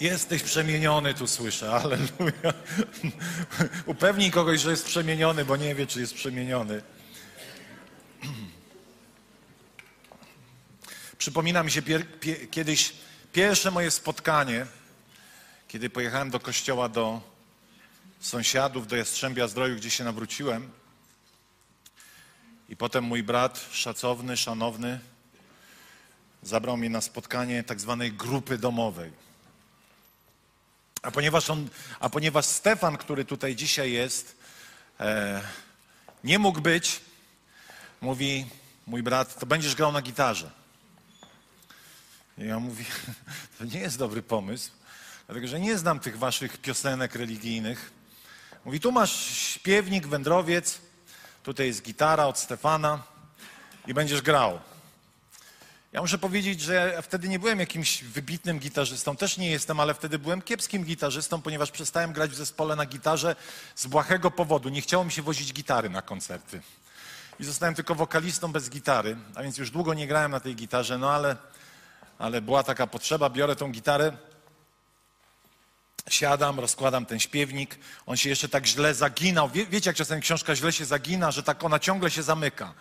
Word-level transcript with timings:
Jesteś 0.00 0.42
przemieniony, 0.42 1.14
tu 1.14 1.26
słyszę, 1.26 1.70
aleluja. 1.72 2.52
Upewnij 3.86 4.30
kogoś, 4.30 4.60
że 4.60 4.70
jest 4.70 4.84
przemieniony, 4.84 5.44
bo 5.44 5.56
nie 5.56 5.74
wie, 5.74 5.86
czy 5.86 6.00
jest 6.00 6.14
przemieniony. 6.14 6.82
Przypomina 11.18 11.62
mi 11.62 11.70
się 11.70 11.82
pier 11.82 12.20
pie 12.20 12.46
kiedyś 12.46 12.92
pierwsze 13.32 13.70
moje 13.70 13.90
spotkanie, 13.90 14.66
kiedy 15.68 15.90
pojechałem 15.90 16.30
do 16.30 16.40
kościoła 16.40 16.88
do 16.88 17.20
sąsiadów, 18.20 18.86
do 18.86 18.96
Jastrzębia 18.96 19.48
Zdroju, 19.48 19.76
gdzie 19.76 19.90
się 19.90 20.04
nawróciłem. 20.04 20.70
I 22.68 22.76
potem 22.76 23.04
mój 23.04 23.22
brat, 23.22 23.68
szacowny, 23.72 24.36
szanowny, 24.36 25.00
zabrał 26.42 26.76
mnie 26.76 26.90
na 26.90 27.00
spotkanie 27.00 27.62
tak 27.62 27.80
zwanej 27.80 28.12
grupy 28.12 28.58
domowej. 28.58 29.27
A 31.02 31.10
ponieważ, 31.10 31.50
on, 31.50 31.68
a 32.00 32.08
ponieważ 32.08 32.44
Stefan, 32.44 32.96
który 32.96 33.24
tutaj 33.24 33.56
dzisiaj 33.56 33.92
jest, 33.92 34.36
e, 35.00 35.42
nie 36.24 36.38
mógł 36.38 36.60
być, 36.60 37.00
mówi 38.00 38.46
mój 38.86 39.02
brat, 39.02 39.38
to 39.38 39.46
będziesz 39.46 39.74
grał 39.74 39.92
na 39.92 40.02
gitarze. 40.02 40.50
I 42.38 42.46
ja 42.46 42.58
mówię, 42.58 42.84
to 43.58 43.64
nie 43.64 43.80
jest 43.80 43.98
dobry 43.98 44.22
pomysł, 44.22 44.70
dlatego 45.26 45.48
że 45.48 45.60
nie 45.60 45.78
znam 45.78 46.00
tych 46.00 46.18
waszych 46.18 46.58
piosenek 46.58 47.14
religijnych. 47.14 47.90
Mówi, 48.64 48.80
tu 48.80 48.92
masz 48.92 49.26
śpiewnik, 49.36 50.06
wędrowiec, 50.06 50.78
tutaj 51.42 51.66
jest 51.66 51.82
gitara 51.82 52.26
od 52.26 52.38
Stefana 52.38 53.02
i 53.86 53.94
będziesz 53.94 54.22
grał. 54.22 54.60
Ja 55.98 56.02
muszę 56.02 56.18
powiedzieć, 56.18 56.60
że 56.60 57.02
wtedy 57.02 57.28
nie 57.28 57.38
byłem 57.38 57.60
jakimś 57.60 58.04
wybitnym 58.04 58.58
gitarzystą, 58.58 59.16
też 59.16 59.38
nie 59.38 59.50
jestem, 59.50 59.80
ale 59.80 59.94
wtedy 59.94 60.18
byłem 60.18 60.42
kiepskim 60.42 60.84
gitarzystą, 60.84 61.42
ponieważ 61.42 61.70
przestałem 61.70 62.12
grać 62.12 62.30
w 62.30 62.34
zespole 62.34 62.76
na 62.76 62.86
gitarze 62.86 63.36
z 63.74 63.86
błahego 63.86 64.30
powodu. 64.30 64.68
Nie 64.68 64.80
chciało 64.80 65.04
mi 65.04 65.12
się 65.12 65.22
wozić 65.22 65.52
gitary 65.52 65.90
na 65.90 66.02
koncerty. 66.02 66.60
I 67.40 67.44
zostałem 67.44 67.74
tylko 67.74 67.94
wokalistą 67.94 68.52
bez 68.52 68.70
gitary, 68.70 69.16
a 69.34 69.42
więc 69.42 69.58
już 69.58 69.70
długo 69.70 69.94
nie 69.94 70.06
grałem 70.06 70.30
na 70.30 70.40
tej 70.40 70.56
gitarze, 70.56 70.98
no 70.98 71.10
ale, 71.10 71.36
ale 72.18 72.40
była 72.40 72.62
taka 72.62 72.86
potrzeba, 72.86 73.30
biorę 73.30 73.56
tą 73.56 73.72
gitarę, 73.72 74.12
siadam, 76.10 76.60
rozkładam 76.60 77.06
ten 77.06 77.20
śpiewnik, 77.20 77.78
on 78.06 78.16
się 78.16 78.28
jeszcze 78.28 78.48
tak 78.48 78.66
źle 78.66 78.94
zaginał. 78.94 79.50
Wie, 79.50 79.66
wiecie, 79.66 79.90
jak 79.90 79.96
czasem 79.96 80.20
książka 80.20 80.56
źle 80.56 80.72
się 80.72 80.84
zagina, 80.84 81.30
że 81.30 81.42
tak 81.42 81.64
ona 81.64 81.78
ciągle 81.78 82.10
się 82.10 82.22
zamyka. 82.22 82.74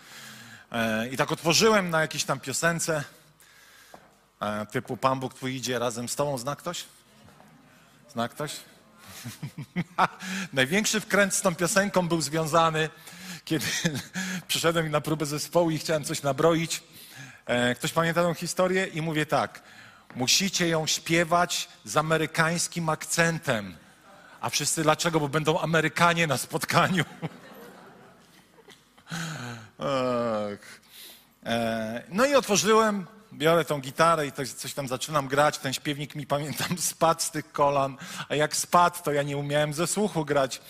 E, 0.72 1.08
I 1.08 1.18
tak 1.18 1.32
otworzyłem 1.32 1.90
na 1.90 2.02
jakiejś 2.02 2.24
tam 2.24 2.40
piosence, 2.40 3.04
e, 4.42 4.66
typu 4.66 4.98
Pan 4.98 5.20
Bóg 5.20 5.34
Twój 5.34 5.56
idzie 5.56 5.80
razem 5.80 6.10
z 6.10 6.16
Tobą. 6.16 6.38
Zna 6.38 6.56
ktoś? 6.56 6.86
Zna 8.14 8.30
ktoś? 8.30 8.56
Największy 10.54 11.00
wkręt 11.00 11.34
z 11.34 11.42
tą 11.42 11.56
piosenką 11.56 12.08
był 12.08 12.22
związany, 12.22 12.90
kiedy 13.46 13.66
przyszedłem 14.48 14.92
na 14.92 15.02
próbę 15.02 15.26
zespołu 15.26 15.72
i 15.72 15.80
chciałem 15.80 16.04
coś 16.04 16.22
nabroić. 16.22 16.84
E, 17.46 17.76
ktoś 17.76 17.94
pamięta 17.94 18.24
tę 18.24 18.34
historię? 18.34 18.86
I 18.86 19.02
mówię 19.02 19.26
tak, 19.26 19.62
musicie 20.16 20.68
ją 20.68 20.88
śpiewać 20.88 21.70
z 21.86 21.98
amerykańskim 21.98 22.90
akcentem. 22.90 23.76
A 24.42 24.50
wszyscy 24.50 24.84
dlaczego? 24.84 25.20
Bo 25.20 25.30
będą 25.30 25.60
Amerykanie 25.60 26.28
na 26.28 26.38
spotkaniu. 26.38 27.06
E, 29.80 30.58
no 32.10 32.26
i 32.26 32.36
otworzyłem, 32.36 33.08
biorę 33.34 33.66
tą 33.66 33.82
gitarę 33.82 34.28
i 34.28 34.32
coś 34.32 34.74
tam 34.74 34.88
zaczynam 34.88 35.28
grać. 35.28 35.58
Ten 35.58 35.74
śpiewnik 35.74 36.16
mi, 36.16 36.28
pamiętam, 36.36 36.78
spadł 36.78 37.22
z 37.22 37.32
tych 37.32 37.52
kolan, 37.52 37.98
a 38.30 38.36
jak 38.36 38.56
spadł, 38.56 39.04
to 39.04 39.12
ja 39.12 39.24
nie 39.24 39.38
umiałem 39.38 39.74
ze 39.74 39.88
słuchu 39.88 40.26
grać. 40.26 40.62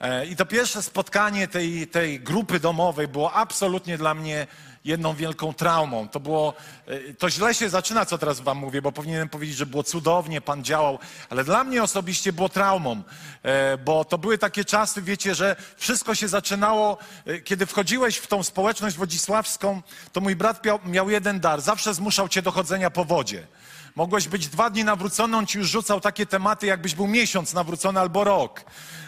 E, 0.00 0.26
I 0.26 0.36
to 0.36 0.46
pierwsze 0.46 0.82
spotkanie 0.82 1.48
tej, 1.48 1.86
tej 1.86 2.20
grupy 2.20 2.60
domowej 2.60 3.08
było 3.08 3.32
absolutnie 3.32 3.98
dla 3.98 4.14
mnie 4.14 4.46
jedną 4.84 5.14
wielką 5.14 5.54
traumą. 5.54 6.08
To 6.08 6.20
było, 6.20 6.54
e, 6.86 7.14
to 7.14 7.30
źle 7.30 7.54
się 7.54 7.68
zaczyna, 7.68 8.06
co 8.06 8.18
teraz 8.18 8.40
wam 8.40 8.58
mówię, 8.58 8.82
bo 8.82 8.92
powinienem 8.92 9.28
powiedzieć, 9.28 9.56
że 9.56 9.66
było 9.66 9.82
cudownie, 9.82 10.40
Pan 10.40 10.64
działał, 10.64 10.98
ale 11.30 11.44
dla 11.44 11.64
mnie 11.64 11.82
osobiście 11.82 12.32
było 12.32 12.48
traumą, 12.48 13.02
e, 13.42 13.78
bo 13.78 14.04
to 14.04 14.18
były 14.18 14.38
takie 14.38 14.64
czasy, 14.64 15.02
wiecie, 15.02 15.34
że 15.34 15.56
wszystko 15.76 16.14
się 16.14 16.28
zaczynało, 16.28 16.98
kiedy 17.44 17.66
wchodziłeś 17.66 18.16
w 18.16 18.26
tą 18.26 18.42
społeczność 18.42 18.96
wodzisławską, 18.96 19.82
to 20.12 20.20
mój 20.20 20.36
brat 20.36 20.62
miał 20.84 21.10
jeden 21.10 21.40
dar, 21.40 21.60
zawsze 21.60 21.94
zmuszał 21.94 22.28
cię 22.28 22.42
do 22.42 22.52
chodzenia 22.52 22.90
po 22.90 23.04
wodzie. 23.04 23.46
Mogłeś 23.94 24.28
być 24.28 24.48
dwa 24.48 24.70
dni 24.70 24.84
nawrócony, 24.84 25.36
on 25.36 25.46
ci 25.46 25.58
już 25.58 25.70
rzucał 25.70 26.00
takie 26.00 26.26
tematy, 26.26 26.66
jakbyś 26.66 26.94
był 26.94 27.06
miesiąc 27.06 27.54
nawrócony 27.54 28.00
albo 28.00 28.24
rok. 28.24 28.64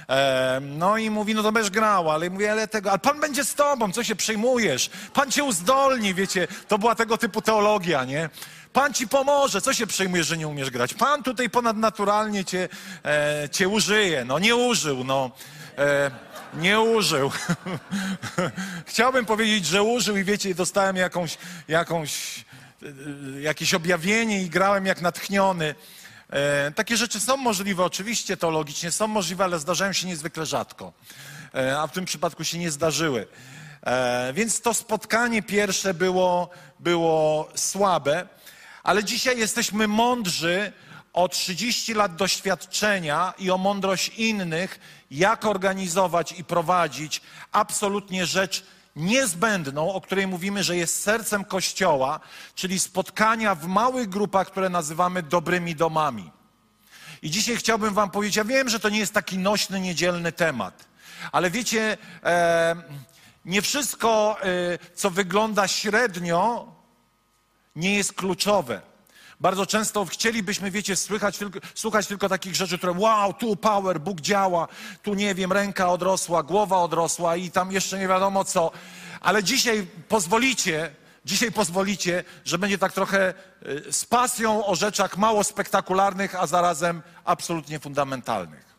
E, 0.09 0.61
no 0.63 0.97
i 0.97 1.11
mówi, 1.11 1.35
no 1.35 1.43
to 1.43 1.53
będziesz 1.53 1.71
grał, 1.71 2.11
ale 2.11 2.31
mówię, 2.31 2.53
ale 2.53 2.69
tego, 2.69 2.91
ale 2.91 2.99
Pan 2.99 3.21
będzie 3.21 3.45
z 3.45 3.55
tobą, 3.55 3.93
co 3.93 4.05
się 4.05 4.17
przejmujesz? 4.17 4.91
Pan 5.13 5.31
cię 5.31 5.45
uzdolni, 5.45 6.15
wiecie, 6.15 6.49
to 6.69 6.79
była 6.79 6.95
tego 6.95 7.19
typu 7.19 7.43
teologia, 7.43 8.05
nie? 8.05 8.31
Pan 8.73 8.95
ci 8.95 9.09
pomoże, 9.09 9.61
co 9.61 9.75
się 9.75 9.87
przejmujesz, 9.87 10.27
że 10.27 10.37
nie 10.37 10.49
umiesz 10.49 10.71
grać? 10.71 10.95
Pan 10.95 11.23
tutaj 11.23 11.51
ponadnaturalnie 11.51 12.45
cię, 12.45 12.69
e, 13.05 13.49
cię 13.53 13.69
użyje. 13.69 14.25
No 14.25 14.39
nie 14.39 14.57
użył, 14.57 15.05
no. 15.05 15.31
E, 15.79 16.11
nie 16.55 16.81
użył. 16.81 17.31
Chciałbym 18.87 19.27
powiedzieć, 19.27 19.67
że 19.67 19.83
użył 19.83 20.17
i 20.17 20.25
wiecie, 20.25 20.55
dostałem 20.55 20.97
jakąś, 20.97 21.39
jakąś, 21.69 22.45
jakieś 23.41 23.75
objawienie 23.75 24.43
i 24.43 24.51
grałem 24.51 24.87
jak 24.87 25.01
natchniony. 25.01 25.75
E, 26.31 26.71
takie 26.71 26.97
rzeczy 26.97 27.21
są 27.21 27.37
możliwe, 27.37 27.85
oczywiście 27.85 28.37
teologicznie 28.37 28.91
są 28.91 29.07
możliwe, 29.07 29.45
ale 29.45 29.59
zdarzają 29.59 29.93
się 29.93 30.07
niezwykle 30.07 30.47
rzadko. 30.47 30.93
E, 31.55 31.79
a 31.79 31.87
w 31.87 31.93
tym 31.93 32.05
przypadku 32.05 32.45
się 32.45 32.59
nie 32.59 32.71
zdarzyły. 32.71 33.27
E, 33.83 34.33
więc 34.35 34.61
to 34.61 34.75
spotkanie 34.75 35.43
pierwsze 35.43 35.95
było, 35.95 36.51
było 36.81 37.49
słabe, 37.55 38.29
ale 38.83 39.05
dzisiaj 39.05 39.39
jesteśmy 39.39 39.89
mądrzy 39.89 40.73
o 41.13 41.29
30 41.29 41.95
lat 41.95 42.17
doświadczenia 42.17 43.35
i 43.39 43.51
o 43.51 43.59
mądrość 43.59 44.09
innych, 44.09 44.81
jak 45.11 45.45
organizować 45.45 46.33
i 46.33 46.45
prowadzić 46.45 47.23
absolutnie 47.53 48.27
rzecz 48.27 48.65
niezbędną, 48.97 49.93
o 49.95 50.01
której 50.01 50.27
mówimy, 50.27 50.65
że 50.65 50.77
jest 50.77 51.03
sercem 51.03 51.45
Kościoła, 51.45 52.21
czyli 52.55 52.81
spotkania 52.81 53.55
w 53.55 53.67
małych 53.67 54.09
grupach, 54.09 54.47
które 54.47 54.69
nazywamy 54.69 55.23
dobrymi 55.23 55.75
domami. 55.75 56.31
I 57.23 57.31
dzisiaj 57.31 57.57
chciałbym 57.57 57.95
Wam 57.95 58.11
powiedzieć, 58.11 58.37
ja 58.37 58.45
wiem, 58.45 58.69
że 58.69 58.81
to 58.81 58.89
nie 58.89 58.99
jest 58.99 59.15
taki 59.15 59.39
nośny, 59.39 59.81
niedzielny 59.81 60.33
temat, 60.33 60.89
ale 61.33 61.51
wiecie, 61.51 61.99
e, 62.25 62.77
nie 63.45 63.63
wszystko, 63.63 64.37
e, 64.43 64.79
co 64.95 65.11
wygląda 65.11 65.69
średnio, 65.69 66.75
nie 67.77 67.97
jest 67.97 68.13
kluczowe. 68.13 68.90
Bardzo 69.41 69.67
często 69.67 70.05
chcielibyśmy, 70.05 70.71
wiecie, 70.71 70.97
słychać 70.97 71.39
słuchać 71.75 72.07
tylko 72.07 72.29
takich 72.29 72.55
rzeczy, 72.55 72.79
które 72.79 72.93
wow, 72.97 73.33
tu 73.33 73.57
power, 73.57 74.01
Bóg 74.01 74.21
działa, 74.21 74.69
tu 75.03 75.15
nie 75.15 75.35
wiem, 75.35 75.53
ręka 75.53 75.89
odrosła, 75.89 76.43
głowa 76.43 76.77
odrosła 76.77 77.37
i 77.37 77.51
tam 77.51 77.73
jeszcze 77.73 77.99
nie 77.99 78.09
wiadomo 78.09 78.45
co. 78.45 78.71
Ale 79.21 79.45
dzisiaj 79.45 79.87
pozwolicie, 80.09 80.91
dzisiaj 81.25 81.53
pozwolicie, 81.53 82.25
że 82.45 82.59
będzie 82.59 82.79
tak 82.79 82.93
trochę 82.93 83.35
y, 83.67 83.93
z 83.93 84.05
pasją 84.05 84.67
o 84.67 84.75
rzeczach 84.75 85.17
mało 85.17 85.45
spektakularnych, 85.45 86.35
a 86.35 86.47
zarazem 86.47 87.03
absolutnie 87.25 87.79
fundamentalnych. 87.79 88.71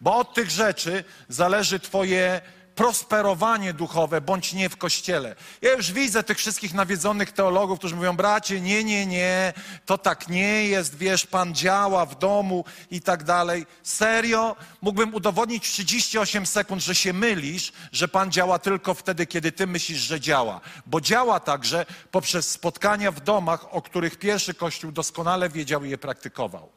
Bo 0.00 0.16
od 0.16 0.34
tych 0.34 0.50
rzeczy 0.50 1.04
zależy 1.28 1.80
Twoje 1.80 2.40
prosperowanie 2.74 3.72
duchowe, 3.72 4.20
bądź 4.20 4.52
nie 4.52 4.68
w 4.68 4.76
kościele. 4.76 5.34
Ja 5.62 5.72
już 5.72 5.92
widzę 5.92 6.22
tych 6.22 6.38
wszystkich 6.38 6.74
nawiedzonych 6.74 7.32
teologów, 7.32 7.78
którzy 7.78 7.96
mówią, 7.96 8.16
bracie, 8.16 8.60
nie, 8.60 8.84
nie, 8.84 9.06
nie, 9.06 9.52
to 9.86 9.98
tak 9.98 10.28
nie 10.28 10.66
jest, 10.68 10.96
wiesz, 10.96 11.26
Pan 11.26 11.54
działa 11.54 12.06
w 12.06 12.18
domu 12.18 12.64
i 12.90 13.00
tak 13.00 13.24
dalej. 13.24 13.66
Serio? 13.82 14.56
Mógłbym 14.82 15.14
udowodnić 15.14 15.68
w 15.68 15.72
38 15.72 16.46
sekund, 16.46 16.82
że 16.82 16.94
się 16.94 17.12
mylisz, 17.12 17.72
że 17.92 18.08
Pan 18.08 18.32
działa 18.32 18.58
tylko 18.58 18.94
wtedy, 18.94 19.26
kiedy 19.26 19.52
ty 19.52 19.66
myślisz, 19.66 19.98
że 19.98 20.20
działa. 20.20 20.60
Bo 20.86 21.00
działa 21.00 21.40
także 21.40 21.86
poprzez 22.10 22.50
spotkania 22.50 23.10
w 23.10 23.20
domach, 23.20 23.74
o 23.74 23.82
których 23.82 24.18
pierwszy 24.18 24.54
Kościół 24.54 24.92
doskonale 24.92 25.48
wiedział 25.48 25.84
i 25.84 25.90
je 25.90 25.98
praktykował. 25.98 26.68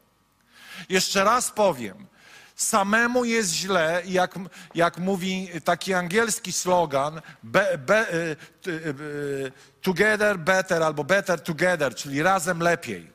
Jeszcze 0.90 1.24
raz 1.24 1.52
powiem, 1.52 2.08
Samemu 2.56 3.26
jest 3.26 3.54
źle, 3.54 4.02
jak, 4.06 4.36
jak 4.76 4.98
mówi 4.98 5.50
taki 5.64 5.94
angielski 5.94 6.54
slogan, 6.54 7.22
be, 7.44 7.78
be, 7.78 8.14
y, 8.14 8.36
y, 8.68 8.72
y, 8.72 9.52
together 9.82 10.40
better 10.40 10.84
albo 10.84 11.04
better 11.04 11.42
together, 11.42 11.96
czyli 11.96 12.24
razem 12.24 12.60
lepiej. 12.60 13.10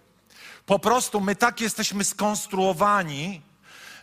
Po 0.66 0.78
prostu 0.78 1.20
my 1.20 1.36
tak 1.36 1.60
jesteśmy 1.60 2.04
skonstruowani, 2.04 3.42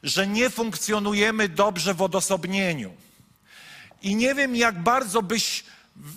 że 0.03 0.27
nie 0.27 0.49
funkcjonujemy 0.49 1.49
dobrze 1.49 1.93
w 1.93 2.01
odosobnieniu. 2.01 2.93
I 4.01 4.15
nie 4.15 4.35
wiem, 4.35 4.55
jak 4.55 4.83
bardzo 4.83 5.21
byś 5.21 5.63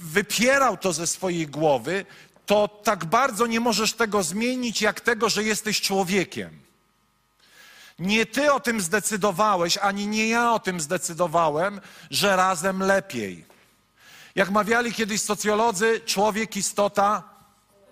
wypierał 0.03 0.77
to 0.77 0.93
ze 0.93 1.07
swojej 1.07 1.47
głowy, 1.47 2.05
to 2.47 2.69
tak 2.69 3.05
bardzo 3.05 3.47
nie 3.47 3.61
możesz 3.61 3.93
tego 3.93 4.23
zmienić, 4.23 4.83
jak 4.83 5.01
tego, 5.01 5.29
że 5.29 5.45
jesteś 5.45 5.81
człowiekiem. 5.81 6.70
Nie 8.01 8.27
ty 8.27 8.53
o 8.53 8.61
tym 8.61 8.81
zdecydowałeś, 8.81 9.79
ani 9.79 10.07
nie 10.07 10.29
ja 10.29 10.53
o 10.53 10.59
tym 10.59 10.81
zdecydowałem, 10.81 11.81
że 12.11 12.37
razem 12.37 12.83
lepiej. 12.83 13.45
Jak 14.35 14.51
mawiali 14.51 14.93
kiedyś 14.93 15.23
socjolodzy, 15.23 16.01
człowiek 16.07 16.57
istota 16.57 17.23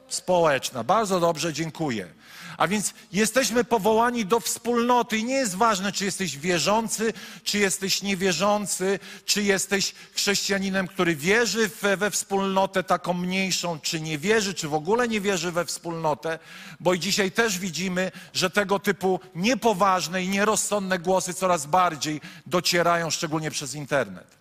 społeczna. 0.08 0.84
Bardzo 0.84 1.20
dobrze, 1.20 1.52
dziękuję. 1.52 2.08
A 2.56 2.68
więc 2.68 2.94
jesteśmy 3.12 3.64
powołani 3.64 4.26
do 4.26 4.40
wspólnoty 4.40 5.18
i 5.18 5.24
nie 5.24 5.34
jest 5.34 5.54
ważne, 5.54 5.92
czy 5.92 6.04
jesteś 6.04 6.38
wierzący, 6.38 7.12
czy 7.44 7.58
jesteś 7.58 8.02
niewierzący, 8.02 8.98
czy 9.24 9.42
jesteś 9.42 9.94
chrześcijaninem, 10.14 10.88
który 10.88 11.16
wierzy 11.16 11.70
we, 11.82 11.96
we 11.96 12.10
wspólnotę 12.10 12.82
taką 12.82 13.14
mniejszą, 13.14 13.80
czy 13.80 14.00
nie 14.00 14.18
wierzy, 14.18 14.54
czy 14.54 14.68
w 14.68 14.74
ogóle 14.74 15.08
nie 15.08 15.20
wierzy 15.20 15.52
we 15.52 15.64
wspólnotę, 15.64 16.38
bo 16.80 16.94
i 16.94 17.00
dzisiaj 17.00 17.32
też 17.32 17.58
widzimy, 17.58 18.12
że 18.32 18.50
tego 18.50 18.78
typu 18.78 19.20
niepoważne 19.34 20.24
i 20.24 20.28
nierozsądne 20.28 20.98
głosy 20.98 21.34
coraz 21.34 21.66
bardziej 21.66 22.20
docierają, 22.46 23.10
szczególnie 23.10 23.50
przez 23.50 23.74
internet. 23.74 24.38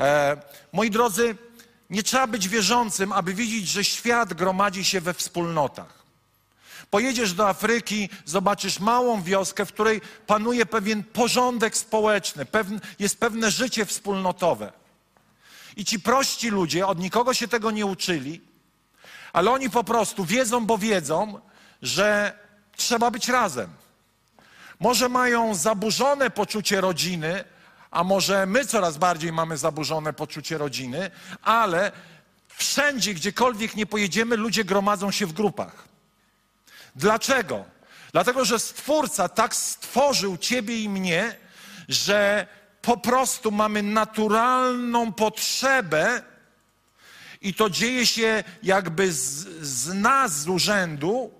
E, 0.00 0.36
moi 0.72 0.90
drodzy, 0.90 1.36
nie 1.90 2.02
trzeba 2.02 2.26
być 2.26 2.48
wierzącym, 2.48 3.12
aby 3.12 3.34
widzieć, 3.34 3.68
że 3.68 3.84
świat 3.84 4.34
gromadzi 4.34 4.84
się 4.84 5.00
we 5.00 5.14
wspólnotach. 5.14 6.05
Pojedziesz 6.90 7.32
do 7.32 7.48
Afryki, 7.48 8.08
zobaczysz 8.24 8.80
małą 8.80 9.22
wioskę, 9.22 9.66
w 9.66 9.72
której 9.72 10.00
panuje 10.26 10.66
pewien 10.66 11.04
porządek 11.04 11.76
społeczny, 11.76 12.46
jest 12.98 13.20
pewne 13.20 13.50
życie 13.50 13.86
wspólnotowe. 13.86 14.72
I 15.76 15.84
ci 15.84 16.00
prości 16.00 16.48
ludzie 16.50 16.86
od 16.86 16.98
nikogo 16.98 17.34
się 17.34 17.48
tego 17.48 17.70
nie 17.70 17.86
uczyli, 17.86 18.40
ale 19.32 19.50
oni 19.50 19.70
po 19.70 19.84
prostu 19.84 20.24
wiedzą, 20.24 20.66
bo 20.66 20.78
wiedzą, 20.78 21.40
że 21.82 22.38
trzeba 22.76 23.10
być 23.10 23.28
razem. 23.28 23.70
Może 24.80 25.08
mają 25.08 25.54
zaburzone 25.54 26.30
poczucie 26.30 26.80
rodziny, 26.80 27.44
a 27.90 28.04
może 28.04 28.46
my 28.46 28.64
coraz 28.64 28.98
bardziej 28.98 29.32
mamy 29.32 29.56
zaburzone 29.56 30.12
poczucie 30.12 30.58
rodziny, 30.58 31.10
ale 31.42 31.92
wszędzie, 32.48 33.14
gdziekolwiek 33.14 33.76
nie 33.76 33.86
pojedziemy, 33.86 34.36
ludzie 34.36 34.64
gromadzą 34.64 35.10
się 35.10 35.26
w 35.26 35.32
grupach. 35.32 35.85
Dlaczego? 36.96 37.64
Dlatego, 38.12 38.44
że 38.44 38.58
Stwórca 38.58 39.28
tak 39.28 39.54
stworzył 39.54 40.36
Ciebie 40.36 40.82
i 40.82 40.88
mnie, 40.88 41.36
że 41.88 42.46
po 42.82 42.96
prostu 42.96 43.50
mamy 43.50 43.82
naturalną 43.82 45.12
potrzebę 45.12 46.22
i 47.40 47.54
to 47.54 47.70
dzieje 47.70 48.06
się 48.06 48.44
jakby 48.62 49.12
z, 49.12 49.46
z 49.66 49.94
nas, 49.94 50.32
z 50.32 50.48
urzędu, 50.48 51.30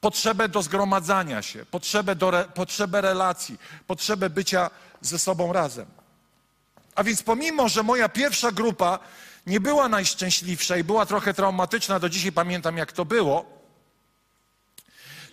potrzebę 0.00 0.48
do 0.48 0.62
zgromadzania 0.62 1.42
się, 1.42 1.66
potrzebę, 1.66 2.16
do 2.16 2.28
re, 2.28 2.44
potrzebę 2.54 3.00
relacji, 3.00 3.58
potrzebę 3.86 4.30
bycia 4.30 4.70
ze 5.00 5.18
sobą 5.18 5.52
razem. 5.52 5.86
A 6.94 7.04
więc 7.04 7.22
pomimo, 7.22 7.68
że 7.68 7.82
moja 7.82 8.08
pierwsza 8.08 8.52
grupa 8.52 8.98
nie 9.46 9.60
była 9.60 9.88
najszczęśliwsza 9.88 10.76
i 10.76 10.84
była 10.84 11.06
trochę 11.06 11.34
traumatyczna, 11.34 11.98
do 11.98 12.08
dzisiaj 12.08 12.32
pamiętam 12.32 12.76
jak 12.76 12.92
to 12.92 13.04
było, 13.04 13.62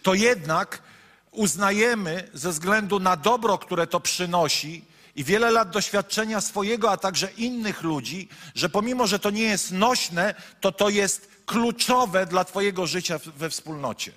to 0.04 0.14
jednak 0.14 0.82
uznajemy 1.32 2.30
ze 2.34 2.52
względu 2.52 3.00
na 3.00 3.18
dobro, 3.18 3.58
które 3.58 3.88
to 3.88 4.00
przynosi 4.00 4.86
i 5.16 5.24
wiele 5.24 5.52
lat 5.52 5.70
doświadczenia 5.70 6.42
swojego, 6.42 6.92
a 6.92 6.98
także 6.98 7.32
innych 7.32 7.84
ludzi, 7.84 8.30
że 8.56 8.70
pomimo, 8.70 9.08
że 9.08 9.20
to 9.20 9.30
nie 9.30 9.44
jest 9.44 9.72
nośne, 9.72 10.36
to 10.62 10.72
to 10.72 10.90
jest 10.90 11.30
kluczowe 11.46 12.26
dla 12.26 12.44
Twojego 12.44 12.88
życia 12.88 13.20
we 13.36 13.50
wspólnocie. 13.50 14.12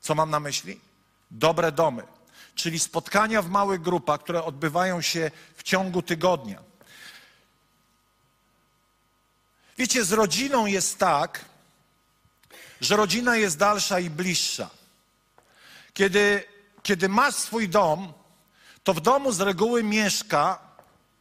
Co 0.00 0.14
mam 0.14 0.30
na 0.30 0.40
myśli? 0.40 0.80
Dobre 1.30 1.72
domy, 1.72 2.02
czyli 2.54 2.78
spotkania 2.78 3.42
w 3.42 3.50
małych 3.50 3.82
grupach, 3.82 4.20
które 4.20 4.44
odbywają 4.44 5.00
się 5.00 5.30
w 5.56 5.62
ciągu 5.62 6.02
tygodnia. 6.02 6.62
Wiecie, 9.78 10.04
z 10.04 10.12
rodziną 10.12 10.66
jest 10.66 10.98
tak, 10.98 11.44
że 12.80 12.96
rodzina 12.96 13.36
jest 13.36 13.58
dalsza 13.58 14.00
i 14.00 14.10
bliższa. 14.10 14.70
Kiedy, 15.94 16.44
kiedy 16.82 17.08
masz 17.08 17.34
swój 17.34 17.68
dom, 17.68 18.12
to 18.84 18.94
w 18.94 19.00
domu 19.00 19.32
z 19.32 19.40
reguły 19.40 19.82
mieszka 19.82 20.58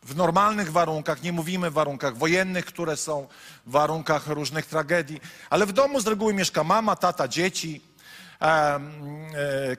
w 0.03 0.15
normalnych 0.15 0.71
warunkach, 0.71 1.21
nie 1.21 1.31
mówimy 1.31 1.71
warunkach 1.71 2.17
wojennych, 2.17 2.65
które 2.65 2.97
są 2.97 3.27
w 3.65 3.71
warunkach 3.71 4.27
różnych 4.27 4.65
tragedii, 4.65 5.21
ale 5.49 5.65
w 5.65 5.73
domu 5.73 5.99
z 5.99 6.07
reguły 6.07 6.33
mieszka 6.33 6.63
mama, 6.63 6.95
tata, 6.95 7.27
dzieci. 7.27 7.81
E, 8.41 8.79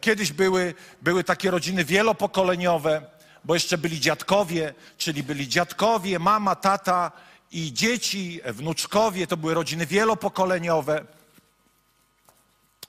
kiedyś 0.00 0.32
były, 0.32 0.75
były 1.02 1.25
takie 1.25 1.50
rodziny 1.50 1.84
wielopokoleniowe, 1.84 3.02
bo 3.44 3.55
jeszcze 3.55 3.79
byli 3.79 4.00
dziadkowie, 4.00 4.75
czyli 4.99 5.22
byli 5.22 5.49
dziadkowie, 5.49 6.19
mama, 6.19 6.55
tata 6.55 7.12
i 7.56 7.73
dzieci, 7.73 8.41
wnuczkowie, 8.44 9.26
to 9.26 9.37
były 9.37 9.55
rodziny 9.55 9.87
wielopokoleniowe. 9.87 11.05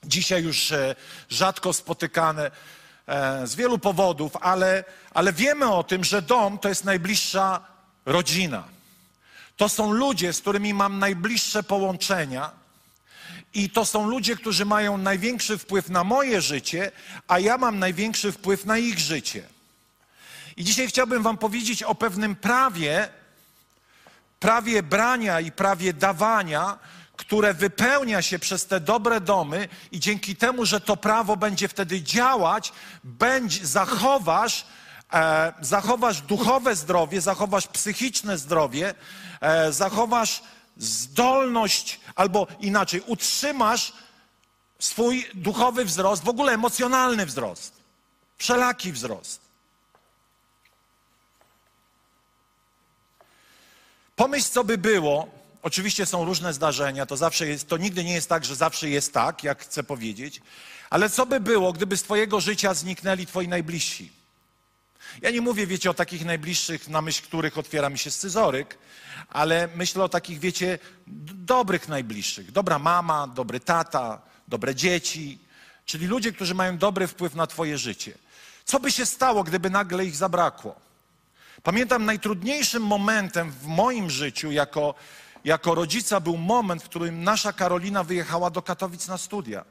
Dzisiaj 0.04 0.42
już 0.42 0.72
e, 0.72 0.94
rzadko 1.30 1.72
spotykane 1.72 2.50
e, 3.06 3.46
z 3.46 3.54
wielu 3.54 3.78
powodów, 3.78 4.36
ale, 4.40 4.84
ale 5.14 5.32
wiemy 5.32 5.72
o 5.72 5.84
tym, 5.84 6.04
że 6.04 6.22
dom 6.22 6.58
to 6.58 6.68
jest 6.68 6.84
najbliższa 6.84 7.60
rodzina. 8.06 8.64
To 9.56 9.68
są 9.68 9.92
ludzie, 9.92 10.32
z 10.32 10.40
którymi 10.40 10.74
mam 10.74 10.98
najbliższe 10.98 11.62
połączenia. 11.62 12.50
I 13.54 13.70
to 13.70 13.84
są 13.84 14.08
ludzie, 14.08 14.36
którzy 14.36 14.64
mają 14.64 14.98
największy 14.98 15.58
wpływ 15.58 15.88
na 15.88 16.04
moje 16.04 16.40
życie, 16.40 16.92
a 17.28 17.38
ja 17.38 17.58
mam 17.58 17.78
największy 17.78 18.32
wpływ 18.32 18.64
na 18.64 18.78
ich 18.78 18.98
życie. 18.98 19.42
I 20.56 20.64
dzisiaj 20.64 20.88
chciałbym 20.88 21.22
Wam 21.22 21.38
powiedzieć 21.38 21.82
o 21.82 21.94
pewnym 21.94 22.36
prawie, 22.36 23.08
prawie 24.40 24.82
brania 24.82 25.40
i 25.40 25.52
prawie 25.52 25.92
dawania, 25.92 26.78
które 27.16 27.54
wypełnia 27.54 28.22
się 28.22 28.38
przez 28.38 28.66
te 28.66 28.80
dobre 28.80 29.20
domy 29.20 29.68
i 29.92 30.00
dzięki 30.00 30.36
temu, 30.36 30.66
że 30.66 30.80
to 30.80 30.96
prawo 30.96 31.36
będzie 31.36 31.68
wtedy 31.68 32.02
działać, 32.02 32.72
będzie, 33.04 33.66
zachowasz, 33.66 34.66
e, 35.12 35.52
zachowasz 35.60 36.20
duchowe 36.20 36.76
zdrowie, 36.76 37.20
zachowasz 37.20 37.66
psychiczne 37.66 38.38
zdrowie, 38.38 38.94
e, 39.40 39.72
zachowasz 39.72 40.42
zdolność, 40.76 42.00
albo 42.14 42.46
inaczej, 42.60 43.02
utrzymasz 43.06 43.92
swój 44.78 45.26
duchowy 45.34 45.84
wzrost, 45.84 46.24
w 46.24 46.28
ogóle 46.28 46.52
emocjonalny 46.52 47.26
wzrost, 47.26 47.72
wszelaki 48.36 48.92
wzrost. 48.92 49.47
Pomyśl, 54.18 54.48
co 54.50 54.64
by 54.64 54.78
było, 54.78 55.38
Oczywiście 55.62 56.06
są 56.06 56.24
różne 56.24 56.52
zdarzenia, 56.52 57.06
to 57.06 57.16
zawsze 57.16 57.46
jest, 57.46 57.68
to 57.68 57.76
nigdy 57.76 58.04
nie 58.04 58.14
jest 58.14 58.28
tak, 58.28 58.44
że 58.44 58.56
zawsze 58.56 58.88
jest 58.88 59.12
tak, 59.12 59.44
jak 59.44 59.62
chcę 59.62 59.82
powiedzieć, 59.82 60.40
ale 60.90 61.10
co 61.10 61.26
by 61.26 61.40
było, 61.40 61.72
gdyby 61.72 61.96
z 61.96 62.02
Twojego 62.02 62.40
życia 62.40 62.74
zniknęli 62.74 63.26
Twoi 63.26 63.48
najbliżsi? 63.48 64.12
Ja 65.22 65.30
nie 65.30 65.40
mówię, 65.40 65.66
wiecie, 65.66 65.90
o 65.90 65.94
takich 65.94 66.24
najbliższych, 66.24 66.88
na 66.88 67.02
myśl 67.02 67.22
których 67.22 67.58
otwiera 67.58 67.90
mi 67.90 67.98
się 67.98 68.10
scyzoryk, 68.10 68.78
ale 69.28 69.68
myślę 69.74 70.04
o 70.04 70.08
takich, 70.08 70.38
wiecie, 70.38 70.78
dobrych 71.34 71.88
najbliższych. 71.88 72.52
Dobra 72.52 72.78
mama, 72.78 73.26
dobry 73.26 73.60
tata, 73.60 74.22
dobre 74.48 74.74
dzieci, 74.74 75.38
czyli 75.86 76.06
ludzie, 76.06 76.32
którzy 76.32 76.54
mają 76.54 76.78
dobry 76.78 77.06
wpływ 77.06 77.34
na 77.34 77.46
Twoje 77.46 77.78
życie. 77.78 78.18
Co 78.64 78.80
by 78.80 78.92
się 78.92 79.06
stało, 79.06 79.44
gdyby 79.44 79.70
nagle 79.70 80.04
ich 80.04 80.16
zabrakło? 80.16 80.87
Pamiętam 81.62 82.04
najtrudniejszym 82.04 82.82
momentem 82.82 83.50
w 83.50 83.66
moim 83.66 84.10
życiu 84.10 84.50
jako 84.50 84.94
jako 85.44 85.74
rodzica 85.74 86.20
był 86.20 86.36
moment, 86.36 86.82
w 86.82 86.88
którym 86.88 87.24
nasza 87.24 87.52
Karolina 87.52 88.04
wyjechała 88.04 88.50
do 88.50 88.62
Katowic 88.62 89.08
na 89.08 89.18
studia. 89.18 89.64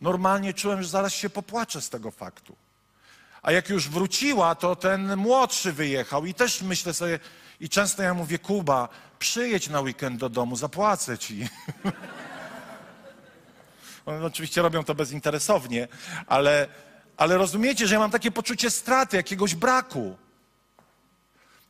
Normalnie 0.00 0.54
czułem, 0.54 0.82
że 0.82 0.88
zaraz 0.88 1.12
się 1.12 1.30
popłaczę 1.30 1.80
z 1.80 1.90
tego 1.90 2.10
faktu. 2.10 2.56
A 3.42 3.52
jak 3.52 3.68
już 3.68 3.88
wróciła, 3.88 4.54
to 4.54 4.76
ten 4.76 5.16
młodszy 5.16 5.72
wyjechał 5.72 6.26
i 6.26 6.34
też 6.34 6.62
myślę 6.62 6.94
sobie, 6.94 7.18
i 7.60 7.68
często 7.68 8.02
ja 8.02 8.14
mówię, 8.14 8.38
Kuba, 8.38 8.88
przyjedź 9.18 9.68
na 9.68 9.80
weekend 9.80 10.20
do 10.20 10.28
domu, 10.28 10.56
zapłacę 10.56 11.18
ci. 11.18 11.48
One 14.06 14.26
oczywiście 14.32 14.62
robią 14.62 14.84
to 14.84 14.94
bezinteresownie, 14.94 15.88
ale, 16.26 16.68
ale 17.20 17.36
rozumiecie, 17.38 17.86
że 17.86 17.94
ja 17.94 18.00
mam 18.00 18.10
takie 18.10 18.30
poczucie 18.30 18.70
straty, 18.70 19.16
jakiegoś 19.16 19.54
braku. 19.54 20.16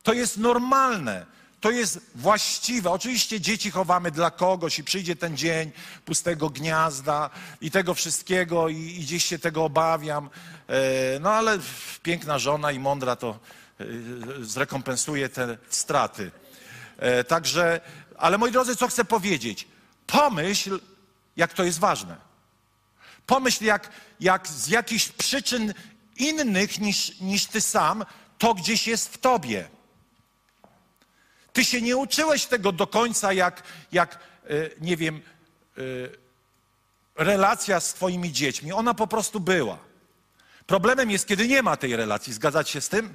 To 0.03 0.13
jest 0.13 0.37
normalne. 0.37 1.25
To 1.61 1.71
jest 1.71 1.99
właściwe. 2.15 2.91
Oczywiście 2.91 3.41
dzieci 3.41 3.71
chowamy 3.71 4.11
dla 4.11 4.31
kogoś 4.31 4.79
i 4.79 4.83
przyjdzie 4.83 5.15
ten 5.15 5.37
dzień 5.37 5.71
pustego 6.05 6.49
gniazda 6.49 7.29
i 7.61 7.71
tego 7.71 7.93
wszystkiego 7.93 8.69
i, 8.69 8.77
i 8.77 8.99
gdzieś 8.99 9.25
się 9.25 9.39
tego 9.39 9.63
obawiam. 9.63 10.29
E, 10.67 11.19
no 11.19 11.31
ale 11.31 11.59
piękna 12.03 12.39
żona 12.39 12.71
i 12.71 12.79
mądra 12.79 13.15
to 13.15 13.39
e, 13.79 13.85
zrekompensuje 14.41 15.29
te 15.29 15.57
straty. 15.69 16.31
E, 16.97 17.23
także, 17.23 17.81
ale 18.17 18.37
moi 18.37 18.51
drodzy, 18.51 18.75
co 18.75 18.87
chcę 18.87 19.05
powiedzieć? 19.05 19.67
Pomyśl, 20.07 20.79
jak 21.37 21.53
to 21.53 21.63
jest 21.63 21.79
ważne. 21.79 22.30
Pomyśl, 23.31 23.63
jak, 23.63 23.89
jak 24.19 24.47
z 24.47 24.67
jakichś 24.67 25.07
przyczyn 25.07 25.73
innych 26.17 26.79
niż, 26.79 27.19
niż 27.19 27.45
ty 27.45 27.61
sam, 27.61 28.05
to 28.37 28.53
gdzieś 28.53 28.87
jest 28.87 29.13
w 29.13 29.17
tobie. 29.17 29.69
Ty 31.53 31.65
się 31.65 31.81
nie 31.81 31.97
uczyłeś 31.97 32.45
tego 32.45 32.71
do 32.71 32.87
końca, 32.87 33.33
jak, 33.33 33.63
jak 33.91 34.19
nie 34.81 34.97
wiem, 34.97 35.21
relacja 37.15 37.79
z 37.79 37.93
Twoimi 37.93 38.31
dziećmi. 38.31 38.73
Ona 38.73 38.93
po 38.93 39.07
prostu 39.07 39.39
była. 39.39 39.77
Problemem 40.67 41.11
jest, 41.11 41.27
kiedy 41.27 41.47
nie 41.47 41.61
ma 41.63 41.77
tej 41.77 41.95
relacji. 41.95 42.33
Zgadzać 42.33 42.69
się 42.69 42.81
z 42.81 42.89
tym? 42.89 43.13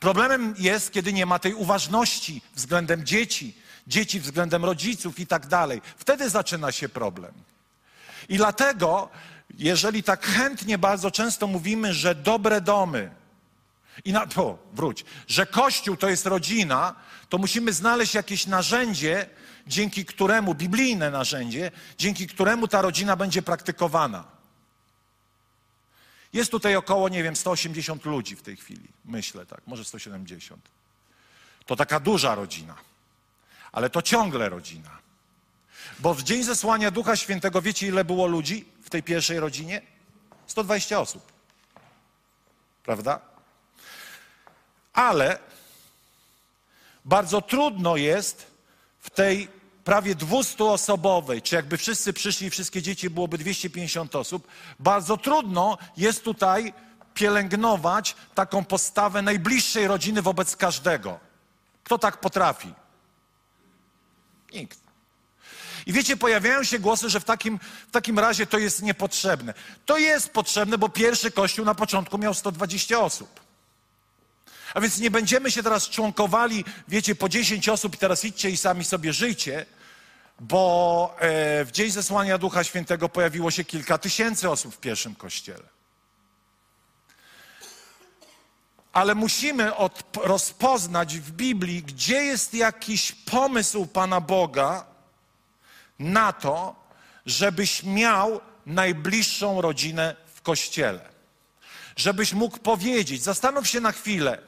Problemem 0.00 0.54
jest, 0.58 0.92
kiedy 0.92 1.12
nie 1.12 1.26
ma 1.26 1.38
tej 1.38 1.54
uważności 1.54 2.42
względem 2.54 3.06
dzieci, 3.06 3.54
dzieci 3.86 4.20
względem 4.20 4.64
rodziców 4.64 5.18
i 5.18 5.26
tak 5.26 5.46
dalej. 5.46 5.82
Wtedy 5.96 6.30
zaczyna 6.30 6.72
się 6.72 6.88
problem. 6.88 7.49
I 8.28 8.36
dlatego, 8.36 9.08
jeżeli 9.58 10.02
tak 10.02 10.26
chętnie 10.26 10.78
bardzo 10.78 11.10
często 11.10 11.46
mówimy, 11.46 11.94
że 11.94 12.14
dobre 12.14 12.60
domy, 12.60 13.10
i 14.04 14.12
na 14.12 14.26
to 14.26 14.58
wróć, 14.72 15.04
że 15.28 15.46
Kościół 15.46 15.96
to 15.96 16.08
jest 16.08 16.26
rodzina, 16.26 16.94
to 17.28 17.38
musimy 17.38 17.72
znaleźć 17.72 18.14
jakieś 18.14 18.46
narzędzie, 18.46 19.26
dzięki 19.66 20.04
któremu, 20.04 20.54
biblijne 20.54 21.10
narzędzie, 21.10 21.70
dzięki 21.98 22.26
któremu 22.26 22.68
ta 22.68 22.82
rodzina 22.82 23.16
będzie 23.16 23.42
praktykowana. 23.42 24.24
Jest 26.32 26.50
tutaj 26.50 26.76
około, 26.76 27.08
nie 27.08 27.22
wiem, 27.22 27.36
180 27.36 28.04
ludzi 28.04 28.36
w 28.36 28.42
tej 28.42 28.56
chwili. 28.56 28.88
Myślę 29.04 29.46
tak, 29.46 29.60
może 29.66 29.84
170. 29.84 30.68
To 31.66 31.76
taka 31.76 32.00
duża 32.00 32.34
rodzina, 32.34 32.74
ale 33.72 33.90
to 33.90 34.02
ciągle 34.02 34.48
rodzina. 34.48 34.98
Bo 35.98 36.14
w 36.14 36.22
dzień 36.22 36.44
zesłania 36.44 36.90
Ducha 36.90 37.16
Świętego, 37.16 37.62
wiecie 37.62 37.86
ile 37.86 38.04
było 38.04 38.26
ludzi 38.26 38.64
w 38.82 38.90
tej 38.90 39.02
pierwszej 39.02 39.40
rodzinie? 39.40 39.82
120 40.46 41.00
osób. 41.00 41.32
Prawda? 42.82 43.20
Ale 44.92 45.38
bardzo 47.04 47.42
trudno 47.42 47.96
jest 47.96 48.46
w 49.00 49.10
tej 49.10 49.48
prawie 49.84 50.14
200-osobowej, 50.14 51.42
czy 51.42 51.56
jakby 51.56 51.76
wszyscy 51.76 52.12
przyszli 52.12 52.50
wszystkie 52.50 52.82
dzieci 52.82 53.10
byłoby 53.10 53.38
250 53.38 54.16
osób, 54.16 54.48
bardzo 54.78 55.16
trudno 55.16 55.78
jest 55.96 56.24
tutaj 56.24 56.72
pielęgnować 57.14 58.16
taką 58.34 58.64
postawę 58.64 59.22
najbliższej 59.22 59.86
rodziny 59.86 60.22
wobec 60.22 60.56
każdego. 60.56 61.20
Kto 61.84 61.98
tak 61.98 62.20
potrafi? 62.20 62.74
Nikt. 64.52 64.89
I 65.86 65.92
wiecie, 65.92 66.16
pojawiają 66.16 66.64
się 66.64 66.78
głosy, 66.78 67.10
że 67.10 67.20
w 67.20 67.24
takim, 67.24 67.58
w 67.88 67.90
takim 67.90 68.18
razie 68.18 68.46
to 68.46 68.58
jest 68.58 68.82
niepotrzebne. 68.82 69.54
To 69.86 69.98
jest 69.98 70.30
potrzebne, 70.30 70.78
bo 70.78 70.88
pierwszy 70.88 71.30
kościół 71.30 71.64
na 71.64 71.74
początku 71.74 72.18
miał 72.18 72.34
120 72.34 73.00
osób. 73.00 73.40
A 74.74 74.80
więc 74.80 74.98
nie 74.98 75.10
będziemy 75.10 75.50
się 75.50 75.62
teraz 75.62 75.88
członkowali, 75.88 76.64
wiecie, 76.88 77.14
po 77.14 77.28
10 77.28 77.68
osób 77.68 77.94
i 77.94 77.98
teraz 77.98 78.24
idźcie 78.24 78.50
i 78.50 78.56
sami 78.56 78.84
sobie 78.84 79.12
żyjcie, 79.12 79.66
bo 80.40 81.16
e, 81.18 81.64
w 81.64 81.70
dzień 81.70 81.90
zesłania 81.90 82.38
Ducha 82.38 82.64
Świętego 82.64 83.08
pojawiło 83.08 83.50
się 83.50 83.64
kilka 83.64 83.98
tysięcy 83.98 84.50
osób 84.50 84.74
w 84.74 84.78
pierwszym 84.78 85.14
kościele. 85.14 85.64
Ale 88.92 89.14
musimy 89.14 89.76
od, 89.76 90.16
rozpoznać 90.16 91.18
w 91.18 91.32
Biblii, 91.32 91.82
gdzie 91.82 92.22
jest 92.22 92.54
jakiś 92.54 93.12
pomysł 93.12 93.86
Pana 93.86 94.20
Boga 94.20 94.89
na 96.00 96.32
to, 96.32 96.74
żebyś 97.26 97.82
miał 97.82 98.40
najbliższą 98.66 99.60
rodzinę 99.60 100.16
w 100.34 100.42
kościele. 100.42 101.08
Żebyś 101.96 102.32
mógł 102.32 102.58
powiedzieć, 102.58 103.22
zastanów 103.22 103.68
się 103.68 103.80
na 103.80 103.92
chwilę, 103.92 104.38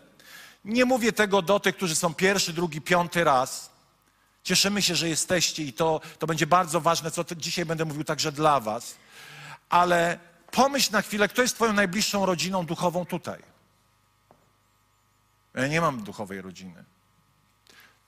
nie 0.64 0.84
mówię 0.84 1.12
tego 1.12 1.42
do 1.42 1.60
tych, 1.60 1.76
którzy 1.76 1.94
są 1.94 2.14
pierwszy, 2.14 2.52
drugi, 2.52 2.80
piąty 2.80 3.24
raz. 3.24 3.70
Cieszymy 4.44 4.82
się, 4.82 4.94
że 4.94 5.08
jesteście 5.08 5.62
i 5.62 5.72
to, 5.72 6.00
to 6.18 6.26
będzie 6.26 6.46
bardzo 6.46 6.80
ważne, 6.80 7.10
co 7.10 7.24
dzisiaj 7.36 7.64
będę 7.64 7.84
mówił 7.84 8.04
także 8.04 8.32
dla 8.32 8.60
Was. 8.60 8.94
Ale 9.68 10.18
pomyśl 10.50 10.92
na 10.92 11.02
chwilę, 11.02 11.28
kto 11.28 11.42
jest 11.42 11.54
Twoją 11.54 11.72
najbliższą 11.72 12.26
rodziną 12.26 12.66
duchową 12.66 13.06
tutaj. 13.06 13.42
Ja 15.54 15.66
nie 15.66 15.80
mam 15.80 16.02
duchowej 16.02 16.42
rodziny. 16.42 16.84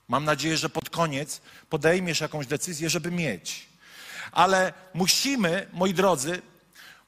Mam 0.09 0.25
nadzieję, 0.25 0.57
że 0.57 0.69
pod 0.69 0.91
koniec 0.91 1.41
podejmiesz 1.71 2.21
jakąś 2.21 2.47
decyzję, 2.47 2.91
żeby 2.91 3.11
mieć. 3.11 3.67
Ale 4.33 4.73
musimy, 4.95 5.69
moi 5.73 5.95
drodzy, 5.95 6.43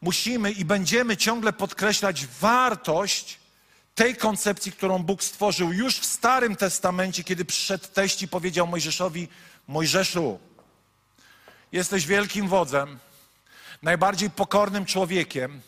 musimy 0.01 0.53
i 0.53 0.65
będziemy 0.65 1.17
ciągle 1.17 1.53
podkreślać 1.53 2.27
wartość 2.27 3.39
tej 3.95 4.17
koncepcji, 4.17 4.73
którą 4.73 4.99
Bóg 4.99 5.25
stworzył 5.25 5.73
już 5.73 5.99
w 5.99 6.07
Starym 6.07 6.57
Testamencie, 6.57 7.25
kiedy 7.25 7.45
przyszedł 7.45 7.85
teść 7.95 8.23
i 8.23 8.29
powiedział 8.29 8.67
Mojżeszowi: 8.67 9.29
Mojżeszu, 9.69 10.39
jesteś 11.73 12.07
wielkim 12.07 12.49
wodzem, 12.49 12.99
najbardziej 13.83 14.31
pokornym 14.31 14.87
człowiekiem. 14.87 15.61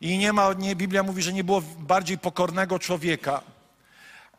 I 0.00 0.18
nie 0.18 0.32
ma, 0.32 0.52
nie, 0.52 0.76
Biblia 0.76 1.02
mówi, 1.02 1.22
że 1.22 1.32
nie 1.32 1.44
było 1.44 1.60
bardziej 1.78 2.18
pokornego 2.18 2.78
człowieka, 2.78 3.42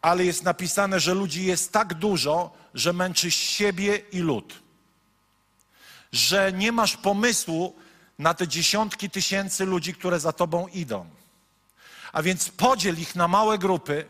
ale 0.06 0.26
jest 0.26 0.44
napisane, 0.44 1.00
że 1.00 1.14
ludzi 1.14 1.46
jest 1.46 1.72
tak 1.72 1.94
dużo, 1.94 2.52
że 2.74 2.94
męczysz 2.94 3.36
siebie 3.36 4.02
i 4.12 4.20
lud. 4.20 4.54
Że 6.12 6.54
nie 6.54 6.72
masz 6.72 6.98
pomysłu 6.98 7.76
na 8.20 8.34
te 8.34 8.48
dziesiątki 8.48 9.10
tysięcy 9.10 9.66
ludzi, 9.66 9.94
które 9.94 10.20
za 10.20 10.32
tobą 10.32 10.68
idą. 10.68 11.10
A 12.14 12.22
więc 12.22 12.50
podziel 12.50 13.00
ich 13.00 13.16
na 13.16 13.28
małe 13.28 13.58
grupy, 13.58 14.06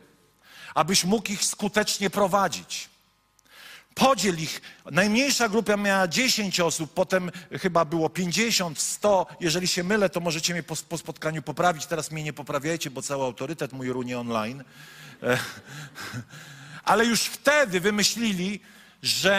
abyś 0.74 1.04
mógł 1.04 1.32
ich 1.32 1.44
skutecznie 1.46 2.10
prowadzić. 2.10 2.90
Podziel 3.94 4.40
ich. 4.40 4.62
Najmniejsza 4.92 5.50
grupa 5.50 5.78
miała 5.78 6.08
10 6.08 6.60
osób, 6.60 6.94
potem 6.94 7.32
chyba 7.62 7.86
było 7.86 8.10
50, 8.10 8.80
100. 8.80 9.28
Jeżeli 9.40 9.68
się 9.68 9.84
mylę, 9.84 10.10
to 10.10 10.20
możecie 10.20 10.54
mnie 10.54 10.64
po, 10.64 10.76
po 10.90 10.98
spotkaniu 10.98 11.42
poprawić. 11.42 11.86
Teraz 11.86 12.12
mnie 12.12 12.24
nie 12.24 12.34
poprawiajcie, 12.34 12.90
bo 12.90 13.02
cały 13.02 13.24
autorytet 13.24 13.74
mój 13.74 13.90
runie 13.90 14.20
online. 14.20 14.64
E, 15.24 15.38
ale 16.92 17.06
już 17.06 17.22
wtedy 17.22 17.80
wymyślili, 17.80 18.60
że, 19.02 19.34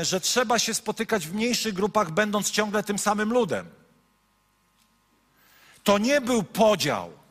e, 0.00 0.04
że 0.04 0.20
trzeba 0.20 0.58
się 0.58 0.74
spotykać 0.74 1.26
w 1.26 1.34
mniejszych 1.34 1.74
grupach, 1.74 2.10
będąc 2.10 2.50
ciągle 2.50 2.82
tym 2.82 2.98
samym 2.98 3.32
ludem. 3.32 3.70
To 5.84 5.98
nie 5.98 6.20
był 6.20 6.42
podział. 6.42 7.24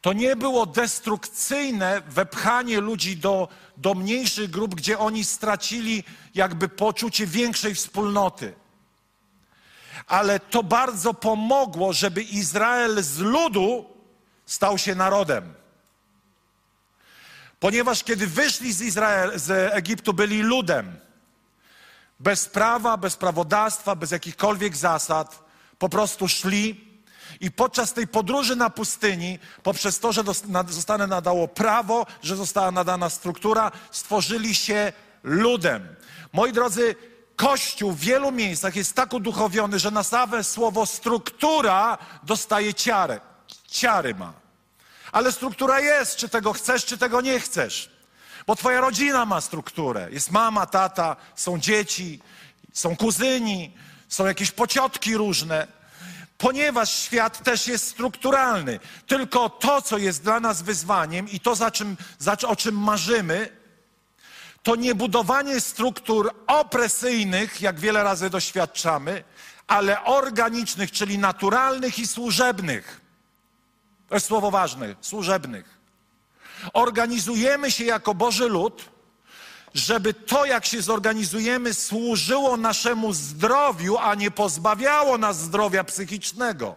To 0.00 0.12
nie 0.12 0.36
było 0.36 0.66
destrukcyjne 0.66 2.02
wepchanie 2.08 2.80
ludzi 2.80 3.16
do, 3.16 3.48
do 3.76 3.94
mniejszych 3.94 4.50
grup, 4.50 4.74
gdzie 4.74 4.98
oni 4.98 5.24
stracili 5.24 6.04
jakby 6.34 6.68
poczucie 6.68 7.26
większej 7.26 7.74
wspólnoty. 7.74 8.54
Ale 10.06 10.40
to 10.40 10.62
bardzo 10.62 11.14
pomogło, 11.14 11.92
żeby 11.92 12.22
Izrael 12.22 13.02
z 13.02 13.18
ludu 13.18 13.84
stał 14.46 14.78
się 14.78 14.94
narodem. 14.94 15.54
Ponieważ 17.60 18.04
kiedy 18.04 18.26
wyszli 18.26 18.72
z, 18.72 18.80
Izrael, 18.80 19.38
z 19.38 19.74
Egiptu, 19.74 20.12
byli 20.12 20.42
ludem. 20.42 20.96
Bez 22.20 22.48
prawa, 22.48 22.96
bez 22.96 23.16
prawodawstwa, 23.16 23.96
bez 23.96 24.10
jakichkolwiek 24.10 24.76
zasad, 24.76 25.44
po 25.78 25.88
prostu 25.88 26.28
szli 26.28 26.90
i 27.40 27.50
podczas 27.50 27.92
tej 27.92 28.06
podróży 28.06 28.56
na 28.56 28.70
pustyni, 28.70 29.38
poprzez 29.62 29.98
to, 29.98 30.12
że 30.12 30.22
zostane 30.68 31.06
nadało 31.06 31.48
prawo, 31.48 32.06
że 32.22 32.36
została 32.36 32.70
nadana 32.70 33.10
struktura, 33.10 33.72
stworzyli 33.90 34.54
się 34.54 34.92
ludem. 35.22 35.96
Moi 36.32 36.52
drodzy, 36.52 36.96
Kościół 37.36 37.92
w 37.92 38.00
wielu 38.00 38.32
miejscach 38.32 38.76
jest 38.76 38.94
tak 38.94 39.12
uduchowiony, 39.12 39.78
że 39.78 39.90
na 39.90 40.02
same 40.02 40.44
słowo 40.44 40.86
struktura 40.86 41.98
dostaje 42.22 42.74
ciarę. 42.74 43.20
Ciary 43.66 44.14
ma. 44.14 44.39
Ale 45.12 45.32
struktura 45.32 45.80
jest, 45.80 46.16
czy 46.16 46.28
tego 46.28 46.52
chcesz, 46.52 46.84
czy 46.84 46.98
tego 46.98 47.20
nie 47.20 47.40
chcesz. 47.40 47.90
Bo 48.46 48.56
twoja 48.56 48.80
rodzina 48.80 49.24
ma 49.26 49.40
strukturę. 49.40 50.08
Jest 50.10 50.30
mama, 50.30 50.66
tata, 50.66 51.16
są 51.36 51.58
dzieci, 51.58 52.20
są 52.72 52.96
kuzyni, 52.96 53.76
są 54.08 54.26
jakieś 54.26 54.50
pociotki 54.50 55.16
różne, 55.16 55.66
ponieważ 56.38 56.90
świat 56.90 57.44
też 57.44 57.66
jest 57.66 57.88
strukturalny. 57.88 58.80
Tylko 59.06 59.50
to, 59.50 59.82
co 59.82 59.98
jest 59.98 60.22
dla 60.22 60.40
nas 60.40 60.62
wyzwaniem 60.62 61.28
i 61.28 61.40
to, 61.40 61.54
za 61.54 61.70
czym, 61.70 61.96
za, 62.18 62.36
o 62.46 62.56
czym 62.56 62.78
marzymy, 62.78 63.48
to 64.62 64.76
nie 64.76 64.94
budowanie 64.94 65.60
struktur 65.60 66.30
opresyjnych, 66.46 67.60
jak 67.60 67.80
wiele 67.80 68.02
razy 68.02 68.30
doświadczamy, 68.30 69.24
ale 69.66 70.04
organicznych, 70.04 70.92
czyli 70.92 71.18
naturalnych 71.18 71.98
i 71.98 72.06
służebnych. 72.06 73.00
To 74.10 74.16
jest 74.16 74.26
słowo 74.26 74.50
ważne 74.50 74.94
służebnych. 75.00 75.78
Organizujemy 76.72 77.70
się 77.70 77.84
jako 77.84 78.14
Boży 78.14 78.48
lud, 78.48 78.90
żeby 79.74 80.14
to, 80.14 80.44
jak 80.44 80.66
się 80.66 80.82
zorganizujemy, 80.82 81.74
służyło 81.74 82.56
naszemu 82.56 83.12
zdrowiu, 83.12 83.98
a 83.98 84.14
nie 84.14 84.30
pozbawiało 84.30 85.18
nas 85.18 85.38
zdrowia 85.38 85.84
psychicznego. 85.84 86.76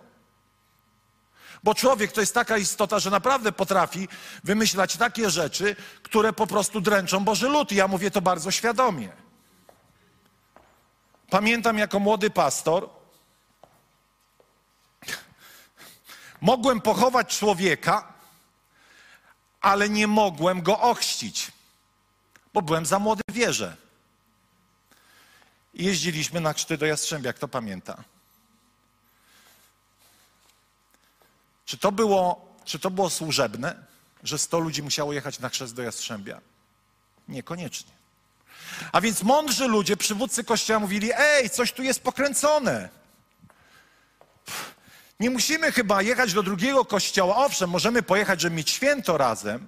Bo 1.63 1.75
człowiek 1.75 2.11
to 2.11 2.21
jest 2.21 2.33
taka 2.33 2.57
istota, 2.57 2.99
że 2.99 3.09
naprawdę 3.09 3.51
potrafi 3.51 4.07
wymyślać 4.43 4.97
takie 4.97 5.29
rzeczy, 5.29 5.75
które 6.03 6.33
po 6.33 6.47
prostu 6.47 6.81
dręczą 6.81 7.23
Boży 7.23 7.49
lud. 7.49 7.71
I 7.71 7.75
ja 7.75 7.87
mówię 7.87 8.11
to 8.11 8.21
bardzo 8.21 8.51
świadomie. 8.51 9.09
Pamiętam 11.29 11.77
jako 11.77 11.99
młody 11.99 12.29
pastor, 12.29 12.89
mogłem 16.43 16.81
pochować 16.81 17.37
człowieka, 17.37 18.13
ale 19.61 19.89
nie 19.89 20.07
mogłem 20.07 20.61
go 20.61 20.79
ochrzcić, 20.79 21.51
bo 22.53 22.61
byłem 22.61 22.85
za 22.85 22.99
młody 22.99 23.21
w 23.29 23.33
wierze. 23.33 23.77
I 25.73 25.85
jeździliśmy 25.85 26.41
na 26.41 26.53
chrzty 26.53 26.77
do 26.77 26.85
Jastrzębia, 26.85 27.33
kto 27.33 27.47
pamięta. 27.47 28.03
Czy 31.65 31.77
to 31.77 31.91
było, 31.91 32.55
czy 32.65 32.79
to 32.79 32.91
było 32.91 33.09
służebne, 33.09 33.85
że 34.23 34.37
100 34.37 34.59
ludzi 34.59 34.83
musiało 34.83 35.13
jechać 35.13 35.39
na 35.39 35.49
chrzest 35.49 35.73
do 35.73 35.81
Jastrzębia? 35.81 36.41
Niekoniecznie. 37.27 37.91
A 38.91 39.01
więc 39.01 39.23
mądrzy 39.23 39.67
ludzie, 39.67 39.97
przywódcy 39.97 40.43
kościoła 40.43 40.79
mówili, 40.79 41.11
ej, 41.15 41.49
coś 41.49 41.71
tu 41.71 41.83
jest 41.83 42.03
pokręcone. 42.03 43.02
Nie 45.19 45.29
musimy 45.29 45.71
chyba 45.71 46.01
jechać 46.01 46.33
do 46.33 46.43
drugiego 46.43 46.85
kościoła. 46.85 47.35
Owszem, 47.35 47.69
możemy 47.69 48.03
pojechać, 48.03 48.41
żeby 48.41 48.55
mieć 48.55 48.69
święto 48.69 49.17
razem, 49.17 49.65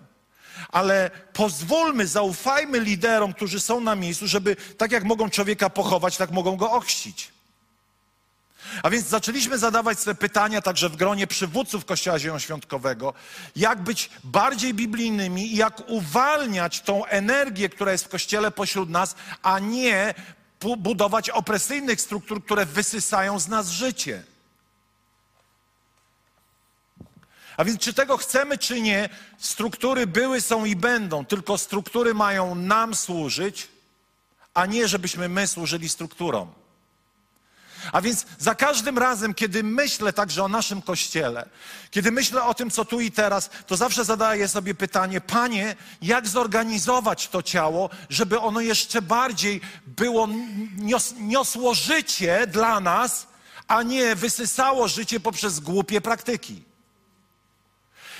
ale 0.69 1.11
pozwólmy, 1.33 2.07
zaufajmy 2.07 2.79
liderom, 2.79 3.33
którzy 3.33 3.59
są 3.59 3.81
na 3.81 3.95
miejscu, 3.95 4.27
żeby 4.27 4.55
tak 4.77 4.91
jak 4.91 5.03
mogą 5.03 5.29
człowieka 5.29 5.69
pochować, 5.69 6.17
tak 6.17 6.31
mogą 6.31 6.55
go 6.57 6.71
ochrzcić. 6.71 7.35
A 8.83 8.89
więc 8.89 9.07
zaczęliśmy 9.07 9.57
zadawać 9.57 9.99
sobie 9.99 10.15
pytania 10.15 10.61
także 10.61 10.89
w 10.89 10.95
gronie 10.95 11.27
przywódców 11.27 11.85
Kościoła 11.85 12.19
Zielonoświątkowego, 12.19 13.13
jak 13.55 13.81
być 13.81 14.09
bardziej 14.23 14.73
biblijnymi 14.73 15.53
i 15.53 15.55
jak 15.55 15.89
uwalniać 15.89 16.81
tą 16.81 17.05
energię, 17.05 17.69
która 17.69 17.91
jest 17.91 18.05
w 18.05 18.09
Kościele 18.09 18.51
pośród 18.51 18.89
nas, 18.89 19.15
a 19.41 19.59
nie 19.59 20.13
budować 20.77 21.29
opresyjnych 21.29 22.01
struktur, 22.01 22.43
które 22.45 22.65
wysysają 22.65 23.39
z 23.39 23.47
nas 23.47 23.69
życie. 23.69 24.23
A 27.57 27.63
więc 27.63 27.79
czy 27.79 27.93
tego 27.93 28.17
chcemy, 28.17 28.57
czy 28.57 28.81
nie, 28.81 29.09
struktury 29.38 30.07
były, 30.07 30.41
są 30.41 30.65
i 30.65 30.75
będą, 30.75 31.25
tylko 31.25 31.57
struktury 31.57 32.13
mają 32.13 32.55
nam 32.55 32.95
służyć, 32.95 33.67
a 34.53 34.65
nie 34.65 34.88
żebyśmy 34.88 35.29
my 35.29 35.47
służyli 35.47 35.89
strukturom. 35.89 36.51
A 37.91 38.01
więc 38.01 38.25
za 38.38 38.55
każdym 38.55 38.97
razem, 38.97 39.33
kiedy 39.33 39.63
myślę 39.63 40.13
także 40.13 40.43
o 40.43 40.47
naszym 40.47 40.81
kościele, 40.81 41.49
kiedy 41.91 42.12
myślę 42.12 42.43
o 42.43 42.53
tym, 42.53 42.71
co 42.71 42.86
tu 42.86 42.99
i 42.99 43.12
teraz, 43.12 43.49
to 43.67 43.77
zawsze 43.77 44.06
zadaję 44.06 44.47
sobie 44.47 44.75
pytanie, 44.75 45.21
Panie, 45.21 45.75
jak 46.01 46.27
zorganizować 46.27 47.27
to 47.27 47.43
ciało, 47.43 47.89
żeby 48.10 48.39
ono 48.39 48.62
jeszcze 48.62 49.01
bardziej 49.01 49.62
było, 49.88 50.27
nios, 50.77 51.13
niosło 51.19 51.73
życie 51.73 52.47
dla 52.47 52.80
nas, 52.80 53.27
a 53.67 53.84
nie 53.84 54.15
wysysało 54.15 54.88
życie 54.88 55.19
poprzez 55.19 55.60
głupie 55.60 56.01
praktyki. 56.01 56.64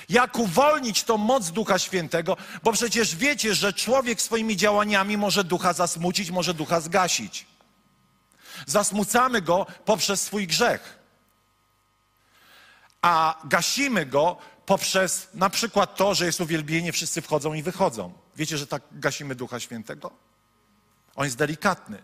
Jak 0.08 0.38
uwolnić 0.38 1.04
tą 1.04 1.16
moc 1.16 1.50
Ducha 1.50 1.78
Świętego, 1.78 2.36
bo 2.62 2.72
przecież 2.72 3.16
wiecie, 3.16 3.54
że 3.54 3.72
człowiek 3.72 4.22
swoimi 4.22 4.56
działaniami 4.56 5.16
może 5.16 5.44
ducha 5.44 5.72
zasmucić, 5.72 6.30
może 6.30 6.54
ducha 6.54 6.80
zgasić. 6.80 7.46
Zasmucamy 8.66 9.42
go 9.42 9.66
poprzez 9.84 10.22
swój 10.22 10.46
grzech, 10.46 10.98
a 13.02 13.40
gasimy 13.44 14.06
go 14.06 14.36
poprzez 14.66 15.28
na 15.34 15.50
przykład 15.50 15.96
to, 15.96 16.14
że 16.14 16.26
jest 16.26 16.40
uwielbienie, 16.40 16.92
wszyscy 16.92 17.22
wchodzą 17.22 17.54
i 17.54 17.62
wychodzą. 17.62 18.12
Wiecie, 18.36 18.58
że 18.58 18.66
tak 18.66 18.82
gasimy 18.92 19.34
Ducha 19.34 19.60
Świętego? 19.60 20.10
On 21.16 21.24
jest 21.24 21.36
delikatny. 21.36 22.02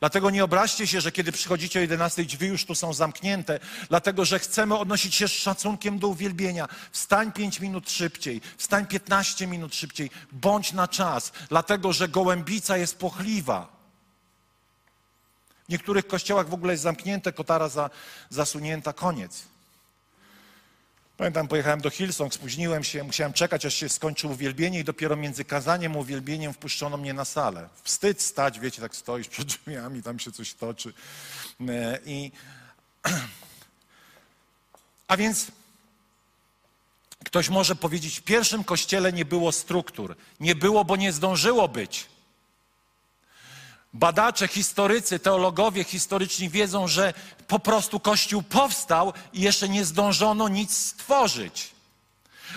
Dlatego 0.00 0.30
nie 0.30 0.44
obraźcie 0.44 0.86
się, 0.86 1.00
że 1.00 1.12
kiedy 1.12 1.32
przychodzicie 1.32 1.78
o 1.78 1.82
11 1.82 2.24
drzwi 2.24 2.46
już 2.46 2.64
tu 2.64 2.74
są 2.74 2.92
zamknięte, 2.92 3.60
dlatego 3.88 4.24
że 4.24 4.38
chcemy 4.38 4.78
odnosić 4.78 5.14
się 5.14 5.28
z 5.28 5.32
szacunkiem 5.32 5.98
do 5.98 6.08
uwielbienia. 6.08 6.68
Wstań 6.92 7.32
5 7.32 7.60
minut 7.60 7.90
szybciej, 7.90 8.40
wstań 8.56 8.86
15 8.86 9.46
minut 9.46 9.74
szybciej, 9.74 10.10
bądź 10.32 10.72
na 10.72 10.88
czas, 10.88 11.32
dlatego 11.48 11.92
że 11.92 12.08
gołębica 12.08 12.76
jest 12.76 12.98
pochliwa. 12.98 13.78
W 15.68 15.72
niektórych 15.72 16.06
kościołach 16.06 16.48
w 16.48 16.54
ogóle 16.54 16.72
jest 16.72 16.82
zamknięte, 16.82 17.32
kotara 17.32 17.68
za, 17.68 17.90
zasunięta, 18.30 18.92
koniec. 18.92 19.42
Pamiętam, 21.18 21.48
pojechałem 21.48 21.80
do 21.80 21.90
Hillsong, 21.90 22.34
spóźniłem 22.34 22.84
się, 22.84 23.04
musiałem 23.04 23.32
czekać, 23.32 23.66
aż 23.66 23.74
się 23.74 23.88
skończyło 23.88 24.32
uwielbienie 24.32 24.80
i 24.80 24.84
dopiero 24.84 25.16
między 25.16 25.44
kazaniem 25.44 25.96
a 25.96 25.98
uwielbieniem 25.98 26.52
wpuszczono 26.52 26.96
mnie 26.96 27.14
na 27.14 27.24
salę. 27.24 27.68
Wstyd 27.82 28.22
stać, 28.22 28.60
wiecie, 28.60 28.82
tak 28.82 28.96
stoisz 28.96 29.28
przed 29.28 29.46
drzwiami, 29.46 30.02
tam 30.02 30.18
się 30.18 30.32
coś 30.32 30.54
toczy. 30.54 30.92
E, 31.68 31.98
I... 32.06 32.32
A 35.08 35.16
więc 35.16 35.46
ktoś 37.24 37.48
może 37.48 37.76
powiedzieć, 37.76 38.18
w 38.18 38.22
pierwszym 38.22 38.64
kościele 38.64 39.12
nie 39.12 39.24
było 39.24 39.52
struktur. 39.52 40.16
Nie 40.40 40.54
było, 40.54 40.84
bo 40.84 40.96
nie 40.96 41.12
zdążyło 41.12 41.68
być. 41.68 42.06
Badacze, 43.92 44.48
historycy, 44.48 45.18
teologowie 45.18 45.84
historyczni 45.84 46.48
wiedzą, 46.48 46.88
że 46.88 47.14
po 47.46 47.58
prostu 47.58 48.00
Kościół 48.00 48.42
powstał 48.42 49.12
i 49.32 49.40
jeszcze 49.40 49.68
nie 49.68 49.84
zdążono 49.84 50.48
nic 50.48 50.76
stworzyć. 50.76 51.78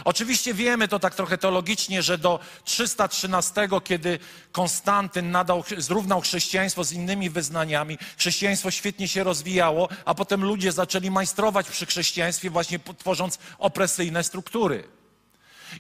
Oczywiście 0.06 0.54
wiemy 0.54 0.88
to 0.88 1.00
tak 1.00 1.16
trochę 1.16 1.38
teologicznie, 1.38 2.02
że 2.02 2.18
do 2.18 2.40
313, 2.64 3.68
kiedy 3.84 4.20
Konstantyn 4.52 5.32
nadał, 5.32 5.64
zrównał 5.78 6.22
chrześcijaństwo 6.22 6.84
z 6.84 6.92
innymi 6.92 7.30
wyznaniami, 7.30 7.98
chrześcijaństwo 8.18 8.72
świetnie 8.72 9.08
się 9.08 9.24
rozwijało, 9.24 9.90
a 10.06 10.16
potem 10.16 10.44
ludzie 10.44 10.72
zaczęli 10.72 11.12
majstrować 11.12 11.70
przy 11.70 11.86
chrześcijaństwie, 11.86 12.50
właśnie 12.50 12.80
tworząc 12.98 13.40
opresyjne 13.60 14.24
struktury. 14.24 14.84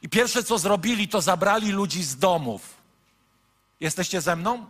I 0.01 0.09
pierwsze 0.09 0.43
co 0.43 0.57
zrobili, 0.57 1.07
to 1.07 1.21
zabrali 1.21 1.71
ludzi 1.71 2.03
z 2.03 2.17
domów. 2.17 2.61
Jesteście 3.79 4.21
ze 4.21 4.35
mną? 4.35 4.65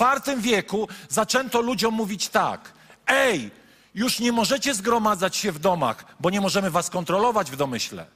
IV 0.00 0.40
wieku 0.40 0.88
zaczęto 1.08 1.60
ludziom 1.60 1.94
mówić 1.94 2.28
tak: 2.28 2.72
Ej, 3.06 3.50
już 3.94 4.18
nie 4.18 4.32
możecie 4.32 4.74
zgromadzać 4.74 5.36
się 5.36 5.52
w 5.52 5.58
domach, 5.58 6.04
bo 6.20 6.30
nie 6.30 6.40
możemy 6.40 6.70
was 6.70 6.90
kontrolować 6.90 7.50
w 7.50 7.56
domyśle. 7.56 8.06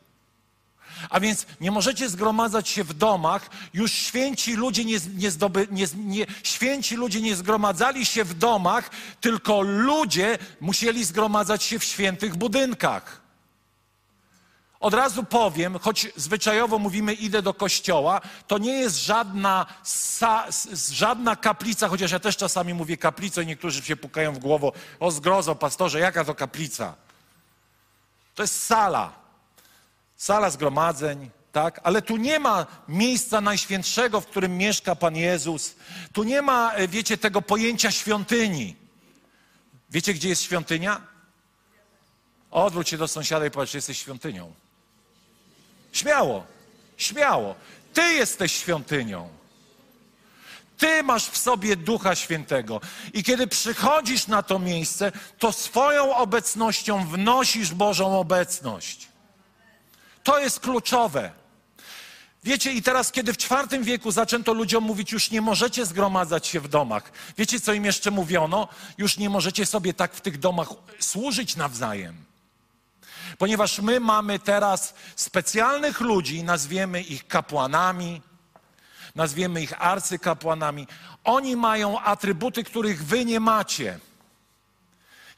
A 1.10 1.20
więc 1.20 1.46
nie 1.60 1.70
możecie 1.70 2.08
zgromadzać 2.08 2.68
się 2.68 2.84
w 2.84 2.94
domach, 2.94 3.50
już 3.74 3.92
święci 3.92 4.54
ludzie 4.54 4.84
nie, 4.84 4.98
nie, 5.16 5.30
zdoby, 5.30 5.68
nie, 5.70 5.86
nie, 5.96 6.26
święci 6.42 6.96
ludzie 6.96 7.20
nie 7.20 7.36
zgromadzali 7.36 8.06
się 8.06 8.24
w 8.24 8.34
domach, 8.34 8.90
tylko 9.20 9.60
ludzie 9.60 10.38
musieli 10.60 11.04
zgromadzać 11.04 11.62
się 11.62 11.78
w 11.78 11.84
świętych 11.84 12.36
budynkach. 12.36 13.19
Od 14.80 14.94
razu 14.94 15.24
powiem, 15.24 15.78
choć 15.78 16.08
zwyczajowo 16.16 16.78
mówimy 16.78 17.14
idę 17.14 17.42
do 17.42 17.54
kościoła, 17.54 18.20
to 18.46 18.58
nie 18.58 18.72
jest 18.72 18.96
żadna, 18.96 19.66
sa, 19.82 20.46
żadna 20.92 21.36
kaplica, 21.36 21.88
chociaż 21.88 22.10
ja 22.10 22.20
też 22.20 22.36
czasami 22.36 22.74
mówię 22.74 22.96
kaplica 22.96 23.42
i 23.42 23.46
niektórzy 23.46 23.82
się 23.82 23.96
pukają 23.96 24.32
w 24.32 24.38
głowę, 24.38 24.70
o 25.00 25.10
zgrozo 25.10 25.54
pastorze, 25.54 26.00
jaka 26.00 26.24
to 26.24 26.34
kaplica? 26.34 26.94
To 28.34 28.42
jest 28.42 28.66
sala, 28.66 29.12
sala 30.16 30.50
zgromadzeń, 30.50 31.30
tak? 31.52 31.80
Ale 31.82 32.02
tu 32.02 32.16
nie 32.16 32.38
ma 32.38 32.66
miejsca 32.88 33.40
najświętszego, 33.40 34.20
w 34.20 34.26
którym 34.26 34.56
mieszka 34.56 34.96
Pan 34.96 35.16
Jezus. 35.16 35.74
Tu 36.12 36.22
nie 36.22 36.42
ma, 36.42 36.72
e, 36.72 36.88
wiecie, 36.88 37.18
tego 37.18 37.42
pojęcia 37.42 37.90
świątyni. 37.90 38.76
Wiecie, 39.90 40.14
gdzie 40.14 40.28
jest 40.28 40.42
świątynia? 40.42 41.00
Odwróć 42.50 42.88
się 42.88 42.98
do 42.98 43.08
sąsiada 43.08 43.46
i 43.46 43.50
powiedz, 43.50 43.70
że 43.70 43.78
jesteś 43.78 43.98
świątynią. 43.98 44.52
Śmiało, 45.92 46.44
śmiało. 46.96 47.54
Ty 47.92 48.02
jesteś 48.02 48.52
świątynią. 48.52 49.28
Ty 50.78 51.02
masz 51.02 51.26
w 51.26 51.38
sobie 51.38 51.76
Ducha 51.76 52.14
Świętego. 52.14 52.80
I 53.12 53.24
kiedy 53.24 53.46
przychodzisz 53.46 54.26
na 54.26 54.42
to 54.42 54.58
miejsce, 54.58 55.12
to 55.38 55.52
swoją 55.52 56.16
obecnością 56.16 57.06
wnosisz 57.06 57.74
Bożą 57.74 58.18
obecność. 58.20 59.08
To 60.22 60.38
jest 60.38 60.60
kluczowe. 60.60 61.32
Wiecie, 62.44 62.72
i 62.72 62.82
teraz, 62.82 63.12
kiedy 63.12 63.32
w 63.32 63.36
IV 63.36 63.84
wieku 63.84 64.10
zaczęto 64.10 64.52
ludziom 64.52 64.84
mówić, 64.84 65.12
już 65.12 65.30
nie 65.30 65.40
możecie 65.40 65.86
zgromadzać 65.86 66.46
się 66.46 66.60
w 66.60 66.68
domach, 66.68 67.12
wiecie, 67.38 67.60
co 67.60 67.72
im 67.72 67.84
jeszcze 67.84 68.10
mówiono? 68.10 68.68
Już 68.98 69.16
nie 69.16 69.30
możecie 69.30 69.66
sobie 69.66 69.94
tak 69.94 70.14
w 70.14 70.20
tych 70.20 70.38
domach 70.38 70.68
służyć 70.98 71.56
nawzajem. 71.56 72.29
Ponieważ 73.38 73.78
my 73.78 74.00
mamy 74.00 74.38
teraz 74.38 74.94
specjalnych 75.16 76.00
ludzi, 76.00 76.44
nazwiemy 76.44 77.02
ich 77.02 77.28
kapłanami, 77.28 78.22
nazwiemy 79.14 79.62
ich 79.62 79.82
arcykapłanami. 79.82 80.86
Oni 81.24 81.56
mają 81.56 82.00
atrybuty, 82.00 82.64
których 82.64 83.04
wy 83.04 83.24
nie 83.24 83.40
macie. 83.40 83.98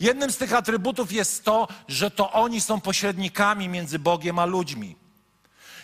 Jednym 0.01 0.31
z 0.31 0.37
tych 0.37 0.53
atrybutów 0.53 1.13
jest 1.13 1.45
to, 1.45 1.69
że 1.89 2.11
to 2.11 2.33
oni 2.33 2.61
są 2.61 2.81
pośrednikami 2.81 3.69
między 3.69 3.99
Bogiem 3.99 4.39
a 4.39 4.45
ludźmi. 4.45 4.97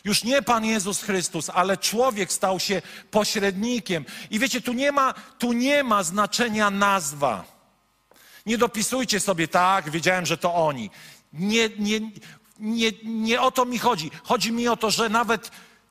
Już 0.04 0.24
nie 0.24 0.42
Pan 0.42 0.64
Jezus 0.64 1.02
Chrystus, 1.02 1.50
ale 1.50 1.76
człowiek 1.76 2.32
stał 2.32 2.60
się 2.60 2.82
pośrednikiem. 3.10 4.04
I 4.30 4.38
wiecie, 4.38 4.60
tu 4.60 4.72
nie 4.72 4.92
ma, 4.92 5.14
tu 5.38 5.52
nie 5.52 5.84
ma 5.84 6.02
znaczenia 6.02 6.70
nazwa. 6.70 7.44
Nie 8.46 8.58
dopisujcie 8.58 9.20
sobie 9.20 9.48
tak, 9.48 9.90
wiedziałem, 9.90 10.26
że 10.26 10.38
to 10.38 10.54
oni. 10.54 10.90
Nie, 11.32 11.68
nie, 11.68 12.00
nie, 12.58 12.90
nie 13.04 13.40
o 13.40 13.50
to 13.50 13.64
mi 13.64 13.78
chodzi. 13.78 14.10
Chodzi 14.24 14.52
mi 14.52 14.68
o 14.68 14.76
to, 14.76 14.90
że 14.90 15.08
nawet 15.08 15.50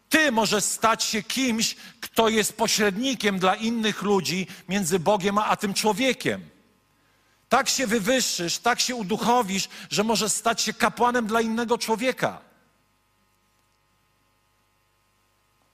ty 0.09 0.31
możesz 0.31 0.63
stać 0.63 1.03
się 1.03 1.23
kimś, 1.23 1.75
kto 2.01 2.29
jest 2.29 2.57
pośrednikiem 2.57 3.39
dla 3.39 3.55
innych 3.55 4.01
ludzi 4.01 4.47
między 4.69 4.99
Bogiem 4.99 5.37
a 5.37 5.55
tym 5.55 5.73
człowiekiem. 5.73 6.49
Tak 7.49 7.69
się 7.69 7.87
wywyższysz, 7.87 8.57
tak 8.57 8.79
się 8.79 8.95
uduchowisz, 8.95 9.69
że 9.89 10.03
możesz 10.03 10.31
stać 10.31 10.61
się 10.61 10.73
kapłanem 10.73 11.27
dla 11.27 11.41
innego 11.41 11.77
człowieka. 11.77 12.41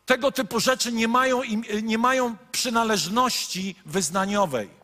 Tego 0.05 0.31
typu 0.31 0.59
rzeczy 0.59 0.91
nie 0.91 1.07
mają, 1.07 1.41
nie 1.83 1.97
mają 1.97 2.35
przynależności 2.51 3.75
wyznaniowej. 3.85 4.82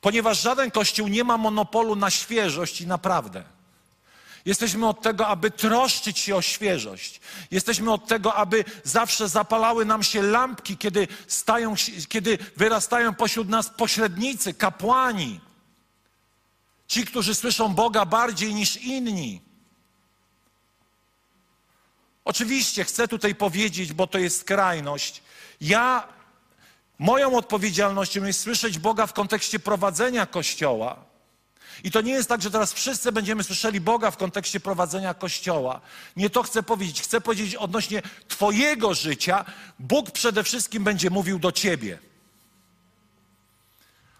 Ponieważ 0.00 0.40
żaden 0.40 0.70
kościół 0.70 1.08
nie 1.08 1.24
ma 1.24 1.36
monopolu 1.36 1.96
na 1.96 2.10
świeżość 2.10 2.80
i 2.80 2.86
naprawdę. 2.86 3.44
Jesteśmy 4.44 4.88
od 4.88 5.02
tego, 5.02 5.26
aby 5.26 5.50
troszczyć 5.50 6.18
się 6.18 6.36
o 6.36 6.42
świeżość. 6.42 7.20
Jesteśmy 7.50 7.92
od 7.92 8.06
tego, 8.06 8.34
aby 8.34 8.64
zawsze 8.84 9.28
zapalały 9.28 9.84
nam 9.84 10.02
się 10.02 10.22
lampki, 10.22 10.76
kiedy, 10.76 11.08
stają, 11.26 11.74
kiedy 12.08 12.38
wyrastają 12.56 13.14
pośród 13.14 13.48
nas 13.48 13.70
pośrednicy, 13.70 14.54
kapłani. 14.54 15.40
Ci, 16.86 17.04
którzy 17.04 17.34
słyszą 17.34 17.74
Boga 17.74 18.06
bardziej 18.06 18.54
niż 18.54 18.76
inni. 18.76 19.40
Oczywiście 22.24 22.84
chcę 22.84 23.08
tutaj 23.08 23.34
powiedzieć, 23.34 23.92
bo 23.92 24.06
to 24.06 24.18
jest 24.18 24.40
skrajność. 24.40 25.22
Ja, 25.60 26.08
moją 27.00 27.36
odpowiedzialnością 27.36 28.24
jest 28.24 28.40
słyszeć 28.40 28.78
Boga 28.78 29.06
w 29.06 29.12
kontekście 29.12 29.58
prowadzenia 29.58 30.26
Kościoła. 30.26 30.96
I 31.84 31.90
to 31.90 32.00
nie 32.00 32.12
jest 32.12 32.28
tak, 32.28 32.42
że 32.42 32.50
teraz 32.50 32.72
wszyscy 32.72 33.12
będziemy 33.12 33.44
słyszeli 33.44 33.80
Boga 33.80 34.10
w 34.10 34.16
kontekście 34.16 34.60
prowadzenia 34.60 35.14
Kościoła. 35.14 35.80
Nie 36.16 36.30
to 36.30 36.42
chcę 36.42 36.62
powiedzieć. 36.62 37.02
Chcę 37.02 37.20
powiedzieć 37.20 37.54
odnośnie 37.54 38.02
Twojego 38.28 38.94
życia. 38.94 39.44
Bóg 39.78 40.10
przede 40.10 40.44
wszystkim 40.44 40.84
będzie 40.84 41.10
mówił 41.10 41.38
do 41.38 41.52
Ciebie. 41.52 41.98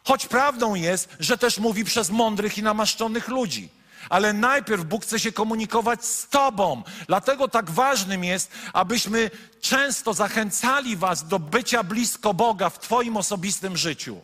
Choć 0.04 0.26
prawdą 0.26 0.74
jest, 0.74 1.16
że 1.20 1.38
też 1.38 1.58
mówi 1.58 1.84
przez 1.84 2.10
mądrych 2.10 2.58
i 2.58 2.62
namaszczonych 2.62 3.28
ludzi 3.28 3.68
ale 4.08 4.32
najpierw 4.32 4.84
Bóg 4.84 5.02
chce 5.04 5.20
się 5.20 5.32
komunikować 5.32 6.04
z 6.04 6.28
Tobą. 6.28 6.82
Dlatego 7.06 7.48
tak 7.48 7.70
ważnym 7.70 8.24
jest, 8.24 8.52
abyśmy 8.72 9.30
często 9.60 10.14
zachęcali 10.14 10.96
Was 10.96 11.28
do 11.28 11.38
bycia 11.38 11.82
blisko 11.82 12.34
Boga 12.34 12.70
w 12.70 12.78
Twoim 12.78 13.16
osobistym 13.16 13.76
życiu. 13.76 14.20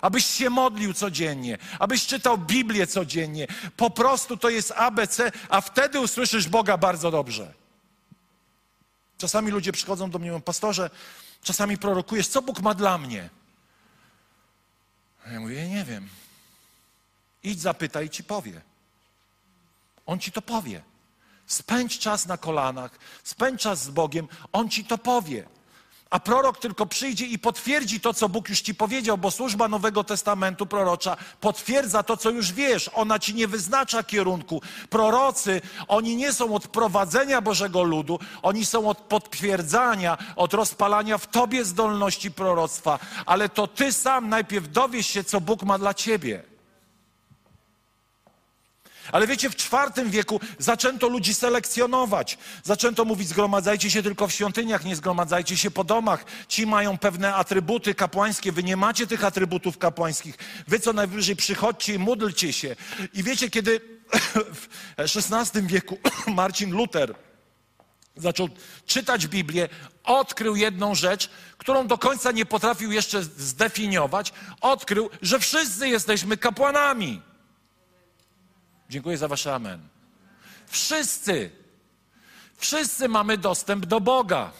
Abyś 0.00 0.26
się 0.26 0.50
modlił 0.50 0.94
codziennie, 0.94 1.58
abyś 1.78 2.06
czytał 2.06 2.38
Biblię 2.38 2.86
codziennie. 2.86 3.46
Po 3.76 3.90
prostu 3.90 4.36
to 4.36 4.48
jest 4.48 4.72
ABC, 4.76 5.32
a 5.48 5.60
wtedy 5.60 6.00
usłyszysz 6.00 6.48
Boga 6.48 6.76
bardzo 6.76 7.10
dobrze. 7.10 7.54
Czasami 9.18 9.50
ludzie 9.50 9.72
przychodzą 9.72 10.10
do 10.10 10.18
mnie 10.18 10.28
i 10.28 10.30
mówią, 10.30 10.42
pastorze, 10.42 10.90
czasami 11.42 11.78
prorokujesz, 11.78 12.28
co 12.28 12.42
Bóg 12.42 12.60
ma 12.60 12.74
dla 12.74 12.98
mnie? 12.98 13.28
A 15.26 15.30
ja 15.30 15.40
mówię, 15.40 15.68
nie 15.68 15.84
wiem. 15.84 16.08
Idź 17.42 17.60
zapytaj 17.60 18.06
i 18.06 18.10
ci 18.10 18.24
powie. 18.24 18.60
On 20.06 20.18
ci 20.18 20.32
to 20.32 20.42
powie. 20.42 20.82
Spędź 21.46 21.98
czas 21.98 22.26
na 22.26 22.36
kolanach, 22.36 22.98
spędź 23.24 23.62
czas 23.62 23.82
z 23.82 23.90
Bogiem, 23.90 24.28
On 24.52 24.68
ci 24.68 24.84
to 24.84 24.98
powie. 24.98 25.48
A 26.10 26.20
prorok 26.20 26.58
tylko 26.58 26.86
przyjdzie 26.86 27.26
i 27.26 27.38
potwierdzi 27.38 28.00
to, 28.00 28.14
co 28.14 28.28
Bóg 28.28 28.48
już 28.48 28.60
ci 28.60 28.74
powiedział, 28.74 29.18
bo 29.18 29.30
służba 29.30 29.68
Nowego 29.68 30.04
Testamentu 30.04 30.66
prorocza 30.66 31.16
potwierdza 31.40 32.02
to, 32.02 32.16
co 32.16 32.30
już 32.30 32.52
wiesz. 32.52 32.90
Ona 32.94 33.18
ci 33.18 33.34
nie 33.34 33.48
wyznacza 33.48 34.02
kierunku. 34.02 34.62
Prorocy, 34.90 35.60
oni 35.88 36.16
nie 36.16 36.32
są 36.32 36.54
od 36.54 36.68
prowadzenia 36.68 37.40
Bożego 37.40 37.82
ludu, 37.82 38.18
oni 38.42 38.66
są 38.66 38.88
od 38.88 38.98
potwierdzania, 38.98 40.18
od 40.36 40.54
rozpalania 40.54 41.18
w 41.18 41.26
tobie 41.26 41.64
zdolności 41.64 42.30
proroctwa. 42.30 42.98
Ale 43.26 43.48
to 43.48 43.66
ty 43.66 43.92
sam 43.92 44.28
najpierw 44.28 44.72
dowiesz 44.72 45.06
się, 45.06 45.24
co 45.24 45.40
Bóg 45.40 45.62
ma 45.62 45.78
dla 45.78 45.94
ciebie. 45.94 46.55
Ale 49.12 49.26
wiecie, 49.26 49.50
w 49.50 49.54
IV 49.54 50.10
wieku 50.10 50.40
zaczęto 50.58 51.08
ludzi 51.08 51.34
selekcjonować. 51.34 52.38
Zaczęto 52.62 53.04
mówić, 53.04 53.28
zgromadzajcie 53.28 53.90
się 53.90 54.02
tylko 54.02 54.26
w 54.28 54.32
świątyniach, 54.32 54.84
nie 54.84 54.96
zgromadzajcie 54.96 55.56
się 55.56 55.70
po 55.70 55.84
domach. 55.84 56.24
Ci 56.48 56.66
mają 56.66 56.98
pewne 56.98 57.34
atrybuty 57.34 57.94
kapłańskie, 57.94 58.52
wy 58.52 58.62
nie 58.62 58.76
macie 58.76 59.06
tych 59.06 59.24
atrybutów 59.24 59.78
kapłańskich. 59.78 60.38
Wy 60.68 60.80
co 60.80 60.92
najwyżej 60.92 61.36
przychodźcie 61.36 61.94
i 61.94 61.98
módlcie 61.98 62.52
się. 62.52 62.76
I 63.14 63.22
wiecie, 63.22 63.50
kiedy 63.50 63.80
w 64.34 64.68
XVI 64.98 65.62
wieku 65.62 65.98
Marcin 66.26 66.70
Luther 66.70 67.14
zaczął 68.16 68.48
czytać 68.86 69.26
Biblię, 69.26 69.68
odkrył 70.04 70.56
jedną 70.56 70.94
rzecz, 70.94 71.30
którą 71.58 71.86
do 71.86 71.98
końca 71.98 72.32
nie 72.32 72.46
potrafił 72.46 72.92
jeszcze 72.92 73.22
zdefiniować. 73.22 74.32
Odkrył, 74.60 75.10
że 75.22 75.38
wszyscy 75.38 75.88
jesteśmy 75.88 76.36
kapłanami. 76.36 77.22
Dziękuję 78.90 79.18
za 79.18 79.28
wasze 79.28 79.54
amen. 79.54 79.80
Wszyscy, 80.66 81.50
wszyscy 82.56 83.08
mamy 83.08 83.38
dostęp 83.38 83.86
do 83.86 84.00
Boga. 84.00 84.52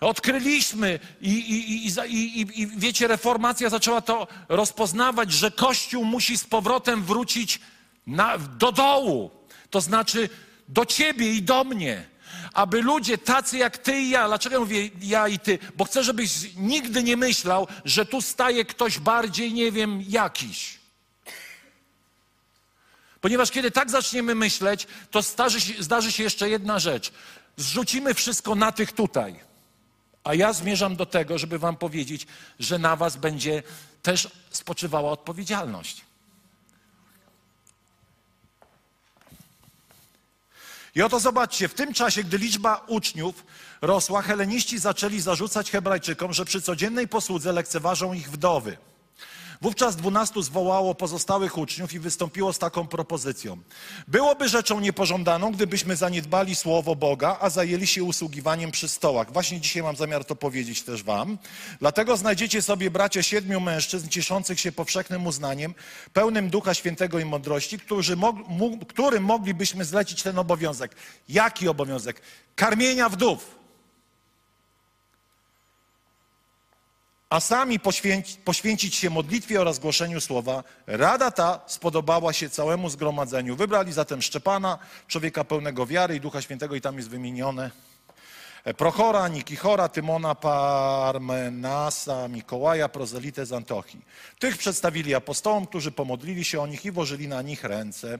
Odkryliśmy 0.00 0.98
i, 1.20 1.30
i, 1.30 1.86
i, 1.86 2.60
i, 2.60 2.66
wiecie, 2.66 3.08
reformacja 3.08 3.70
zaczęła 3.70 4.00
to 4.00 4.26
rozpoznawać, 4.48 5.32
że 5.32 5.50
Kościół 5.50 6.04
musi 6.04 6.38
z 6.38 6.44
powrotem 6.44 7.04
wrócić 7.04 7.60
na, 8.06 8.38
do 8.38 8.72
dołu. 8.72 9.30
To 9.70 9.80
znaczy 9.80 10.28
do 10.68 10.86
ciebie 10.86 11.32
i 11.32 11.42
do 11.42 11.64
mnie. 11.64 12.06
Aby 12.52 12.82
ludzie 12.82 13.18
tacy 13.18 13.58
jak 13.58 13.78
ty 13.78 14.00
i 14.00 14.10
ja, 14.10 14.26
dlaczego 14.26 14.60
mówię 14.60 14.90
ja 15.00 15.28
i 15.28 15.38
ty? 15.38 15.58
Bo 15.76 15.84
chcę, 15.84 16.04
żebyś 16.04 16.30
nigdy 16.56 17.02
nie 17.02 17.16
myślał, 17.16 17.66
że 17.84 18.06
tu 18.06 18.22
staje 18.22 18.64
ktoś 18.64 18.98
bardziej, 18.98 19.52
nie 19.52 19.72
wiem, 19.72 20.02
jakiś. 20.08 20.75
Ponieważ 23.26 23.50
kiedy 23.50 23.70
tak 23.70 23.90
zaczniemy 23.90 24.34
myśleć, 24.34 24.86
to 25.10 25.22
zdarzy 25.22 25.60
się, 25.60 25.82
zdarzy 25.82 26.12
się 26.12 26.22
jeszcze 26.22 26.48
jedna 26.48 26.78
rzecz. 26.78 27.12
Zrzucimy 27.56 28.14
wszystko 28.14 28.54
na 28.54 28.72
tych 28.72 28.92
tutaj. 28.92 29.40
A 30.24 30.34
ja 30.34 30.52
zmierzam 30.52 30.96
do 30.96 31.06
tego, 31.06 31.38
żeby 31.38 31.58
Wam 31.58 31.76
powiedzieć, 31.76 32.26
że 32.58 32.78
na 32.78 32.96
Was 32.96 33.16
będzie 33.16 33.62
też 34.02 34.28
spoczywała 34.50 35.10
odpowiedzialność. 35.10 36.04
I 40.94 41.02
oto 41.02 41.20
zobaczcie, 41.20 41.68
w 41.68 41.74
tym 41.74 41.94
czasie, 41.94 42.24
gdy 42.24 42.38
liczba 42.38 42.84
uczniów 42.86 43.44
rosła, 43.80 44.22
heleniści 44.22 44.78
zaczęli 44.78 45.20
zarzucać 45.20 45.70
Hebrajczykom, 45.70 46.32
że 46.32 46.44
przy 46.44 46.62
codziennej 46.62 47.08
posłudze 47.08 47.52
lekceważą 47.52 48.12
ich 48.12 48.30
wdowy. 48.30 48.76
Wówczas 49.60 49.96
dwunastu 49.96 50.42
zwołało 50.42 50.94
pozostałych 50.94 51.58
uczniów 51.58 51.92
i 51.92 51.98
wystąpiło 51.98 52.52
z 52.52 52.58
taką 52.58 52.86
propozycją. 52.86 53.58
Byłoby 54.08 54.48
rzeczą 54.48 54.80
niepożądaną, 54.80 55.52
gdybyśmy 55.52 55.96
zaniedbali 55.96 56.54
słowo 56.54 56.96
Boga, 56.96 57.36
a 57.40 57.50
zajęli 57.50 57.86
się 57.86 58.04
usługiwaniem 58.04 58.70
przy 58.70 58.88
stołach. 58.88 59.32
Właśnie 59.32 59.60
dzisiaj 59.60 59.82
mam 59.82 59.96
zamiar 59.96 60.24
to 60.24 60.36
powiedzieć 60.36 60.82
też 60.82 61.02
wam. 61.02 61.38
Dlatego 61.80 62.16
znajdziecie 62.16 62.62
sobie, 62.62 62.90
bracia, 62.90 63.22
siedmiu 63.22 63.60
mężczyzn 63.60 64.08
cieszących 64.08 64.60
się 64.60 64.72
powszechnym 64.72 65.26
uznaniem, 65.26 65.74
pełnym 66.12 66.50
Ducha 66.50 66.74
Świętego 66.74 67.18
i 67.18 67.24
mądrości, 67.24 67.78
którzy 67.78 68.16
mog, 68.16 68.36
którym 68.88 69.24
moglibyśmy 69.24 69.84
zlecić 69.84 70.22
ten 70.22 70.38
obowiązek. 70.38 70.96
Jaki 71.28 71.68
obowiązek? 71.68 72.20
Karmienia 72.54 73.08
wdów. 73.08 73.55
A 77.30 77.40
sami 77.40 77.80
poświęci, 77.80 78.36
poświęcić 78.44 78.94
się 78.94 79.10
modlitwie 79.10 79.60
oraz 79.60 79.78
głoszeniu 79.78 80.20
słowa. 80.20 80.64
Rada 80.86 81.30
ta 81.30 81.60
spodobała 81.66 82.32
się 82.32 82.50
całemu 82.50 82.88
zgromadzeniu. 82.88 83.56
Wybrali 83.56 83.92
zatem 83.92 84.22
Szczepana, 84.22 84.78
człowieka 85.08 85.44
pełnego 85.44 85.86
wiary 85.86 86.16
i 86.16 86.20
Ducha 86.20 86.42
Świętego, 86.42 86.74
i 86.74 86.80
tam 86.80 86.96
jest 86.96 87.08
wymienione. 87.08 87.70
e, 88.64 88.74
Prochora, 88.74 89.28
Nikichora, 89.28 89.88
Tymona, 89.88 90.34
Parmenasa, 90.34 92.28
Mikołaja, 92.28 92.88
prozelitę 92.88 93.46
z 93.46 93.52
Antiochii. 93.52 94.04
Tych 94.38 94.58
przedstawili 94.58 95.14
apostołom, 95.14 95.66
którzy 95.66 95.92
pomodlili 95.92 96.44
się 96.44 96.60
o 96.60 96.66
nich 96.66 96.84
i 96.84 96.90
włożyli 96.90 97.28
na 97.28 97.42
nich 97.42 97.64
ręce. 97.64 98.18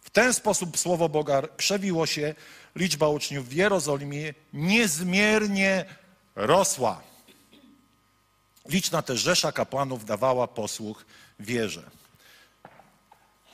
W 0.00 0.10
ten 0.10 0.34
sposób 0.34 0.78
słowo 0.78 1.08
Boga 1.08 1.42
krzewiło 1.56 2.06
się, 2.06 2.34
liczba 2.76 3.08
uczniów 3.08 3.48
w 3.48 3.52
Jerozolimie 3.52 4.34
niezmiernie 4.52 5.84
rosła. 6.36 7.08
Liczna 8.68 9.02
też 9.02 9.20
rzesza 9.20 9.52
kapłanów 9.52 10.04
dawała 10.04 10.46
posłuch 10.46 11.04
wierze. 11.40 11.82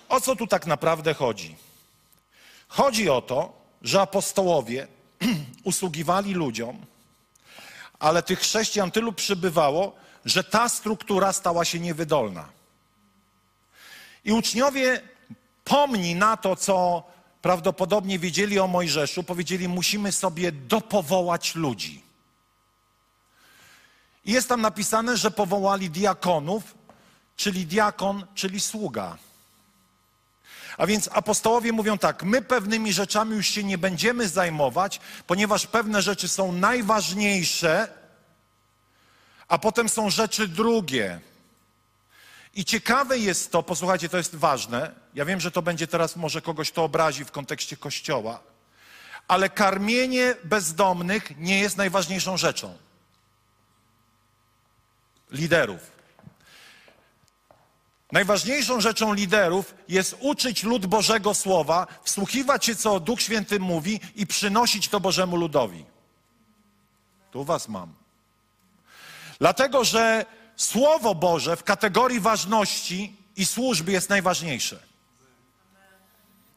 O 0.09 0.21
co 0.21 0.37
tu 0.37 0.47
tak 0.47 0.67
naprawdę 0.67 1.15
chodzi? 1.15 1.57
Chodzi 2.69 3.11
o 3.11 3.23
to, 3.23 3.53
że 3.83 4.01
apostołowie 4.01 4.87
usługiwali 5.65 6.35
ludziom, 6.35 6.87
ale 7.99 8.23
tych 8.23 8.39
chrześcijan 8.39 8.91
tylu 8.91 9.13
przybywało, 9.13 9.93
że 10.25 10.45
ta 10.45 10.69
struktura 10.69 11.33
stała 11.33 11.65
się 11.65 11.81
niewydolna. 11.81 12.49
I 14.25 14.33
uczniowie 14.33 15.01
pomni 15.65 16.15
na 16.15 16.37
to, 16.37 16.57
co 16.57 17.03
prawdopodobnie 17.43 18.19
wiedzieli 18.19 18.59
o 18.59 18.67
Mojżeszu, 18.67 19.25
powiedzieli: 19.25 19.69
Musimy 19.69 20.13
sobie 20.13 20.53
dopowołać 20.53 21.55
ludzi. 21.55 22.04
I 24.25 24.33
jest 24.33 24.49
tam 24.49 24.61
napisane, 24.61 25.17
że 25.17 25.31
powołali 25.31 25.91
diakonów, 25.91 26.63
czyli 27.37 27.67
diakon, 27.67 28.27
czyli 28.35 28.61
sługa. 28.61 29.17
A 30.77 30.87
więc 30.87 31.09
apostołowie 31.13 31.73
mówią 31.73 31.99
tak: 31.99 32.23
My 32.23 32.43
pewnymi 32.43 32.93
rzeczami 32.93 33.37
już 33.37 33.47
się 33.47 33.65
nie 33.65 33.79
będziemy 33.79 34.29
zajmować, 34.29 35.01
ponieważ 35.27 35.67
pewne 35.67 36.03
rzeczy 36.03 36.29
są 36.29 36.53
najważniejsze, 36.53 37.89
a 39.49 39.59
potem 39.59 39.89
są 39.89 40.11
rzeczy 40.11 40.49
drugie. 40.49 41.21
I 42.55 42.65
ciekawe 42.65 43.19
jest 43.19 43.53
to, 43.53 43.63
posłuchajcie, 43.63 44.09
to 44.09 44.17
jest 44.17 44.35
ważne. 44.35 44.95
Ja 45.15 45.25
wiem, 45.25 45.41
że 45.41 45.51
to 45.51 45.63
będzie 45.63 45.87
teraz 45.87 46.17
może 46.17 46.43
kogoś 46.43 46.71
to 46.71 46.85
obrazi 46.85 47.25
w 47.25 47.31
kontekście 47.31 47.77
kościoła, 47.77 48.41
ale 49.29 49.51
karmienie 49.51 50.35
bezdomnych 50.45 51.39
nie 51.39 51.61
jest 51.61 51.77
najważniejszą 51.77 52.37
rzeczą. 52.37 52.79
Liderów. 55.35 55.95
Najważniejszą 58.13 58.81
rzeczą 58.81 59.13
liderów 59.15 59.75
jest 59.89 60.17
uczyć 60.21 60.63
lud 60.63 60.87
Bożego 60.87 61.35
Słowa, 61.35 61.87
wsłuchiwać 62.05 62.65
się, 62.65 62.77
co 62.77 63.01
Duch 63.01 63.23
Święty 63.23 63.61
mówi 63.61 64.01
i 64.17 64.27
przynosić 64.27 64.89
to 64.89 65.01
Bożemu 65.01 65.37
ludowi. 65.37 65.85
Tu 67.31 67.45
was 67.45 67.69
mam. 67.69 67.95
Dlatego, 69.39 69.85
że 69.85 70.27
Słowo 70.57 71.15
Boże 71.15 71.57
w 71.57 71.65
kategorii 71.65 72.21
ważności 72.21 73.17
i 73.37 73.45
służby 73.45 73.93
jest 73.93 74.09
najważniejsze. 74.09 74.83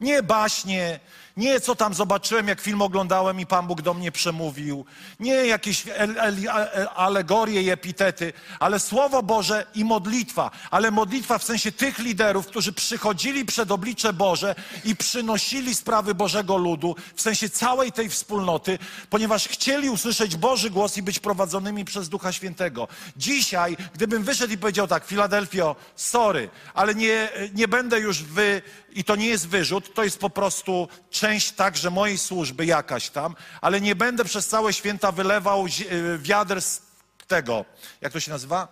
Nie 0.00 0.22
baśnie, 0.22 1.00
nie 1.38 1.60
co 1.60 1.74
tam 1.76 1.94
zobaczyłem, 1.94 2.48
jak 2.48 2.60
film 2.60 2.82
oglądałem 2.82 3.40
i 3.40 3.46
Pan 3.46 3.66
Bóg 3.66 3.82
do 3.82 3.94
mnie 3.94 4.12
przemówił, 4.12 4.84
nie 5.20 5.34
jakieś 5.34 5.84
el- 5.86 6.48
alegorie 6.96 7.62
i 7.62 7.70
epitety, 7.70 8.32
ale 8.60 8.80
Słowo 8.80 9.22
Boże 9.22 9.66
i 9.74 9.84
modlitwa. 9.84 10.50
Ale 10.70 10.90
modlitwa 10.90 11.38
w 11.38 11.44
sensie 11.44 11.72
tych 11.72 11.98
liderów, 11.98 12.46
którzy 12.46 12.72
przychodzili 12.72 13.44
przed 13.44 13.70
oblicze 13.70 14.12
Boże 14.12 14.54
i 14.84 14.96
przynosili 14.96 15.74
sprawy 15.74 16.14
Bożego 16.14 16.56
ludu, 16.56 16.96
w 17.14 17.22
sensie 17.22 17.50
całej 17.50 17.92
tej 17.92 18.08
wspólnoty, 18.08 18.78
ponieważ 19.10 19.48
chcieli 19.48 19.90
usłyszeć 19.90 20.36
Boży 20.36 20.70
głos 20.70 20.96
i 20.96 21.02
być 21.02 21.18
prowadzonymi 21.18 21.84
przez 21.84 22.08
Ducha 22.08 22.32
Świętego. 22.32 22.88
Dzisiaj, 23.16 23.76
gdybym 23.94 24.24
wyszedł 24.24 24.52
i 24.52 24.58
powiedział 24.58 24.86
tak, 24.86 25.04
Filadelfio, 25.04 25.76
sorry, 25.96 26.50
ale 26.74 26.94
nie, 26.94 27.28
nie 27.54 27.68
będę 27.68 28.00
już 28.00 28.22
wy, 28.22 28.62
i 28.92 29.04
to 29.04 29.16
nie 29.16 29.26
jest 29.26 29.48
wyrzut, 29.48 29.94
to 29.94 30.04
jest 30.04 30.18
po 30.18 30.30
prostu 30.30 30.88
część 31.10 31.27
także 31.56 31.90
mojej 31.90 32.18
służby 32.18 32.66
jakaś 32.66 33.10
tam, 33.10 33.36
ale 33.60 33.80
nie 33.80 33.94
będę 33.94 34.24
przez 34.24 34.48
całe 34.48 34.72
święta 34.72 35.12
wylewał 35.12 35.66
y, 35.66 36.18
wiader 36.18 36.62
z 36.62 36.82
tego, 37.26 37.64
jak 38.00 38.12
to 38.12 38.20
się 38.20 38.30
nazywa? 38.30 38.68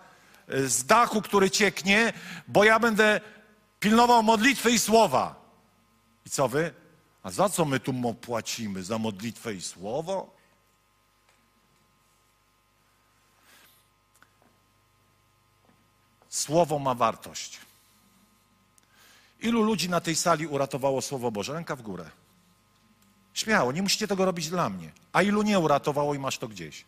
Y, 0.53 0.69
Z 0.69 0.85
dachu, 0.85 1.21
który 1.21 1.51
cieknie, 1.51 2.13
bo 2.47 2.63
ja 2.63 2.79
będę 2.79 3.21
pilnował 3.79 4.23
modlitwy 4.23 4.71
i 4.71 4.79
słowa. 4.79 5.35
I 6.25 6.29
co 6.29 6.47
wy? 6.47 6.73
A 7.23 7.31
za 7.31 7.49
co 7.49 7.65
my 7.65 7.79
tu 7.79 7.93
płacimy? 8.21 8.83
Za 8.83 8.97
modlitwę 8.97 9.53
i 9.53 9.61
słowo? 9.61 10.37
Słowo 16.29 16.79
ma 16.79 16.93
wartość. 16.95 17.59
Ilu 19.39 19.63
ludzi 19.63 19.89
na 19.89 20.01
tej 20.01 20.15
sali 20.15 20.47
uratowało 20.47 21.01
Słowo 21.01 21.31
Boże? 21.31 21.53
Ręka 21.53 21.75
w 21.75 21.81
górę. 21.81 22.09
Śmiało, 23.37 23.71
nie 23.71 23.81
musicie 23.81 24.07
tego 24.07 24.25
robić 24.25 24.49
dla 24.49 24.69
mnie. 24.69 24.91
A 25.13 25.21
ilu 25.21 25.41
nie 25.41 25.59
uratowało 25.59 26.15
i 26.15 26.19
masz 26.19 26.37
to 26.37 26.47
gdzieś? 26.47 26.85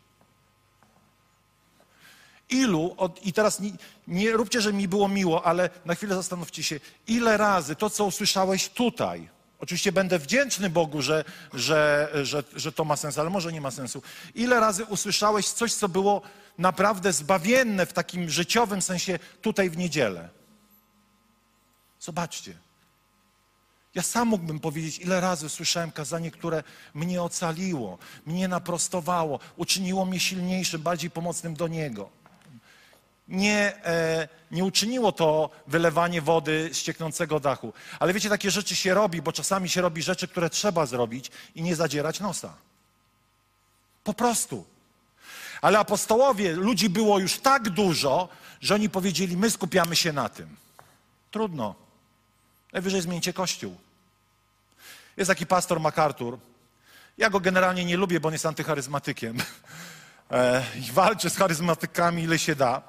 Ilu, 2.50 2.96
od, 2.98 3.26
i 3.26 3.34
teraz 3.34 3.60
nie, 3.60 3.72
nie 4.08 4.32
róbcie, 4.32 4.62
że 4.62 4.74
mi 4.74 4.88
było 4.88 5.08
miło, 5.08 5.46
ale 5.46 5.70
na 5.86 5.96
chwilę 5.96 6.16
zastanówcie 6.16 6.64
się, 6.64 6.80
ile 7.08 7.38
razy 7.38 7.76
to, 7.76 7.90
co 7.90 8.06
usłyszałeś 8.06 8.70
tutaj, 8.70 9.30
oczywiście 9.60 9.92
będę 9.92 10.20
wdzięczny 10.20 10.70
Bogu, 10.70 11.02
że, 11.02 11.24
że, 11.54 12.10
że, 12.24 12.44
że 12.56 12.72
to 12.72 12.86
ma 12.86 12.96
sens, 12.96 13.18
ale 13.18 13.30
może 13.30 13.54
nie 13.54 13.62
ma 13.62 13.72
sensu. 13.72 14.02
Ile 14.36 14.60
razy 14.60 14.86
usłyszałeś 14.86 15.50
coś, 15.50 15.74
co 15.74 15.90
było 15.90 16.22
naprawdę 16.58 17.14
zbawienne 17.14 17.86
w 17.86 17.94
takim 17.94 18.30
życiowym 18.30 18.82
sensie 18.82 19.20
tutaj 19.42 19.70
w 19.70 19.78
niedzielę? 19.78 20.30
Zobaczcie. 22.00 22.69
Ja 23.96 24.04
sam 24.04 24.28
mógłbym 24.28 24.60
powiedzieć, 24.60 25.00
ile 25.00 25.22
razy 25.22 25.50
słyszałem 25.50 25.92
kazanie, 25.92 26.32
które 26.32 26.64
mnie 26.94 27.22
ocaliło, 27.22 27.98
mnie 28.26 28.48
naprostowało, 28.48 29.40
uczyniło 29.58 30.06
mnie 30.06 30.20
silniejszym, 30.20 30.82
bardziej 30.82 31.10
pomocnym 31.10 31.54
do 31.54 31.68
Niego. 31.68 32.10
Nie, 33.28 33.86
e, 33.86 34.28
nie 34.52 34.66
uczyniło 34.66 35.12
to 35.12 35.50
wylewanie 35.68 36.22
wody 36.22 36.70
z 36.74 36.84
cieknącego 36.84 37.40
dachu. 37.40 37.74
Ale 38.00 38.14
wiecie, 38.14 38.30
takie 38.30 38.52
rzeczy 38.52 38.76
się 38.76 38.94
robi, 38.94 39.22
bo 39.22 39.32
czasami 39.32 39.70
się 39.70 39.82
robi 39.82 40.02
rzeczy, 40.02 40.28
które 40.28 40.50
trzeba 40.50 40.86
zrobić 40.86 41.32
i 41.56 41.62
nie 41.62 41.76
zadzierać 41.76 42.20
nosa. 42.20 42.54
Po 44.04 44.14
prostu. 44.14 44.66
Ale 45.62 45.80
apostołowie, 45.80 46.54
ludzi 46.54 46.90
było 46.90 47.20
już 47.20 47.40
tak 47.40 47.70
dużo, 47.70 48.30
że 48.62 48.76
oni 48.76 48.90
powiedzieli, 48.90 49.38
my 49.38 49.52
skupiamy 49.52 49.96
się 49.96 50.14
na 50.14 50.30
tym. 50.30 50.56
Trudno. 51.32 51.89
Najwyżej 52.74 53.02
zmieńcie 53.02 53.34
kościół. 53.34 53.78
Jest 55.18 55.28
taki 55.28 55.46
pastor 55.46 55.80
MacArthur. 55.80 56.38
Ja 57.18 57.30
go 57.30 57.40
generalnie 57.40 57.86
nie 57.86 57.98
lubię, 57.98 58.20
bo 58.20 58.28
on 58.28 58.34
jest 58.34 58.46
antycharyzmatykiem. 58.46 59.38
E, 60.32 60.64
I 60.76 60.92
walczy 60.92 61.30
z 61.30 61.38
charyzmatykami, 61.38 62.24
ile 62.24 62.40
się 62.40 62.56
da. 62.56 62.82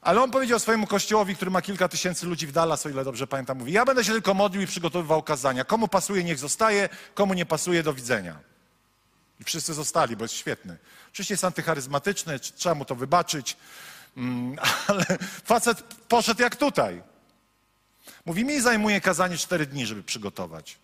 Ale 0.00 0.22
on 0.22 0.30
powiedział 0.30 0.58
swojemu 0.58 0.86
kościołowi, 0.86 1.36
który 1.36 1.50
ma 1.50 1.62
kilka 1.62 1.88
tysięcy 1.88 2.26
ludzi 2.26 2.46
w 2.46 2.52
Dallas, 2.52 2.86
o 2.86 2.88
ile 2.88 3.04
dobrze 3.04 3.26
pamiętam, 3.26 3.58
mówi, 3.58 3.72
ja 3.72 3.84
będę 3.84 4.04
się 4.04 4.12
tylko 4.12 4.34
modlił 4.34 4.62
i 4.62 4.66
przygotowywał 4.66 5.22
kazania. 5.22 5.64
Komu 5.64 5.88
pasuje, 5.88 6.24
niech 6.24 6.38
zostaje, 6.38 6.88
komu 7.14 7.34
nie 7.34 7.46
pasuje, 7.46 7.82
do 7.82 7.94
widzenia. 7.94 8.38
I 9.40 9.44
wszyscy 9.44 9.74
zostali, 9.74 10.16
bo 10.16 10.24
jest 10.24 10.34
świetny. 10.34 10.78
Oczywiście 11.12 11.34
jest 11.34 11.44
antycharyzmatyczny, 11.44 12.38
trzeba 12.38 12.74
mu 12.74 12.84
to 12.84 12.94
wybaczyć, 12.94 13.56
mm, 14.16 14.56
ale 14.88 15.04
facet 15.44 15.82
poszedł 16.08 16.42
jak 16.42 16.56
tutaj. 16.56 17.02
Mówi, 18.26 18.44
mi 18.44 18.60
zajmuje 18.60 19.00
kazanie 19.00 19.36
cztery 19.36 19.66
dni, 19.66 19.86
żeby 19.86 20.02
przygotować. 20.02 20.78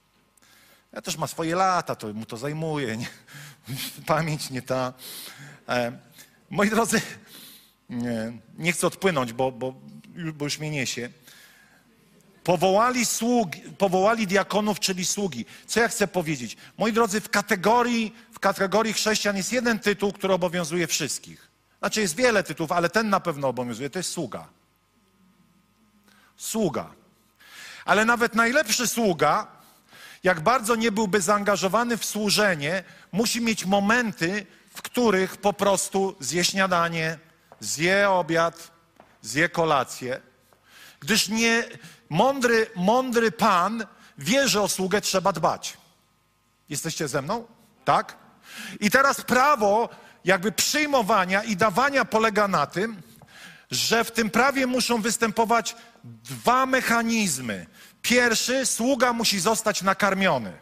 Ja 0.93 1.03
też 1.03 1.17
ma 1.17 1.27
swoje 1.27 1.55
lata, 1.55 1.95
to 1.95 2.13
mu 2.13 2.27
to 2.27 2.37
zajmuje. 2.37 2.97
Nie? 2.97 3.09
Pamięć 4.07 4.51
nie 4.51 4.63
ta. 4.63 4.93
E, 5.69 5.93
moi 6.51 6.71
drodzy, 6.71 7.01
nie, 7.91 8.33
nie 8.59 8.73
chcę 8.73 8.87
odpłynąć, 8.87 9.33
bo, 9.33 9.53
bo, 9.53 9.75
bo 10.35 10.45
już 10.45 10.59
mnie 10.59 10.71
niesie. 10.71 11.11
Powołali, 12.45 13.07
sługi, 13.07 13.61
powołali 13.61 14.27
diakonów, 14.27 14.81
czyli 14.81 15.05
sługi. 15.05 15.45
Co 15.67 15.81
ja 15.81 15.89
chcę 15.89 16.09
powiedzieć? 16.09 16.57
Moi 16.79 16.93
drodzy, 16.93 17.21
w 17.21 17.29
kategorii, 17.29 18.15
w 18.33 18.39
kategorii 18.39 18.93
chrześcijan 18.93 19.37
jest 19.37 19.53
jeden 19.53 19.79
tytuł, 19.79 20.13
który 20.13 20.35
obowiązuje 20.35 20.87
wszystkich. 20.87 21.51
Znaczy 21.79 22.01
jest 22.01 22.17
wiele 22.17 22.43
tytułów, 22.43 22.73
ale 22.73 22.91
ten 22.91 23.09
na 23.09 23.21
pewno 23.21 23.49
obowiązuje. 23.49 23.91
To 23.91 23.99
jest 23.99 24.11
sługa. 24.11 24.49
Sługa. 26.37 27.00
Ale 27.91 28.05
nawet 28.05 28.35
najlepszy 28.35 28.87
sługa, 28.87 29.47
jak 30.23 30.41
bardzo 30.41 30.77
nie 30.77 30.93
byłby 30.93 31.21
zaangażowany 31.21 31.97
w 31.97 32.05
służenie, 32.05 32.85
musi 33.13 33.41
mieć 33.41 33.65
momenty, 33.65 34.47
w 34.75 34.83
których 34.83 35.37
po 35.37 35.53
prostu 35.53 36.17
zje 36.21 36.45
śniadanie, 36.45 37.19
zje 37.61 38.11
obiad, 38.11 38.71
zje 39.23 39.49
kolację, 39.49 40.21
gdyż 41.01 41.29
nie 41.29 41.65
mądry, 42.11 42.71
mądry 42.77 43.33
pan 43.33 43.87
wie, 44.19 44.49
że 44.49 44.63
o 44.63 44.69
sługę 44.69 45.01
trzeba 45.01 45.33
dbać. 45.33 45.77
Jesteście 46.69 47.09
ze 47.09 47.23
mną? 47.23 47.47
Tak? 47.85 48.17
I 48.81 48.91
teraz 48.91 49.21
prawo 49.21 49.89
jakby 50.25 50.53
przyjmowania 50.53 51.43
i 51.43 51.57
dawania 51.57 52.05
polega 52.05 52.49
na 52.49 52.67
tym, 52.67 53.03
że 53.71 54.05
w 54.05 54.11
tym 54.11 54.31
prawie 54.31 54.67
muszą 54.67 55.03
występować 55.03 55.77
dwa 56.05 56.67
mechanizmy. 56.67 57.67
Pierwszy, 58.03 58.67
sługa 58.67 59.13
musi 59.13 59.41
zostać 59.41 59.83
nakarmiony. 59.83 60.53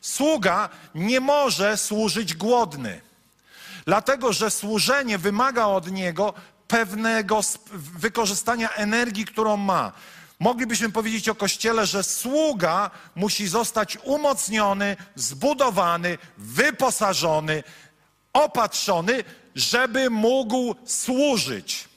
Sługa 0.00 0.68
nie 0.94 1.20
może 1.20 1.76
służyć 1.76 2.34
głodny, 2.34 3.00
dlatego 3.84 4.32
że 4.32 4.50
służenie 4.50 5.18
wymaga 5.18 5.66
od 5.66 5.90
niego 5.90 6.34
pewnego 6.68 7.40
wykorzystania 7.72 8.70
energii, 8.70 9.24
którą 9.24 9.56
ma. 9.56 9.92
Moglibyśmy 10.40 10.92
powiedzieć 10.92 11.28
o 11.28 11.34
Kościele, 11.34 11.86
że 11.86 12.02
sługa 12.02 12.90
musi 13.14 13.48
zostać 13.48 13.98
umocniony, 14.04 14.96
zbudowany, 15.14 16.18
wyposażony, 16.38 17.62
opatrzony, 18.32 19.24
żeby 19.54 20.10
mógł 20.10 20.74
służyć. 20.84 21.88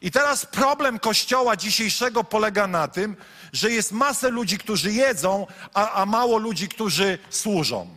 I 0.00 0.10
teraz 0.10 0.46
problem 0.46 0.98
Kościoła 0.98 1.56
dzisiejszego 1.56 2.24
polega 2.24 2.66
na 2.66 2.88
tym, 2.88 3.16
że 3.52 3.70
jest 3.70 3.92
masę 3.92 4.30
ludzi, 4.30 4.58
którzy 4.58 4.92
jedzą, 4.92 5.46
a, 5.74 5.92
a 5.92 6.06
mało 6.06 6.38
ludzi, 6.38 6.68
którzy 6.68 7.18
służą. 7.30 7.96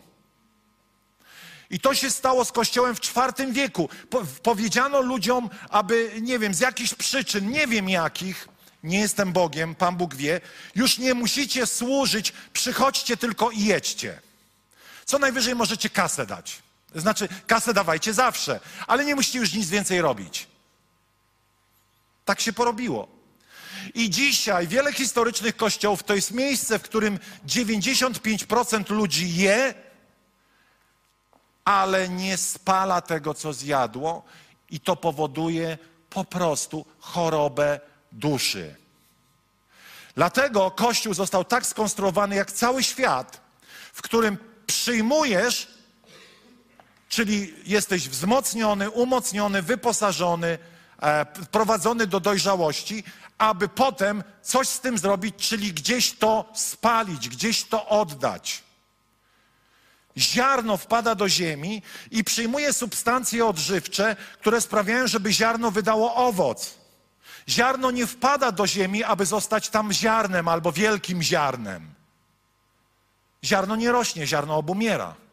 I 1.70 1.80
to 1.80 1.96
się 1.96 2.10
stało 2.10 2.46
z 2.46 2.52
Kościołem 2.52 2.96
w 2.96 3.00
IV 3.00 3.52
wieku. 3.54 3.90
Po, 4.10 4.24
powiedziano 4.44 5.02
ludziom, 5.02 5.50
aby, 5.70 6.12
nie 6.22 6.40
wiem, 6.40 6.54
z 6.54 6.60
jakichś 6.60 6.94
przyczyn, 6.94 7.52
nie 7.52 7.68
wiem 7.68 7.90
jakich, 7.90 8.48
nie 8.84 9.00
jestem 9.00 9.34
Bogiem, 9.34 9.76
Pan 9.76 9.96
Bóg 9.96 10.16
wie, 10.16 10.42
już 10.76 10.98
nie 10.98 11.14
musicie 11.14 11.66
służyć, 11.66 12.34
przychodźcie 12.54 13.18
tylko 13.18 13.52
i 13.52 13.60
jedźcie. 13.60 14.22
Co 15.06 15.20
najwyżej 15.20 15.56
możecie 15.56 15.90
kasę 15.90 16.26
dać. 16.26 16.65
Znaczy, 16.96 17.28
kasę 17.48 17.74
dawajcie 17.74 18.14
zawsze, 18.14 18.60
ale 18.88 19.06
nie 19.06 19.16
musicie 19.16 19.40
już 19.40 19.54
nic 19.54 19.70
więcej 19.70 20.02
robić. 20.02 20.48
Tak 22.26 22.42
się 22.42 22.54
porobiło. 22.54 23.08
I 23.94 24.10
dzisiaj 24.10 24.68
wiele 24.68 24.94
historycznych 24.94 25.56
kościołów 25.56 26.04
to 26.04 26.16
jest 26.16 26.32
miejsce, 26.32 26.80
w 26.80 26.82
którym 26.82 27.20
95% 27.48 28.90
ludzi 28.90 29.36
je, 29.36 29.74
ale 31.66 32.10
nie 32.10 32.38
spala 32.38 33.02
tego, 33.02 33.34
co 33.34 33.54
zjadło, 33.54 34.24
i 34.70 34.80
to 34.80 34.96
powoduje 34.96 35.78
po 36.10 36.24
prostu 36.24 36.86
chorobę 37.00 37.80
duszy. 38.12 38.76
Dlatego 40.16 40.72
Kościół 40.72 41.14
został 41.14 41.46
tak 41.46 41.66
skonstruowany 41.66 42.36
jak 42.36 42.52
cały 42.52 42.84
świat, 42.84 43.42
w 43.94 44.02
którym 44.02 44.38
przyjmujesz, 44.68 45.75
czyli 47.16 47.54
jesteś 47.66 48.10
wzmocniony, 48.10 48.90
umocniony, 48.90 49.62
wyposażony, 49.62 50.58
e, 51.02 51.26
prowadzony 51.26 52.08
do 52.08 52.20
dojrzałości, 52.20 53.04
aby 53.38 53.68
potem 53.68 54.24
coś 54.42 54.68
z 54.68 54.80
tym 54.80 54.98
zrobić, 54.98 55.36
czyli 55.36 55.74
gdzieś 55.74 56.14
to 56.14 56.50
spalić, 56.54 57.30
gdzieś 57.30 57.64
to 57.64 57.88
oddać. 57.88 58.64
Ziarno 60.18 60.78
wpada 60.78 61.16
do 61.16 61.30
ziemi 61.30 61.82
i 62.12 62.24
przyjmuje 62.24 62.74
substancje 62.74 63.46
odżywcze, 63.46 64.16
które 64.40 64.62
sprawiają, 64.62 65.08
żeby 65.08 65.34
ziarno 65.34 65.72
wydało 65.72 66.16
owoc. 66.16 66.74
Ziarno 67.50 67.92
nie 67.92 68.08
wpada 68.08 68.52
do 68.52 68.68
ziemi, 68.68 69.04
aby 69.04 69.26
zostać 69.26 69.70
tam 69.70 69.94
ziarnem 69.94 70.48
albo 70.48 70.72
wielkim 70.72 71.24
ziarnem. 71.24 71.94
Ziarno 73.44 73.76
nie 73.76 73.92
rośnie, 73.92 74.28
ziarno 74.28 74.58
obumiera. 74.58 75.25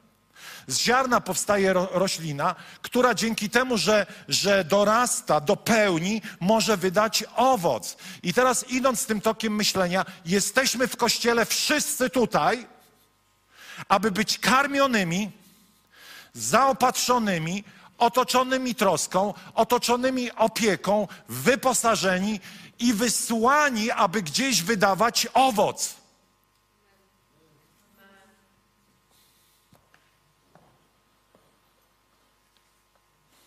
Z 0.67 0.79
ziarna 0.79 1.21
powstaje 1.21 1.73
ro 1.73 1.89
roślina, 1.93 2.55
która 2.83 3.15
dzięki 3.15 3.51
temu, 3.51 3.79
że, 3.79 4.07
że 4.29 4.65
dorasta 4.65 5.41
do 5.41 5.57
pełni, 5.57 6.23
może 6.41 6.77
wydać 6.77 7.25
owoc. 7.37 7.97
I 8.23 8.35
teraz 8.35 8.65
idąc 8.69 9.07
tym 9.07 9.21
tokiem 9.21 9.55
myślenia, 9.55 10.05
jesteśmy 10.25 10.89
w 10.89 10.97
kościele 10.97 11.47
wszyscy 11.47 12.11
tutaj, 12.11 12.67
aby 13.89 14.11
być 14.11 14.39
karmionymi, 14.39 15.31
zaopatrzonymi, 16.35 17.65
otoczonymi 17.99 18.75
troską, 18.75 19.35
otoczonymi 19.55 20.33
opieką, 20.33 21.09
wyposażeni 21.29 22.41
i 22.79 22.93
wysłani, 22.93 23.91
aby 23.91 24.23
gdzieś 24.23 24.63
wydawać 24.63 25.27
owoc. 25.35 26.02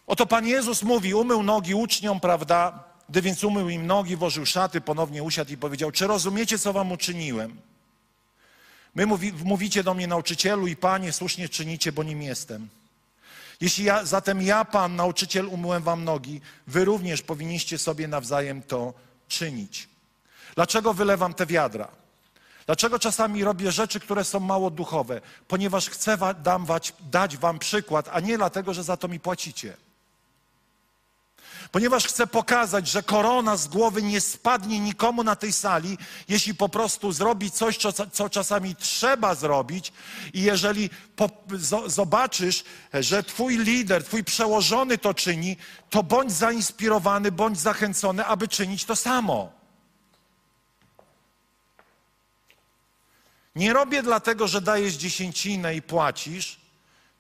Oto 0.08 0.26
Pan 0.26 0.48
Jezus 0.48 0.84
mówi, 0.84 1.14
umył 1.14 1.44
nogi 1.44 1.76
uczniom, 1.76 2.20
prawda? 2.20 2.84
Gdy 3.10 3.22
więc 3.22 3.44
umył 3.44 3.70
im 3.70 3.88
nogi, 3.88 4.16
włożył 4.16 4.46
szaty, 4.46 4.82
ponownie 4.82 5.24
usiadł 5.24 5.52
i 5.52 5.58
powiedział, 5.58 5.92
czy 5.92 6.08
rozumiecie, 6.08 6.60
co 6.60 6.74
wam 6.74 6.92
uczyniłem? 6.92 7.62
My 8.96 9.06
mówi, 9.06 9.34
mówicie 9.44 9.84
do 9.84 9.94
mnie, 9.94 10.08
nauczycielu 10.08 10.68
i 10.68 10.76
Panie, 10.76 11.12
słusznie 11.12 11.50
czynicie, 11.50 11.92
bo 11.92 12.04
nim 12.04 12.22
jestem. 12.22 12.70
Jeśli 13.62 13.84
ja, 13.84 14.06
zatem 14.06 14.42
ja, 14.42 14.66
Pan, 14.66 14.96
nauczyciel, 14.96 15.48
umyłem 15.48 15.84
wam 15.84 16.04
nogi, 16.04 16.42
wy 16.68 16.86
również 16.86 17.22
powinniście 17.22 17.78
sobie 17.78 18.08
nawzajem 18.08 18.62
to 18.62 18.94
czynić. 19.28 19.90
Dlaczego 20.56 20.94
wylewam 20.94 21.34
te 21.34 21.46
wiadra? 21.46 21.88
Dlaczego 22.66 23.00
czasami 23.00 23.44
robię 23.44 23.72
rzeczy, 23.72 24.00
które 24.00 24.24
są 24.24 24.40
mało 24.40 24.70
duchowe? 24.70 25.22
Ponieważ 25.48 25.90
chcę 25.90 26.18
dam, 26.44 26.68
dać 27.00 27.38
wam 27.38 27.60
przykład, 27.60 28.10
a 28.12 28.20
nie 28.20 28.38
dlatego, 28.38 28.74
że 28.74 28.84
za 28.84 28.98
to 28.98 29.08
mi 29.08 29.20
płacicie. 29.20 29.78
Ponieważ 31.76 32.08
chcę 32.08 32.28
pokazać, 32.28 32.88
że 32.88 33.04
korona 33.04 33.58
z 33.58 33.68
głowy 33.68 34.02
nie 34.02 34.22
spadnie 34.22 34.80
nikomu 34.80 35.24
na 35.24 35.36
tej 35.36 35.54
sali, 35.54 35.98
jeśli 36.28 36.56
po 36.56 36.70
prostu 36.70 37.12
zrobi 37.12 37.52
coś, 37.52 37.78
co, 37.78 37.92
co 38.12 38.30
czasami 38.30 38.76
trzeba 38.76 39.36
zrobić, 39.36 39.94
i 40.34 40.42
jeżeli 40.42 40.90
po, 41.16 41.30
zobaczysz, 41.86 42.64
że 42.94 43.24
Twój 43.24 43.58
lider, 43.58 44.04
Twój 44.04 44.24
przełożony 44.24 44.98
to 44.98 45.14
czyni, 45.14 45.58
to 45.90 46.04
bądź 46.04 46.32
zainspirowany, 46.32 47.32
bądź 47.32 47.60
zachęcony, 47.60 48.26
aby 48.26 48.48
czynić 48.48 48.86
to 48.86 48.96
samo. 48.96 49.52
Nie 53.56 53.74
robię 53.74 54.04
dlatego, 54.04 54.48
że 54.48 54.62
dajesz 54.62 54.94
dziesięcinę 54.94 55.76
i 55.76 55.82
płacisz. 55.82 56.60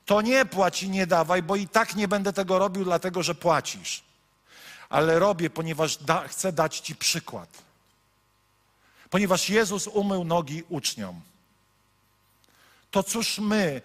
To 0.05 0.21
nie 0.21 0.45
płać 0.45 0.83
i 0.83 0.89
nie 0.89 1.07
dawaj, 1.07 1.43
bo 1.43 1.55
i 1.55 1.67
tak 1.67 1.95
nie 1.95 2.07
będę 2.07 2.33
tego 2.33 2.59
robił, 2.59 2.83
dlatego 2.83 3.23
że 3.23 3.35
płacisz 3.35 4.05
ale 4.89 5.19
robię, 5.19 5.49
ponieważ 5.49 5.97
da, 5.97 6.27
chcę 6.27 6.51
dać 6.51 6.79
Ci 6.79 6.95
przykład. 6.95 7.49
Ponieważ 9.09 9.49
Jezus 9.49 9.87
umył 9.87 10.23
nogi 10.23 10.63
uczniom. 10.69 11.21
To 12.91 13.03
cóż 13.03 13.39
my, 13.39 13.81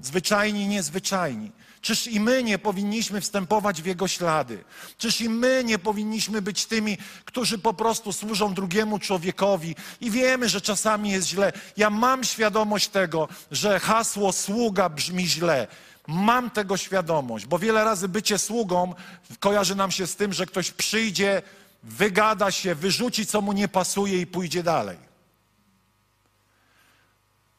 zwyczajni, 0.00 0.68
niezwyczajni, 0.68 1.50
Czyż 1.80 2.06
i 2.06 2.20
my 2.20 2.42
nie 2.42 2.58
powinniśmy 2.58 3.20
wstępować 3.20 3.82
w 3.82 3.86
Jego 3.86 4.08
ślady? 4.08 4.64
Czyż 4.98 5.20
i 5.20 5.28
my 5.28 5.62
nie 5.64 5.78
powinniśmy 5.78 6.42
być 6.42 6.66
tymi, 6.66 6.98
którzy 7.24 7.58
po 7.58 7.74
prostu 7.74 8.12
służą 8.12 8.54
drugiemu 8.54 8.98
człowiekowi 8.98 9.76
i 10.00 10.10
wiemy, 10.10 10.48
że 10.48 10.60
czasami 10.60 11.10
jest 11.10 11.28
źle. 11.28 11.52
Ja 11.76 11.90
mam 11.90 12.24
świadomość 12.24 12.88
tego, 12.88 13.28
że 13.50 13.80
hasło 13.80 14.32
sługa 14.32 14.88
brzmi 14.88 15.26
źle. 15.26 15.66
Mam 16.10 16.50
tego 16.50 16.76
świadomość, 16.76 17.46
bo 17.46 17.58
wiele 17.58 17.84
razy 17.84 18.08
bycie 18.08 18.38
sługą 18.38 18.94
kojarzy 19.40 19.74
nam 19.74 19.90
się 19.90 20.06
z 20.06 20.16
tym, 20.16 20.32
że 20.32 20.46
ktoś 20.46 20.70
przyjdzie, 20.70 21.42
wygada 21.82 22.50
się, 22.50 22.74
wyrzuci, 22.74 23.26
co 23.26 23.40
mu 23.40 23.52
nie 23.52 23.68
pasuje 23.68 24.20
i 24.20 24.26
pójdzie 24.26 24.62
dalej. 24.62 24.98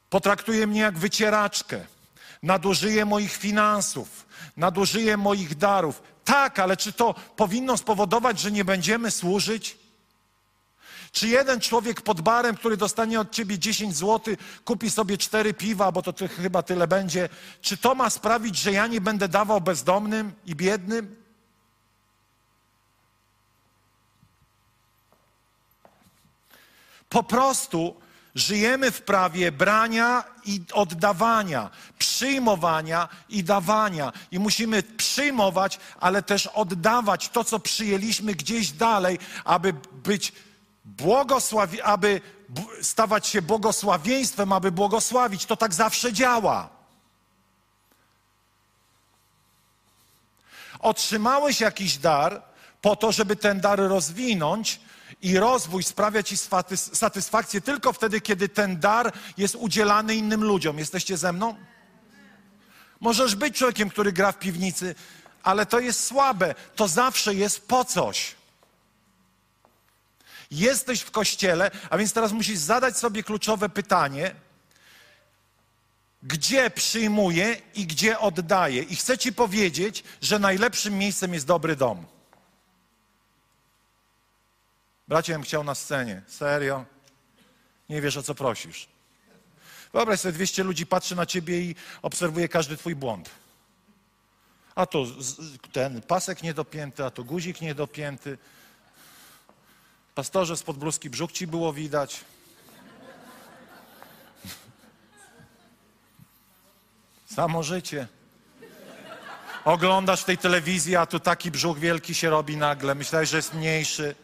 Potraktuje 0.10 0.68
mnie 0.68 0.82
jak 0.82 0.98
wycieraczkę, 0.98 1.86
nadużyje 2.44 3.06
moich 3.06 3.38
finansów, 3.38 4.26
nadużyje 4.58 5.18
moich 5.18 5.58
darów. 5.58 6.02
Tak, 6.26 6.60
ale 6.60 6.78
czy 6.78 6.94
to 6.94 7.16
powinno 7.36 7.78
spowodować, 7.78 8.40
że 8.40 8.52
nie 8.52 8.66
będziemy 8.66 9.12
służyć? 9.12 9.78
Czy 11.12 11.28
jeden 11.28 11.60
człowiek 11.60 12.02
pod 12.02 12.22
barem, 12.22 12.56
który 12.56 12.78
dostanie 12.78 13.20
od 13.20 13.32
ciebie 13.32 13.60
10 13.60 13.96
zł, 13.96 14.36
kupi 14.66 14.92
sobie 14.92 15.18
cztery 15.18 15.54
piwa, 15.54 15.92
bo 15.92 16.02
to 16.02 16.14
ty, 16.14 16.28
chyba 16.28 16.64
tyle 16.64 16.88
będzie, 16.88 17.30
czy 17.62 17.78
to 17.78 17.96
ma 17.96 18.10
sprawić, 18.10 18.58
że 18.58 18.72
ja 18.72 18.88
nie 18.88 19.02
będę 19.02 19.28
dawał 19.28 19.62
bezdomnym 19.62 20.34
i 20.46 20.56
biednym? 20.56 21.16
Po 27.10 27.24
prostu 27.24 28.02
Żyjemy 28.36 28.92
w 28.92 29.02
prawie 29.02 29.52
brania 29.52 30.24
i 30.46 30.62
oddawania, 30.74 31.70
przyjmowania 32.00 33.10
i 33.30 33.44
dawania. 33.44 34.14
I 34.32 34.40
musimy 34.40 34.84
przyjmować, 34.84 35.80
ale 36.00 36.24
też 36.24 36.48
oddawać 36.48 37.30
to, 37.30 37.44
co 37.44 37.60
przyjęliśmy 37.60 38.34
gdzieś 38.36 38.72
dalej, 38.72 39.20
aby 39.46 39.74
być 39.92 40.34
błogosławi, 40.86 41.82
aby 41.82 42.22
stawać 42.82 43.28
się 43.28 43.42
błogosławieństwem, 43.42 44.52
aby 44.52 44.72
błogosławić. 44.72 45.46
To 45.46 45.58
tak 45.58 45.74
zawsze 45.74 46.14
działa. 46.14 46.70
Otrzymałeś 50.80 51.62
jakiś 51.62 51.98
dar 51.98 52.42
po 52.82 52.96
to, 52.96 53.12
żeby 53.12 53.36
ten 53.36 53.62
dar 53.62 53.80
rozwinąć, 53.80 54.80
i 55.22 55.40
rozwój 55.40 55.84
sprawia 55.84 56.24
ci 56.24 56.38
satysfakcję 56.94 57.62
tylko 57.62 57.94
wtedy, 57.94 58.22
kiedy 58.22 58.50
ten 58.50 58.80
dar 58.80 59.14
jest 59.38 59.56
udzielany 59.56 60.16
innym 60.16 60.44
ludziom. 60.44 60.80
Jesteście 60.80 61.18
ze 61.18 61.34
mną? 61.34 61.56
Możesz 63.00 63.36
być 63.36 63.58
człowiekiem, 63.58 63.90
który 63.90 64.12
gra 64.12 64.32
w 64.32 64.40
piwnicy, 64.40 64.96
ale 65.44 65.66
to 65.66 65.80
jest 65.80 66.06
słabe. 66.06 66.56
To 66.76 66.88
zawsze 66.88 67.36
jest 67.36 67.68
po 67.68 67.86
coś. 67.86 68.36
Jesteś 70.52 71.02
w 71.02 71.12
kościele, 71.12 71.72
a 71.90 71.98
więc 71.98 72.14
teraz 72.14 72.32
musisz 72.32 72.58
zadać 72.58 72.98
sobie 72.98 73.24
kluczowe 73.24 73.70
pytanie: 73.70 74.36
gdzie 76.24 76.70
przyjmuję 76.70 77.62
i 77.76 77.88
gdzie 77.88 78.20
oddaję? 78.20 78.84
I 78.84 78.96
chcę 78.96 79.18
ci 79.18 79.34
powiedzieć, 79.34 80.04
że 80.22 80.40
najlepszym 80.40 80.98
miejscem 80.98 81.34
jest 81.34 81.46
dobry 81.46 81.76
dom. 81.76 82.06
Bracie, 85.08 85.34
bym 85.34 85.44
chciał 85.44 85.64
na 85.64 85.76
scenie. 85.76 86.22
Serio? 86.28 86.86
Nie 87.90 88.02
wiesz, 88.02 88.18
o 88.18 88.24
co 88.24 88.36
prosisz. 88.36 88.88
Wyobraź 89.94 90.20
sobie, 90.20 90.32
200 90.32 90.64
ludzi 90.64 90.86
patrzy 90.86 91.16
na 91.16 91.26
ciebie 91.26 91.62
i 91.62 91.76
obserwuje 92.02 92.50
każdy 92.50 92.78
twój 92.78 92.96
błąd. 92.96 93.30
A 94.76 94.86
to 94.86 95.06
ten 95.72 96.02
pasek 96.02 96.44
niedopięty, 96.44 97.06
a 97.06 97.12
to 97.12 97.24
guzik 97.24 97.62
niedopięty. 97.62 98.38
Pastorze, 100.16 100.58
spod 100.58 100.78
bluzki 100.78 101.10
brzuch 101.10 101.32
ci 101.32 101.48
było 101.48 101.74
widać. 101.74 102.26
Samo 107.26 107.64
życie. 107.64 108.08
Oglądasz 109.66 110.22
w 110.22 110.26
tej 110.26 110.38
telewizji, 110.38 110.96
a 110.96 111.06
tu 111.06 111.20
taki 111.20 111.52
brzuch 111.52 111.80
wielki 111.80 112.16
się 112.16 112.30
robi 112.30 112.58
nagle. 112.58 112.96
Myślałeś, 112.96 113.30
że 113.30 113.38
jest 113.38 113.54
mniejszy. 113.54 114.16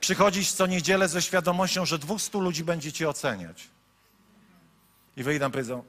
Przychodzisz 0.00 0.52
co 0.52 0.66
niedzielę 0.66 1.08
ze 1.08 1.22
świadomością, 1.22 1.86
że 1.86 1.98
200 1.98 2.38
ludzi 2.38 2.64
będzie 2.64 2.92
cię 2.92 3.08
oceniać. 3.08 3.68
I 5.16 5.22
wyjdą 5.22 5.50
powiedzą, 5.50 5.84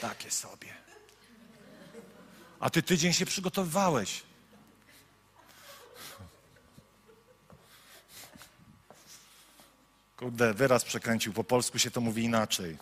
takie 0.00 0.30
sobie. 0.30 0.68
A 2.60 2.70
ty 2.70 2.82
tydzień 2.82 3.12
się 3.12 3.26
przygotowywałeś. 3.26 4.22
Kurde, 10.16 10.54
wyraz 10.54 10.84
przekręcił. 10.84 11.32
Po 11.32 11.44
polsku 11.44 11.78
się 11.78 11.90
to 11.90 12.00
mówi 12.00 12.24
inaczej. 12.24 12.76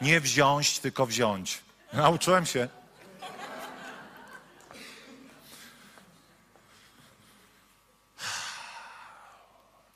Nie 0.00 0.20
wziąć, 0.20 0.78
tylko 0.78 1.06
wziąć. 1.06 1.58
Nauczyłem 1.92 2.46
się. 2.46 2.68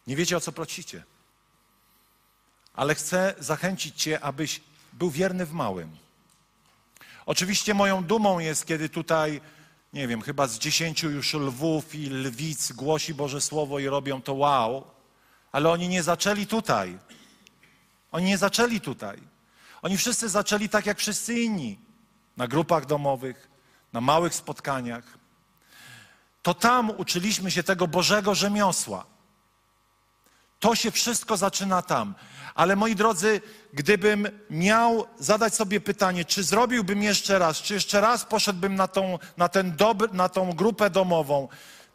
Nie 0.07 0.16
wiecie 0.16 0.36
o 0.36 0.40
co 0.40 0.53
prosicie. 0.53 1.03
Ale 2.74 2.94
chcę 2.94 3.34
zachęcić 3.38 4.03
Cię, 4.03 4.20
abyś 4.20 4.61
był 4.92 5.11
wierny 5.11 5.47
w 5.47 5.53
małym. 5.53 5.97
Oczywiście 7.26 7.74
moją 7.74 8.05
dumą 8.05 8.38
jest, 8.38 8.66
kiedy 8.66 8.88
tutaj, 8.88 9.40
nie 9.92 10.09
wiem, 10.09 10.22
chyba 10.22 10.47
z 10.47 10.59
dziesięciu 10.59 11.11
już 11.11 11.34
lwów 11.34 11.94
i 11.94 12.07
lwic 12.11 12.72
głosi 12.72 13.14
Boże 13.14 13.40
Słowo 13.40 13.78
i 13.78 13.86
robią 13.86 14.22
to 14.22 14.34
wow, 14.34 14.95
ale 15.57 15.70
oni 15.70 15.88
nie 15.88 16.02
zaczęli 16.02 16.46
tutaj. 16.46 16.98
Oni 18.12 18.26
nie 18.26 18.38
zaczęli 18.38 18.80
tutaj. 18.80 19.18
Oni 19.82 19.96
wszyscy 19.96 20.28
zaczęli 20.28 20.68
tak 20.68 20.86
jak 20.86 20.98
wszyscy 20.98 21.34
inni. 21.34 21.78
Na 22.36 22.48
grupach 22.48 22.86
domowych, 22.86 23.48
na 23.92 24.00
małych 24.00 24.34
spotkaniach. 24.34 25.04
To 26.42 26.54
tam 26.54 26.90
uczyliśmy 26.90 27.50
się 27.50 27.62
tego 27.62 27.86
Bożego 27.86 28.34
rzemiosła. 28.34 29.07
To 30.61 30.74
się 30.74 30.90
wszystko 30.90 31.36
zaczyna 31.36 31.82
tam. 31.82 32.14
Ale 32.54 32.76
moi 32.76 32.94
drodzy, 32.94 33.40
gdybym 33.72 34.28
miał 34.50 35.07
zadać 35.18 35.54
sobie 35.54 35.80
pytanie, 35.80 36.24
czy 36.24 36.42
zrobiłbym 36.42 37.02
jeszcze 37.02 37.38
raz, 37.38 37.62
czy 37.62 37.74
jeszcze 37.74 38.00
raz 38.00 38.24
poszedłbym 38.24 38.74
na 38.74 38.88
tą, 38.88 39.18
na 39.36 39.48
ten 39.48 39.76
na 40.12 40.28
tą 40.28 40.52
grupę 40.52 40.90
domową, 40.90 41.48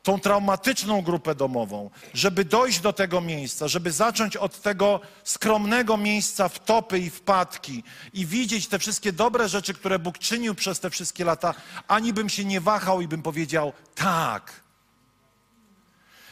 tą 0.04 0.20
traumatyczną 0.20 1.02
grupę 1.02 1.36
domową, 1.36 1.90
żeby 2.14 2.46
dojść 2.46 2.80
do 2.80 2.94
tego 2.94 3.22
miejsca, 3.22 3.68
żeby 3.68 3.92
zacząć 3.92 4.38
od 4.38 4.62
tego 4.62 5.00
skromnego 5.24 5.98
miejsca 5.98 6.50
w 6.50 6.60
topy 6.60 7.00
i 7.00 7.10
wpadki 7.10 7.84
i 8.14 8.26
widzieć 8.26 8.68
te 8.68 8.80
wszystkie 8.80 9.14
dobre 9.14 9.50
rzeczy, 9.50 9.74
które 9.74 10.00
Bóg 10.00 10.18
czynił 10.18 10.56
przez 10.56 10.80
te 10.80 10.90
wszystkie 10.90 11.26
lata, 11.26 11.54
ani 11.88 12.14
bym 12.14 12.30
się 12.30 12.46
nie 12.46 12.62
wahał 12.62 13.02
i 13.02 13.08
bym 13.08 13.22
powiedział 13.22 13.74
tak. 13.96 14.62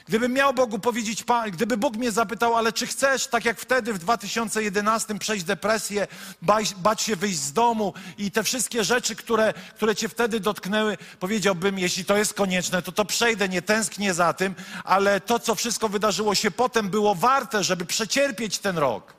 Gdybym 0.10 0.34
miał 0.34 0.54
Bogu 0.54 0.80
powiedzieć, 0.80 1.24
gdyby 1.52 1.78
Bóg 1.78 1.98
mnie 1.98 2.12
zapytał, 2.12 2.56
ale 2.56 2.74
czy 2.74 2.88
chcesz, 2.88 3.28
tak 3.28 3.46
jak 3.46 3.60
wtedy 3.60 3.94
w 3.94 3.98
2011, 3.98 5.20
przejść 5.20 5.46
depresję, 5.46 6.08
bać, 6.42 6.76
bać 6.76 7.02
się 7.02 7.16
wyjść 7.16 7.40
z 7.40 7.54
domu 7.54 7.94
i 8.18 8.32
te 8.32 8.44
wszystkie 8.44 8.84
rzeczy, 8.84 9.16
które, 9.16 9.54
które 9.76 9.96
cię 9.96 10.10
wtedy 10.10 10.40
dotknęły, 10.40 10.98
powiedziałbym, 11.20 11.80
jeśli 11.80 12.06
to 12.06 12.18
jest 12.18 12.34
konieczne, 12.34 12.82
to 12.82 12.92
to 12.92 13.06
przejdę, 13.06 13.50
nie 13.50 13.62
tęsknię 13.62 14.14
za 14.14 14.34
tym, 14.34 14.56
ale 14.84 15.22
to, 15.22 15.40
co 15.40 15.56
wszystko 15.56 15.90
wydarzyło 15.90 16.36
się 16.36 16.52
potem, 16.52 16.90
było 16.90 17.16
warte, 17.16 17.64
żeby 17.64 17.86
przecierpieć 17.86 18.60
ten 18.60 18.78
rok. 18.78 19.14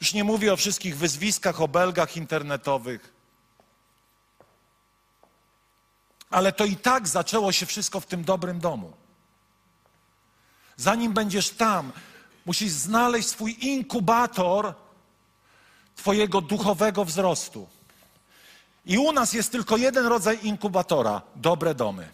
Już 0.00 0.12
nie 0.12 0.24
mówię 0.24 0.52
o 0.52 0.56
wszystkich 0.56 0.96
wyzwiskach, 0.96 1.60
obelgach 1.60 2.16
internetowych 2.16 3.17
Ale 6.30 6.52
to 6.52 6.64
i 6.64 6.76
tak 6.76 7.08
zaczęło 7.08 7.52
się 7.52 7.66
wszystko 7.66 8.00
w 8.00 8.06
tym 8.06 8.24
dobrym 8.24 8.60
domu. 8.60 8.92
Zanim 10.76 11.12
będziesz 11.12 11.50
tam, 11.50 11.92
musisz 12.46 12.70
znaleźć 12.70 13.28
swój 13.28 13.56
inkubator 13.60 14.74
Twojego 15.96 16.40
duchowego 16.40 17.04
wzrostu. 17.04 17.68
I 18.86 18.98
u 18.98 19.12
nas 19.12 19.32
jest 19.32 19.52
tylko 19.52 19.76
jeden 19.76 20.06
rodzaj 20.06 20.38
inkubatora 20.42 21.22
dobre 21.36 21.74
domy. 21.74 22.08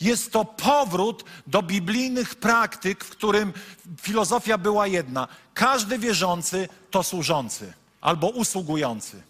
Jest 0.00 0.32
to 0.32 0.44
powrót 0.44 1.24
do 1.46 1.62
biblijnych 1.62 2.34
praktyk, 2.34 3.04
w 3.04 3.10
którym 3.10 3.52
filozofia 4.00 4.58
była 4.58 4.86
jedna: 4.86 5.28
każdy 5.54 5.98
wierzący 5.98 6.68
to 6.90 7.02
służący 7.02 7.72
albo 8.00 8.28
usługujący. 8.28 9.22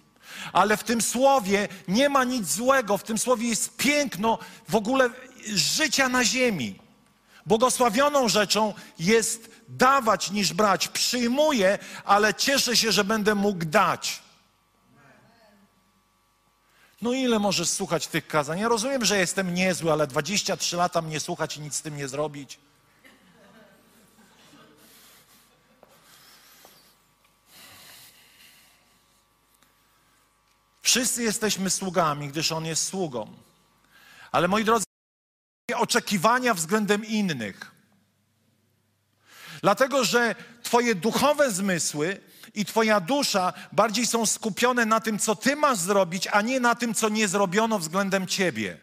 Ale 0.53 0.77
w 0.77 0.85
tym 0.85 1.03
słowie 1.03 1.69
nie 1.89 2.09
ma 2.09 2.25
nic 2.25 2.53
złego, 2.53 2.99
w 2.99 3.03
tym 3.03 3.19
słowie 3.19 3.49
jest 3.49 3.77
piękno 3.77 4.39
w 4.69 4.75
ogóle 4.75 5.11
życia 5.55 6.09
na 6.09 6.25
ziemi. 6.25 6.79
Błogosławioną 7.47 8.29
rzeczą 8.29 8.75
jest 8.99 9.51
dawać 9.69 10.31
niż 10.31 10.53
brać. 10.53 10.89
Przyjmuję, 10.89 11.79
ale 12.05 12.35
cieszę 12.35 12.77
się, 12.77 12.93
że 12.93 13.05
będę 13.05 13.35
mógł 13.35 13.65
dać. 13.65 14.23
No 17.03 17.13
ile 17.13 17.39
możesz 17.39 17.69
słuchać 17.69 18.07
tych 18.07 18.27
kazań? 18.27 18.59
Ja 18.59 18.69
rozumiem, 18.69 19.05
że 19.05 19.19
jestem 19.19 19.55
niezły, 19.55 19.93
ale 19.93 20.07
23 20.07 20.77
lata 20.77 21.03
mnie 21.03 21.21
słuchać 21.21 21.57
i 21.57 21.61
nic 21.61 21.75
z 21.75 21.83
tym 21.83 21.97
nie 21.97 22.09
zrobić. 22.09 22.59
Wszyscy 30.95 31.23
jesteśmy 31.23 31.71
sługami, 31.71 32.29
gdyż 32.29 32.53
On 32.53 32.67
jest 32.67 32.87
sługą. 32.87 33.37
Ale 34.33 34.49
moi 34.49 34.65
drodzy, 34.65 34.85
oczekiwania 35.77 36.55
względem 36.55 37.05
innych. 37.05 37.71
Dlatego, 39.63 40.05
że 40.05 40.35
Twoje 40.63 40.95
duchowe 40.95 41.51
zmysły 41.51 42.21
i 42.55 42.65
Twoja 42.65 43.01
dusza 43.01 43.53
bardziej 43.73 44.07
są 44.07 44.27
skupione 44.27 44.87
na 44.87 45.01
tym, 45.01 45.19
co 45.19 45.37
Ty 45.37 45.57
masz 45.57 45.79
zrobić, 45.79 46.27
a 46.27 46.43
nie 46.43 46.61
na 46.61 46.75
tym, 46.75 46.95
co 46.95 47.09
nie 47.09 47.29
zrobiono 47.29 47.79
względem 47.79 48.27
Ciebie. 48.27 48.79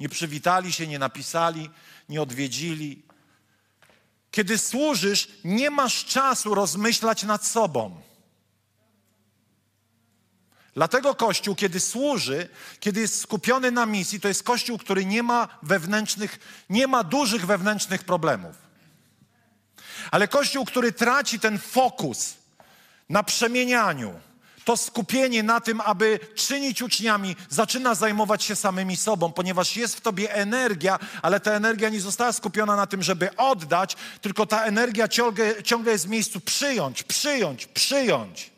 Nie 0.00 0.08
przywitali 0.08 0.72
się, 0.72 0.86
nie 0.86 0.98
napisali, 0.98 1.70
nie 2.08 2.22
odwiedzili. 2.22 3.02
Kiedy 4.30 4.58
służysz, 4.58 5.28
nie 5.44 5.70
masz 5.70 6.04
czasu 6.04 6.54
rozmyślać 6.54 7.22
nad 7.22 7.46
sobą. 7.46 8.11
Dlatego 10.74 11.14
Kościół, 11.14 11.54
kiedy 11.54 11.80
służy, 11.80 12.48
kiedy 12.80 13.00
jest 13.00 13.20
skupiony 13.20 13.70
na 13.70 13.86
misji, 13.86 14.20
to 14.20 14.28
jest 14.28 14.42
Kościół, 14.42 14.78
który 14.78 15.04
nie 15.06 15.22
ma 15.22 15.48
wewnętrznych, 15.62 16.38
nie 16.70 16.86
ma 16.86 17.04
dużych 17.04 17.46
wewnętrznych 17.46 18.04
problemów. 18.04 18.56
Ale 20.10 20.28
Kościół, 20.28 20.64
który 20.64 20.92
traci 20.92 21.40
ten 21.40 21.58
fokus 21.58 22.34
na 23.08 23.22
przemienianiu, 23.22 24.20
to 24.64 24.76
skupienie 24.76 25.42
na 25.42 25.60
tym, 25.60 25.80
aby 25.80 26.18
czynić 26.34 26.82
uczniami, 26.82 27.36
zaczyna 27.48 27.94
zajmować 27.94 28.44
się 28.44 28.56
samymi 28.56 28.96
sobą, 28.96 29.32
ponieważ 29.32 29.76
jest 29.76 29.96
w 29.96 30.00
tobie 30.00 30.34
energia, 30.34 30.98
ale 31.22 31.40
ta 31.40 31.52
energia 31.52 31.88
nie 31.88 32.00
została 32.00 32.32
skupiona 32.32 32.76
na 32.76 32.86
tym, 32.86 33.02
żeby 33.02 33.36
oddać, 33.36 33.96
tylko 34.20 34.46
ta 34.46 34.64
energia 34.64 35.08
ciągle, 35.08 35.62
ciągle 35.62 35.92
jest 35.92 36.06
w 36.06 36.10
miejscu 36.10 36.40
przyjąć, 36.40 37.02
przyjąć, 37.02 37.66
przyjąć. 37.66 38.51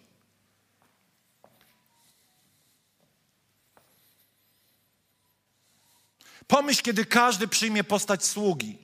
Pomyśl, 6.47 6.83
kiedy 6.83 7.05
każdy 7.05 7.49
przyjmie 7.49 7.85
postać 7.85 8.25
sługi. 8.25 8.79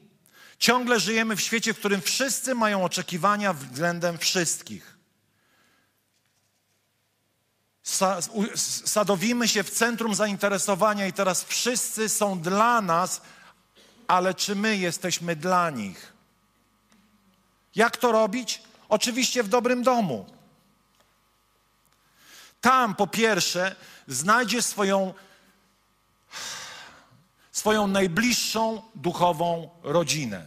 Ciągle 0.58 1.00
żyjemy 1.00 1.36
w 1.36 1.40
świecie, 1.40 1.74
w 1.74 1.78
którym 1.78 2.00
wszyscy 2.00 2.54
mają 2.54 2.84
oczekiwania 2.84 3.52
względem 3.52 4.18
wszystkich. 4.18 4.96
Sadowimy 8.84 9.48
się 9.48 9.62
w 9.62 9.70
centrum 9.70 10.14
zainteresowania 10.14 11.06
i 11.06 11.12
teraz 11.12 11.44
wszyscy 11.44 12.08
są 12.08 12.40
dla 12.40 12.80
nas, 12.80 13.20
ale 14.08 14.34
czy 14.34 14.54
my 14.54 14.76
jesteśmy 14.76 15.36
dla 15.36 15.70
nich? 15.70 16.12
Jak 17.74 17.96
to 17.96 18.12
robić? 18.12 18.62
Oczywiście 18.88 19.42
w 19.42 19.48
dobrym 19.48 19.82
domu. 19.82 20.26
Tam 22.60 22.94
po 22.94 23.06
pierwsze 23.06 23.76
znajdzie 24.06 24.62
swoją 24.62 25.14
swoją 27.60 27.86
najbliższą 27.86 28.82
duchową 28.94 29.70
rodzinę. 29.82 30.46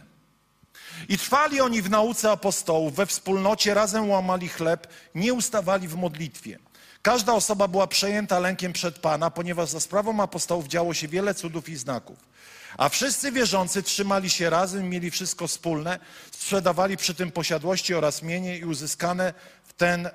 I 1.08 1.18
trwali 1.18 1.60
oni 1.60 1.82
w 1.82 1.90
nauce 1.90 2.30
apostołów, 2.30 2.94
we 2.94 3.06
wspólnocie, 3.06 3.74
razem 3.74 4.10
łamali 4.10 4.48
chleb, 4.48 4.86
nie 5.14 5.34
ustawali 5.34 5.88
w 5.88 5.94
modlitwie. 5.94 6.58
Każda 7.02 7.32
osoba 7.32 7.68
była 7.68 7.86
przejęta 7.86 8.38
lękiem 8.38 8.72
przed 8.72 8.98
Pana, 8.98 9.30
ponieważ 9.30 9.68
za 9.68 9.80
sprawą 9.80 10.22
apostołów 10.22 10.66
działo 10.66 10.94
się 10.94 11.08
wiele 11.08 11.34
cudów 11.34 11.68
i 11.68 11.76
znaków. 11.76 12.18
A 12.76 12.88
wszyscy 12.88 13.32
wierzący 13.32 13.82
trzymali 13.82 14.30
się 14.30 14.50
razem, 14.50 14.88
mieli 14.88 15.10
wszystko 15.10 15.46
wspólne, 15.46 15.98
sprzedawali 16.30 16.96
przy 16.96 17.14
tym 17.14 17.32
posiadłości 17.32 17.94
oraz 17.94 18.22
mienie 18.22 18.58
i 18.58 18.64
uzyskane 18.64 19.34
w 19.64 19.72
ten, 19.72 20.06
e, 20.06 20.10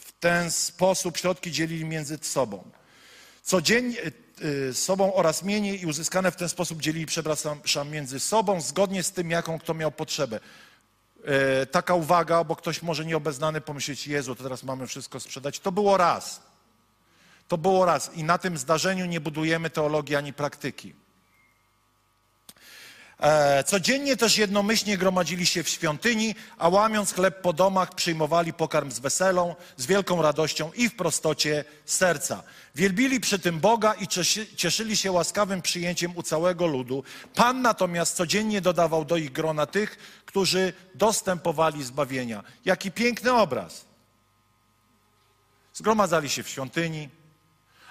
w 0.00 0.12
ten 0.20 0.50
sposób 0.50 1.16
środki 1.16 1.52
dzielili 1.52 1.84
między 1.84 2.18
sobą. 2.22 2.70
Codziennie, 3.42 3.96
Y, 4.42 4.74
sobą 4.74 5.14
oraz 5.14 5.42
mienie 5.42 5.74
i 5.74 5.86
uzyskane 5.86 6.30
w 6.30 6.36
ten 6.36 6.48
sposób 6.48 6.80
dzielili, 6.80 7.06
przepraszam, 7.06 7.60
między 7.90 8.20
sobą, 8.20 8.60
zgodnie 8.60 9.02
z 9.02 9.12
tym, 9.12 9.30
jaką 9.30 9.58
kto 9.58 9.74
miał 9.74 9.92
potrzebę. 9.92 10.40
Y, 11.62 11.66
taka 11.66 11.94
uwaga, 11.94 12.44
bo 12.44 12.56
ktoś 12.56 12.82
może 12.82 13.04
nieobeznany 13.04 13.60
pomyśleć, 13.60 14.06
Jezu, 14.06 14.34
to 14.34 14.42
teraz 14.42 14.62
mamy 14.62 14.86
wszystko 14.86 15.20
sprzedać. 15.20 15.60
To 15.60 15.72
było 15.72 15.96
raz. 15.96 16.42
To 17.48 17.58
było 17.58 17.84
raz. 17.84 18.14
I 18.14 18.24
na 18.24 18.38
tym 18.38 18.58
zdarzeniu 18.58 19.06
nie 19.06 19.20
budujemy 19.20 19.70
teologii 19.70 20.16
ani 20.16 20.32
praktyki. 20.32 20.94
E, 23.20 23.64
codziennie 23.64 24.16
też 24.16 24.38
jednomyślnie 24.38 24.98
gromadzili 24.98 25.46
się 25.46 25.62
w 25.62 25.68
świątyni, 25.68 26.34
a 26.58 26.68
łamiąc 26.68 27.12
chleb 27.12 27.42
po 27.42 27.52
domach, 27.52 27.94
przyjmowali 27.94 28.52
pokarm 28.52 28.90
z 28.90 28.98
weselą, 28.98 29.54
z 29.76 29.86
wielką 29.86 30.22
radością 30.22 30.72
i 30.72 30.88
w 30.88 30.96
prostocie 30.96 31.64
serca. 31.84 32.42
Wielbili 32.74 33.20
przy 33.20 33.38
tym 33.38 33.60
Boga 33.60 33.94
i 33.94 34.08
cieszyli 34.56 34.96
się 34.96 35.12
łaskawym 35.12 35.62
przyjęciem 35.62 36.16
u 36.16 36.22
całego 36.22 36.66
ludu. 36.66 37.04
Pan 37.34 37.62
natomiast 37.62 38.16
codziennie 38.16 38.60
dodawał 38.60 39.04
do 39.04 39.16
ich 39.16 39.32
grona 39.32 39.66
tych, 39.66 40.22
którzy 40.26 40.72
dostępowali 40.94 41.84
zbawienia. 41.84 42.44
Jaki 42.64 42.90
piękny 42.90 43.32
obraz. 43.32 43.84
Zgromadzali 45.74 46.28
się 46.28 46.42
w 46.42 46.48
świątyni, 46.48 47.08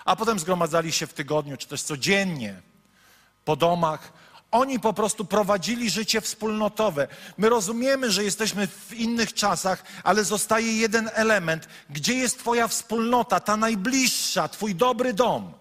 a 0.05 0.15
potem 0.15 0.39
zgromadzali 0.39 0.91
się 0.91 1.07
w 1.07 1.13
tygodniu, 1.13 1.57
czy 1.57 1.67
też 1.67 1.81
codziennie 1.81 2.61
po 3.45 3.55
domach 3.55 4.13
oni 4.51 4.79
po 4.79 4.93
prostu 4.93 5.25
prowadzili 5.25 5.89
życie 5.89 6.21
wspólnotowe. 6.21 7.07
My 7.37 7.49
rozumiemy, 7.49 8.11
że 8.11 8.23
jesteśmy 8.23 8.67
w 8.67 8.93
innych 8.93 9.33
czasach, 9.33 9.83
ale 10.03 10.23
zostaje 10.23 10.77
jeden 10.77 11.09
element. 11.13 11.67
Gdzie 11.89 12.13
jest 12.13 12.39
Twoja 12.39 12.67
wspólnota, 12.67 13.39
ta 13.39 13.57
najbliższa, 13.57 14.47
Twój 14.47 14.75
dobry 14.75 15.13
dom? 15.13 15.53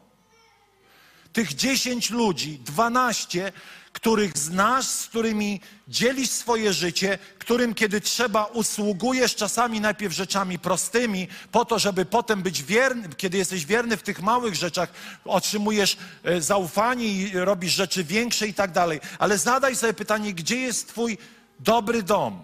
Tych 1.33 1.55
dziesięć 1.55 2.11
ludzi, 2.11 2.59
dwanaście, 2.59 3.53
których 3.97 4.39
znasz, 4.39 4.87
z 4.87 5.07
którymi 5.07 5.61
dzielisz 5.89 6.31
swoje 6.31 6.73
życie, 6.73 7.19
którym 7.39 7.75
kiedy 7.75 8.01
trzeba 8.01 8.45
usługujesz 8.45 9.35
czasami 9.35 9.81
najpierw 9.81 10.15
rzeczami 10.15 10.59
prostymi, 10.59 11.29
po 11.53 11.65
to, 11.65 11.79
żeby 11.79 12.05
potem 12.05 12.43
być 12.43 12.63
wierny, 12.63 13.09
kiedy 13.17 13.39
jesteś 13.39 13.67
wierny 13.67 13.97
w 13.97 14.03
tych 14.03 14.23
małych 14.23 14.55
rzeczach, 14.55 14.93
otrzymujesz 15.25 15.97
e, 16.25 16.41
zaufanie 16.41 17.07
i 17.07 17.33
robisz 17.33 17.73
rzeczy 17.73 18.05
większe 18.05 18.47
i 18.47 18.55
tak 18.55 18.73
dalej. 18.73 19.01
Ale 19.19 19.39
zadaj 19.39 19.77
sobie 19.77 19.93
pytanie, 19.93 20.35
gdzie 20.35 20.57
jest 20.57 20.89
Twój 20.89 21.19
dobry 21.61 22.03
dom? 22.03 22.43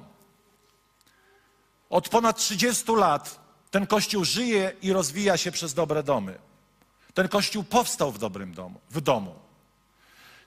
Od 1.90 2.08
ponad 2.08 2.36
30 2.36 2.92
lat 2.92 3.40
ten 3.70 3.86
kościół 3.86 4.24
żyje 4.24 4.72
i 4.82 4.92
rozwija 4.92 5.36
się 5.36 5.52
przez 5.52 5.74
dobre 5.74 6.02
domy. 6.02 6.38
Ten 7.14 7.28
kościół 7.28 7.64
powstał 7.64 8.12
w 8.12 8.18
dobrym 8.18 8.54
domu, 8.54 8.80
w 8.90 9.00
domu. 9.00 9.41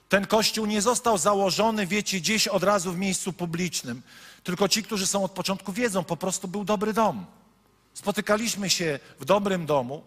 Ten 0.08 0.26
kościół 0.26 0.66
nie 0.66 0.82
został 0.82 1.18
założony, 1.18 1.86
wiecie, 1.86 2.20
gdzieś 2.20 2.48
od 2.48 2.62
razu 2.62 2.92
w 2.92 2.98
miejscu 2.98 3.32
publicznym. 3.32 4.02
Tylko 4.44 4.68
ci, 4.68 4.82
którzy 4.82 5.06
są 5.06 5.24
od 5.24 5.32
początku, 5.32 5.72
wiedzą, 5.72 6.04
po 6.04 6.16
prostu 6.16 6.48
był 6.48 6.64
dobry 6.64 6.92
dom. 6.92 7.26
Spotykaliśmy 7.94 8.70
się 8.70 8.98
w 9.20 9.24
dobrym 9.24 9.66
domu, 9.66 10.04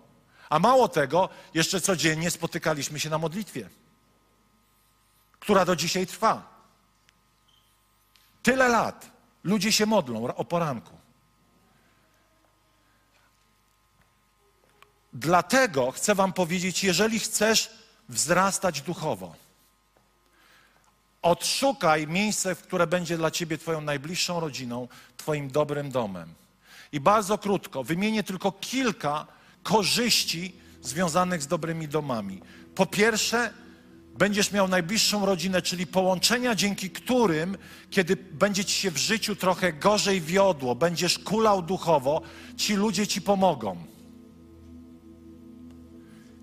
a 0.50 0.60
mało 0.60 0.88
tego, 0.88 1.30
jeszcze 1.54 1.82
codziennie 1.82 2.32
spotykaliśmy 2.32 3.00
się 3.00 3.10
na 3.10 3.18
modlitwie, 3.18 3.70
która 5.39 5.66
do 5.66 5.76
dzisiaj 5.76 6.08
trwa. 6.08 6.60
Tyle 8.43 8.68
lat 8.68 9.12
ludzie 9.43 9.72
się 9.72 9.86
modlą 9.86 10.36
o 10.36 10.45
poranku. 10.45 10.97
Dlatego 15.14 15.91
chcę 15.91 16.16
Wam 16.16 16.34
powiedzieć, 16.34 16.84
jeżeli 16.84 17.20
chcesz 17.20 17.70
wzrastać 18.10 18.82
duchowo, 18.82 19.36
Odszukaj 21.22 22.07
miejsce, 22.07 22.55
które 22.55 22.88
będzie 22.88 23.17
dla 23.17 23.32
ciebie 23.32 23.57
Twoją 23.57 23.82
najbliższą 23.82 24.39
rodziną, 24.39 24.88
Twoim 25.17 25.49
dobrym 25.49 25.91
domem. 25.91 26.34
I 26.91 26.99
bardzo 26.99 27.38
krótko, 27.38 27.84
wymienię 27.84 28.24
tylko 28.24 28.51
kilka 28.51 29.28
korzyści 29.63 30.55
związanych 30.82 31.41
z 31.41 31.47
dobrymi 31.47 31.88
domami. 31.88 32.41
Po 32.76 32.86
pierwsze, 32.86 33.53
będziesz 34.17 34.51
miał 34.51 34.67
najbliższą 34.67 35.26
rodzinę, 35.26 35.61
czyli 35.61 35.88
połączenia, 35.88 36.55
dzięki 36.55 36.89
którym, 36.89 37.57
kiedy 37.89 38.15
będzie 38.15 38.65
ci 38.65 38.82
się 38.82 38.91
w 38.91 38.97
życiu 38.97 39.36
trochę 39.36 39.74
gorzej 39.74 40.22
wiodło, 40.22 40.76
będziesz 40.76 41.20
kulał 41.20 41.61
duchowo, 41.61 42.22
ci 42.57 42.76
ludzie 42.76 43.07
ci 43.07 43.22
pomogą. 43.22 43.78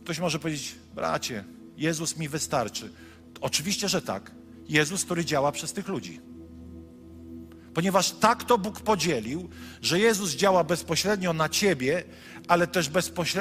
Ktoś 0.05 0.19
może 0.19 0.39
powiedzieć, 0.39 0.75
bracie, 0.95 1.45
Jezus 1.77 2.17
mi 2.17 2.29
wystarczy. 2.29 2.93
Oczywiście, 3.41 3.89
że 3.89 4.03
tak. 4.03 4.31
Jezus, 4.69 5.05
który 5.05 5.25
działa 5.25 5.53
przez 5.53 5.73
tych 5.73 5.89
ludzi. 5.89 6.21
Ponieważ 7.75 8.11
tak 8.11 8.45
to 8.45 8.59
Bóg 8.59 8.81
podzielił, 8.81 9.49
że 9.83 9.99
Jezus 9.99 10.31
działa 10.31 10.65
bezpośrednio 10.65 11.33
na 11.33 11.49
ciebie, 11.49 12.05
ale 12.49 12.67
też, 12.67 12.91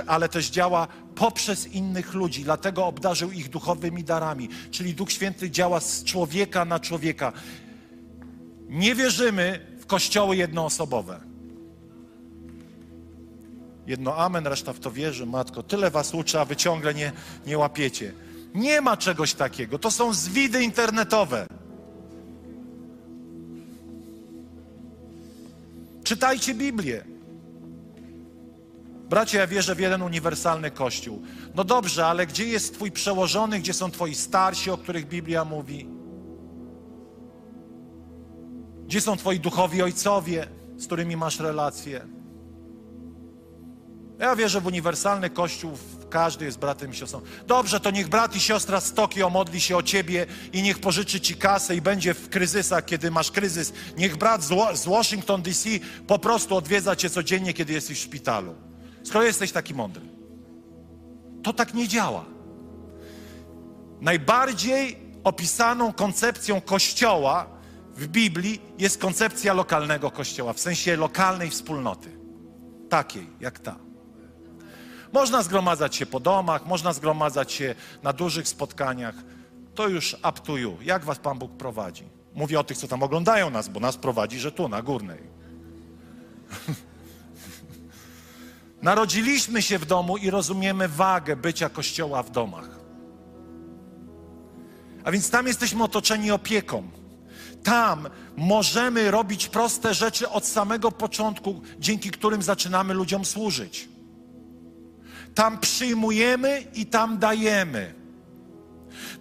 ale 0.08 0.30
też 0.30 0.50
działa 0.50 0.88
poprzez 1.16 1.68
innych 1.68 2.14
ludzi. 2.14 2.44
Dlatego 2.44 2.86
obdarzył 2.86 3.32
ich 3.32 3.50
duchowymi 3.50 4.04
darami. 4.04 4.50
Czyli 4.72 4.94
Duch 4.94 5.12
Święty 5.12 5.52
działa 5.52 5.80
z 5.80 6.04
człowieka 6.04 6.66
na 6.66 6.80
człowieka. 6.80 7.34
Nie 8.70 8.96
wierzymy 8.96 9.76
w 9.80 9.86
kościoły 9.86 10.36
jednoosobowe. 10.36 11.20
Jedno 13.88 14.16
amen, 14.18 14.48
reszta 14.48 14.74
w 14.74 14.80
to 14.80 14.92
wierzy. 14.92 15.26
Matko, 15.26 15.64
tyle 15.64 15.92
was 15.92 16.14
uczy, 16.14 16.40
a 16.40 16.46
wy 16.46 16.56
ciągle 16.56 16.94
nie, 16.94 17.12
nie 17.48 17.58
łapiecie. 17.58 18.14
Nie 18.56 18.82
ma 18.82 18.98
czegoś 18.98 19.34
takiego. 19.34 19.80
To 19.80 19.92
są 19.92 20.14
zwidy 20.14 20.64
internetowe. 20.64 21.48
Czytajcie 26.04 26.54
Biblię. 26.54 27.06
Bracie, 29.10 29.38
ja 29.38 29.48
wierzę 29.48 29.76
w 29.76 29.80
jeden 29.80 30.02
uniwersalny 30.02 30.72
Kościół. 30.72 31.22
No 31.56 31.64
dobrze, 31.64 32.06
ale 32.06 32.28
gdzie 32.28 32.46
jest 32.46 32.74
Twój 32.74 32.92
przełożony, 32.92 33.60
gdzie 33.60 33.74
są 33.74 33.92
Twoi 33.92 34.16
starsi, 34.16 34.72
o 34.72 34.78
których 34.78 35.08
Biblia 35.08 35.46
mówi? 35.46 35.88
Gdzie 38.86 39.02
są 39.02 39.18
Twoi 39.18 39.40
duchowi 39.40 39.82
ojcowie, 39.82 40.48
z 40.78 40.86
którymi 40.86 41.18
masz 41.18 41.40
relacje? 41.40 42.08
Ja 44.20 44.36
wierzę 44.36 44.62
w 44.62 44.66
uniwersalny 44.66 45.30
Kościół, 45.30 45.78
każdy 46.10 46.46
jest 46.46 46.60
bratem 46.60 46.92
i 46.92 46.96
siostrą. 46.96 47.22
Dobrze, 47.48 47.80
to 47.80 47.92
niech 47.92 48.08
brat 48.08 48.36
i 48.36 48.40
siostra 48.40 48.82
z 48.82 48.94
Tokio 48.94 49.30
modli 49.30 49.62
się 49.62 49.78
o 49.78 49.84
ciebie 49.84 50.26
i 50.54 50.62
niech 50.62 50.80
pożyczy 50.80 51.22
ci 51.22 51.36
kasę 51.36 51.76
i 51.76 51.82
będzie 51.82 52.14
w 52.14 52.30
kryzysach, 52.30 52.86
kiedy 52.86 53.12
masz 53.12 53.32
kryzys. 53.32 53.74
Niech 53.98 54.18
brat 54.18 54.44
z, 54.44 54.86
Washington 54.86 55.42
DC 55.42 55.70
po 56.08 56.20
prostu 56.20 56.56
odwiedza 56.56 56.96
cię 56.96 57.10
codziennie, 57.10 57.54
kiedy 57.54 57.74
jesteś 57.74 58.00
w 58.00 58.04
szpitalu. 58.04 58.56
Skoro 59.04 59.26
jesteś 59.26 59.52
taki 59.52 59.74
mądry. 59.74 60.02
To 61.44 61.54
tak 61.54 61.74
nie 61.74 61.88
działa. 61.88 62.26
Najbardziej 64.02 64.98
opisaną 65.24 65.94
koncepcją 65.94 66.62
Kościoła 66.62 67.48
w 67.96 68.08
Biblii 68.08 68.62
jest 68.78 68.98
koncepcja 68.98 69.54
lokalnego 69.54 70.12
Kościoła, 70.12 70.54
w 70.54 70.60
sensie 70.60 70.98
lokalnej 70.98 71.50
wspólnoty. 71.50 72.10
Takiej 72.90 73.30
jak 73.40 73.60
ta. 73.60 73.85
Można 75.16 75.44
zgromadzać 75.44 75.96
się 75.96 76.06
po 76.06 76.20
domach, 76.20 76.66
można 76.66 76.94
zgromadzać 76.94 77.52
się 77.52 77.76
na 78.04 78.14
dużych 78.14 78.48
spotkaniach. 78.48 79.16
To 79.76 79.88
już 79.88 80.14
up 80.14 80.32
to 80.44 80.58
you. 80.58 80.78
Jak 80.82 81.06
was 81.06 81.20
Pan 81.20 81.40
Bóg 81.40 81.52
prowadzi? 81.52 82.04
Mówię 82.34 82.60
o 82.60 82.64
tych, 82.64 82.78
co 82.78 82.88
tam 82.88 83.04
oglądają 83.04 83.50
nas, 83.50 83.70
bo 83.70 83.80
nas 83.80 83.98
prowadzi, 83.98 84.40
że 84.40 84.52
tu, 84.52 84.70
na 84.70 84.82
górnej. 84.82 85.20
Narodziliśmy 88.82 89.62
się 89.62 89.80
w 89.80 89.86
domu 89.86 90.18
i 90.18 90.30
rozumiemy 90.30 90.88
wagę 90.88 91.36
bycia 91.36 91.70
Kościoła 91.70 92.24
w 92.24 92.32
domach. 92.32 92.70
A 95.04 95.12
więc 95.12 95.30
tam 95.30 95.48
jesteśmy 95.48 95.84
otoczeni 95.84 96.32
opieką. 96.32 96.88
Tam 97.64 98.10
możemy 98.38 99.12
robić 99.12 99.48
proste 99.48 99.94
rzeczy 99.94 100.30
od 100.30 100.46
samego 100.46 100.92
początku, 100.92 101.62
dzięki 101.80 102.12
którym 102.12 102.42
zaczynamy 102.42 102.94
ludziom 102.94 103.26
służyć. 103.26 103.95
Tam 105.36 105.60
przyjmujemy 105.60 106.64
i 106.74 106.86
tam 106.86 107.18
dajemy. 107.18 107.94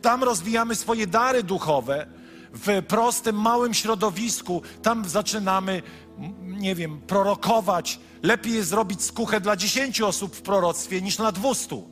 Tam 0.03 0.25
rozwijamy 0.25 0.75
swoje 0.75 1.07
dary 1.07 1.43
duchowe 1.43 2.07
w 2.53 2.83
prostym, 2.83 3.41
małym 3.41 3.75
środowisku. 3.75 4.63
Tam 4.83 5.09
zaczynamy, 5.09 5.83
nie 6.41 6.75
wiem, 6.75 7.01
prorokować. 7.01 8.01
Lepiej 8.23 8.53
jest 8.53 8.69
zrobić 8.69 9.03
skuchę 9.03 9.41
dla 9.41 9.57
dziesięciu 9.57 10.07
osób 10.07 10.37
w 10.37 10.43
proroctwie 10.43 11.03
niż 11.03 11.19
na 11.19 11.33
dwustu. 11.33 11.91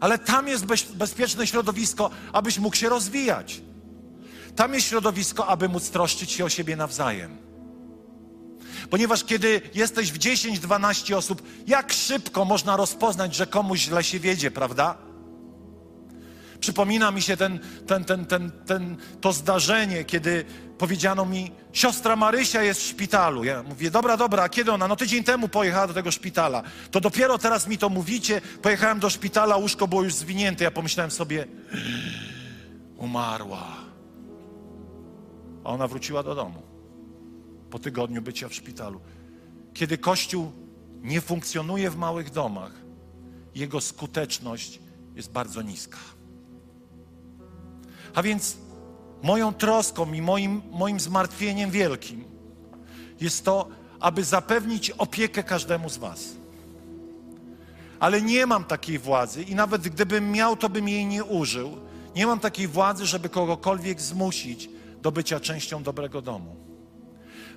Ale 0.00 0.18
tam 0.18 0.48
jest 0.48 0.66
bezpieczne 0.94 1.46
środowisko, 1.46 2.10
abyś 2.32 2.58
mógł 2.58 2.76
się 2.76 2.88
rozwijać. 2.88 3.62
Tam 4.56 4.74
jest 4.74 4.86
środowisko, 4.86 5.46
aby 5.46 5.68
móc 5.68 5.90
troszczyć 5.90 6.30
się 6.30 6.44
o 6.44 6.48
siebie 6.48 6.76
nawzajem. 6.76 7.45
Ponieważ 8.90 9.24
kiedy 9.24 9.60
jesteś 9.74 10.12
w 10.12 10.18
10-12 10.18 11.14
osób, 11.14 11.42
jak 11.66 11.92
szybko 11.92 12.44
można 12.44 12.76
rozpoznać, 12.76 13.34
że 13.34 13.46
komuś 13.46 13.80
źle 13.80 14.04
się 14.04 14.20
wiedzie, 14.20 14.50
prawda? 14.50 15.06
Przypomina 16.60 17.10
mi 17.10 17.22
się 17.22 17.36
ten, 17.36 17.58
ten, 17.86 18.04
ten, 18.04 18.26
ten, 18.26 18.50
ten, 18.66 18.96
to 19.20 19.32
zdarzenie, 19.32 20.04
kiedy 20.04 20.44
powiedziano 20.78 21.26
mi, 21.26 21.52
siostra 21.72 22.16
Marysia 22.16 22.62
jest 22.62 22.80
w 22.80 22.86
szpitalu. 22.86 23.44
Ja 23.44 23.62
mówię, 23.62 23.90
dobra, 23.90 24.16
dobra, 24.16 24.42
a 24.42 24.48
kiedy 24.48 24.72
ona? 24.72 24.88
No 24.88 24.96
tydzień 24.96 25.24
temu 25.24 25.48
pojechała 25.48 25.86
do 25.86 25.94
tego 25.94 26.10
szpitala. 26.10 26.62
To 26.90 27.00
dopiero 27.00 27.38
teraz 27.38 27.68
mi 27.68 27.78
to 27.78 27.88
mówicie. 27.88 28.40
Pojechałem 28.62 29.00
do 29.00 29.10
szpitala, 29.10 29.56
łóżko 29.56 29.88
było 29.88 30.02
już 30.02 30.14
zwinięte. 30.14 30.64
Ja 30.64 30.70
pomyślałem 30.70 31.10
sobie, 31.10 31.46
umarła. 32.96 33.66
A 35.64 35.68
ona 35.68 35.88
wróciła 35.88 36.22
do 36.22 36.34
domu 36.34 36.65
po 37.76 37.80
tygodniu 37.80 38.22
bycia 38.22 38.48
w 38.48 38.54
szpitalu. 38.54 39.00
Kiedy 39.74 39.98
Kościół 39.98 40.52
nie 41.02 41.20
funkcjonuje 41.20 41.90
w 41.90 41.96
małych 41.96 42.30
domach, 42.30 42.72
jego 43.54 43.80
skuteczność 43.80 44.80
jest 45.14 45.30
bardzo 45.30 45.62
niska. 45.62 45.98
A 48.14 48.22
więc 48.22 48.56
moją 49.22 49.54
troską 49.54 50.12
i 50.12 50.22
moim, 50.22 50.62
moim 50.70 51.00
zmartwieniem 51.00 51.70
wielkim 51.70 52.24
jest 53.20 53.44
to, 53.44 53.68
aby 54.00 54.24
zapewnić 54.24 54.90
opiekę 54.90 55.42
każdemu 55.42 55.90
z 55.90 55.96
Was. 55.96 56.20
Ale 58.00 58.22
nie 58.22 58.46
mam 58.46 58.64
takiej 58.64 58.98
władzy 58.98 59.42
i 59.42 59.54
nawet 59.54 59.82
gdybym 59.82 60.32
miał, 60.32 60.56
to 60.56 60.68
bym 60.68 60.88
jej 60.88 61.06
nie 61.06 61.24
użył. 61.24 61.76
Nie 62.14 62.26
mam 62.26 62.40
takiej 62.40 62.68
władzy, 62.68 63.06
żeby 63.06 63.28
kogokolwiek 63.28 64.00
zmusić 64.00 64.70
do 65.02 65.12
bycia 65.12 65.40
częścią 65.40 65.82
dobrego 65.82 66.22
domu. 66.22 66.65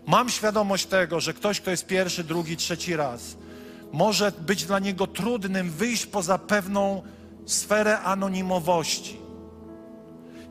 Mam 0.08 0.30
świadomość 0.30 0.86
tego, 0.86 1.20
że 1.20 1.34
ktoś, 1.34 1.62
kto 1.62 1.72
jest 1.72 1.86
pierwszy, 1.86 2.24
drugi, 2.24 2.58
trzeci 2.58 2.96
raz, 2.96 3.38
może 3.92 4.32
być 4.32 4.66
dla 4.66 4.80
niego 4.80 5.08
trudnym 5.08 5.70
wyjść 5.72 6.06
poza 6.06 6.38
pewną 6.38 7.04
sferę 7.46 8.00
anonimowości. 8.00 9.18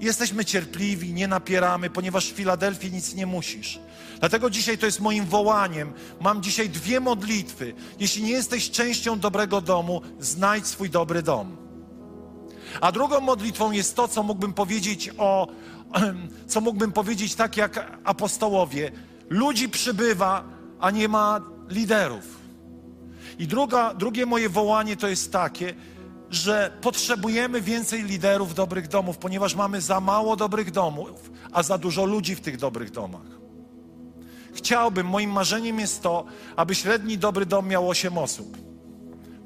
Jesteśmy 0.00 0.44
cierpliwi, 0.44 1.12
nie 1.12 1.28
napieramy, 1.28 1.90
ponieważ 1.90 2.32
w 2.32 2.36
Filadelfii 2.36 2.92
nic 2.92 3.14
nie 3.14 3.26
musisz. 3.26 3.80
Dlatego 4.20 4.50
dzisiaj 4.50 4.78
to 4.78 4.86
jest 4.86 5.00
moim 5.00 5.24
wołaniem. 5.24 5.92
Mam 6.20 6.42
dzisiaj 6.42 6.68
dwie 6.68 7.00
modlitwy. 7.00 7.74
Jeśli 8.00 8.22
nie 8.22 8.30
jesteś 8.30 8.70
częścią 8.70 9.18
dobrego 9.18 9.60
domu, 9.60 10.02
znajdź 10.20 10.66
swój 10.66 10.90
dobry 10.90 11.22
dom. 11.22 11.56
A 12.80 12.92
drugą 12.92 13.20
modlitwą 13.20 13.70
jest 13.70 13.96
to, 13.96 14.08
co 14.08 14.22
powiedzieć 14.54 15.10
o, 15.18 15.48
co 16.46 16.60
mógłbym 16.60 16.92
powiedzieć 16.92 17.34
tak 17.34 17.56
jak 17.56 17.98
apostołowie. 18.04 18.92
Ludzi 19.30 19.68
przybywa, 19.68 20.44
a 20.80 20.90
nie 20.90 21.08
ma 21.08 21.40
liderów. 21.68 22.38
I 23.38 23.46
druga, 23.46 23.94
drugie 23.94 24.26
moje 24.26 24.48
wołanie 24.48 24.96
to 24.96 25.08
jest 25.08 25.32
takie, 25.32 25.74
że 26.30 26.72
potrzebujemy 26.80 27.60
więcej 27.60 28.02
liderów 28.02 28.54
dobrych 28.54 28.88
domów, 28.88 29.18
ponieważ 29.18 29.54
mamy 29.54 29.80
za 29.80 30.00
mało 30.00 30.36
dobrych 30.36 30.70
domów, 30.70 31.30
a 31.52 31.62
za 31.62 31.78
dużo 31.78 32.04
ludzi 32.04 32.34
w 32.34 32.40
tych 32.40 32.56
dobrych 32.56 32.90
domach. 32.90 33.38
Chciałbym, 34.54 35.06
moim 35.06 35.30
marzeniem 35.30 35.80
jest 35.80 36.02
to, 36.02 36.24
aby 36.56 36.74
średni 36.74 37.18
dobry 37.18 37.46
dom 37.46 37.68
miał 37.68 37.88
8 37.88 38.18
osób. 38.18 38.56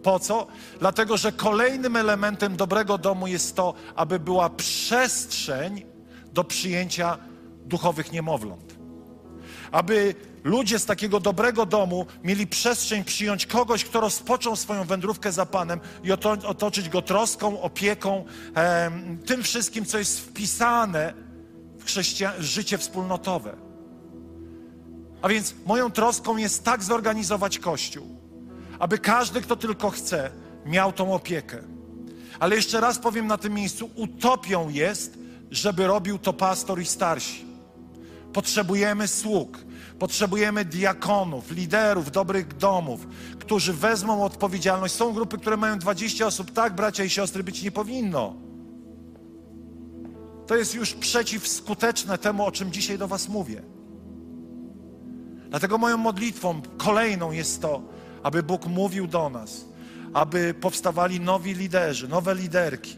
Po 0.03 0.19
co? 0.19 0.47
Dlatego, 0.81 1.17
że 1.17 1.33
kolejnym 1.33 1.97
elementem 1.97 2.57
dobrego 2.57 2.99
domu 2.99 3.27
jest 3.27 3.57
to, 3.57 3.75
aby 3.97 4.19
była 4.19 4.51
przestrzeń 4.51 5.83
do 6.33 6.45
przyjęcia 6.45 7.19
duchowych 7.65 8.13
niemowląt 8.13 8.72
aby 9.73 10.15
ludzie 10.45 10.79
z 10.79 10.87
takiego 10.87 11.21
dobrego 11.21 11.67
domu 11.67 12.07
mieli 12.25 12.47
przestrzeń 12.47 13.05
przyjąć 13.05 13.47
kogoś, 13.47 13.85
kto 13.85 14.01
rozpoczął 14.01 14.57
swoją 14.57 14.85
wędrówkę 14.85 15.33
za 15.33 15.47
Panem 15.47 15.81
i 16.05 16.13
otoczyć 16.47 16.89
go 16.89 17.03
troską, 17.03 17.61
opieką, 17.61 18.25
tym 19.27 19.43
wszystkim, 19.43 19.85
co 19.85 19.99
jest 19.99 20.21
wpisane 20.21 21.15
w 21.79 21.91
życie 22.39 22.79
wspólnotowe. 22.79 23.57
A 25.23 25.29
więc 25.29 25.55
moją 25.67 25.91
troską 25.91 26.37
jest 26.37 26.65
tak 26.65 26.83
zorganizować 26.83 27.59
Kościół, 27.59 28.07
aby 28.79 28.99
każdy, 28.99 29.41
kto 29.41 29.57
tylko 29.57 29.91
chce, 29.91 30.31
miał 30.67 30.93
tą 30.93 31.15
opiekę. 31.15 31.63
Ale 32.41 32.57
jeszcze 32.57 32.81
raz 32.81 32.99
powiem 32.99 33.27
na 33.27 33.39
tym 33.39 33.55
miejscu, 33.55 33.91
utopią 33.95 34.69
jest, 34.69 35.19
żeby 35.51 35.87
robił 35.87 36.19
to 36.19 36.33
pastor 36.33 36.81
i 36.81 36.87
starsi. 36.87 37.52
Potrzebujemy 38.33 39.09
sług, 39.09 39.59
potrzebujemy 39.99 40.65
diakonów, 40.65 41.51
liderów 41.51 42.11
dobrych 42.11 42.57
domów, 42.57 43.07
którzy 43.39 43.73
wezmą 43.73 44.25
odpowiedzialność. 44.25 44.95
Są 44.95 45.13
grupy, 45.13 45.39
które 45.39 45.57
mają 45.57 45.79
20 45.79 46.27
osób. 46.27 46.51
Tak, 46.51 46.75
bracia 46.75 47.05
i 47.05 47.11
siostry, 47.11 47.45
być 47.45 47.63
nie 47.63 47.71
powinno. 47.71 48.35
To 50.47 50.57
jest 50.57 50.75
już 50.75 50.95
przeciwskuteczne 50.95 52.19
temu, 52.19 52.45
o 52.45 52.53
czym 52.53 52.73
dzisiaj 52.73 52.99
do 52.99 53.09
Was 53.09 53.29
mówię. 53.29 53.63
Dlatego 55.51 55.79
moją 55.79 55.97
modlitwą 55.97 56.63
kolejną 56.79 57.33
jest 57.33 57.63
to, 57.63 57.83
aby 58.23 58.43
Bóg 58.43 58.67
mówił 58.67 59.07
do 59.07 59.31
nas, 59.31 59.65
aby 60.15 60.55
powstawali 60.55 61.21
nowi 61.21 61.55
liderzy, 61.55 62.09
nowe 62.09 62.35
liderki. 62.35 62.97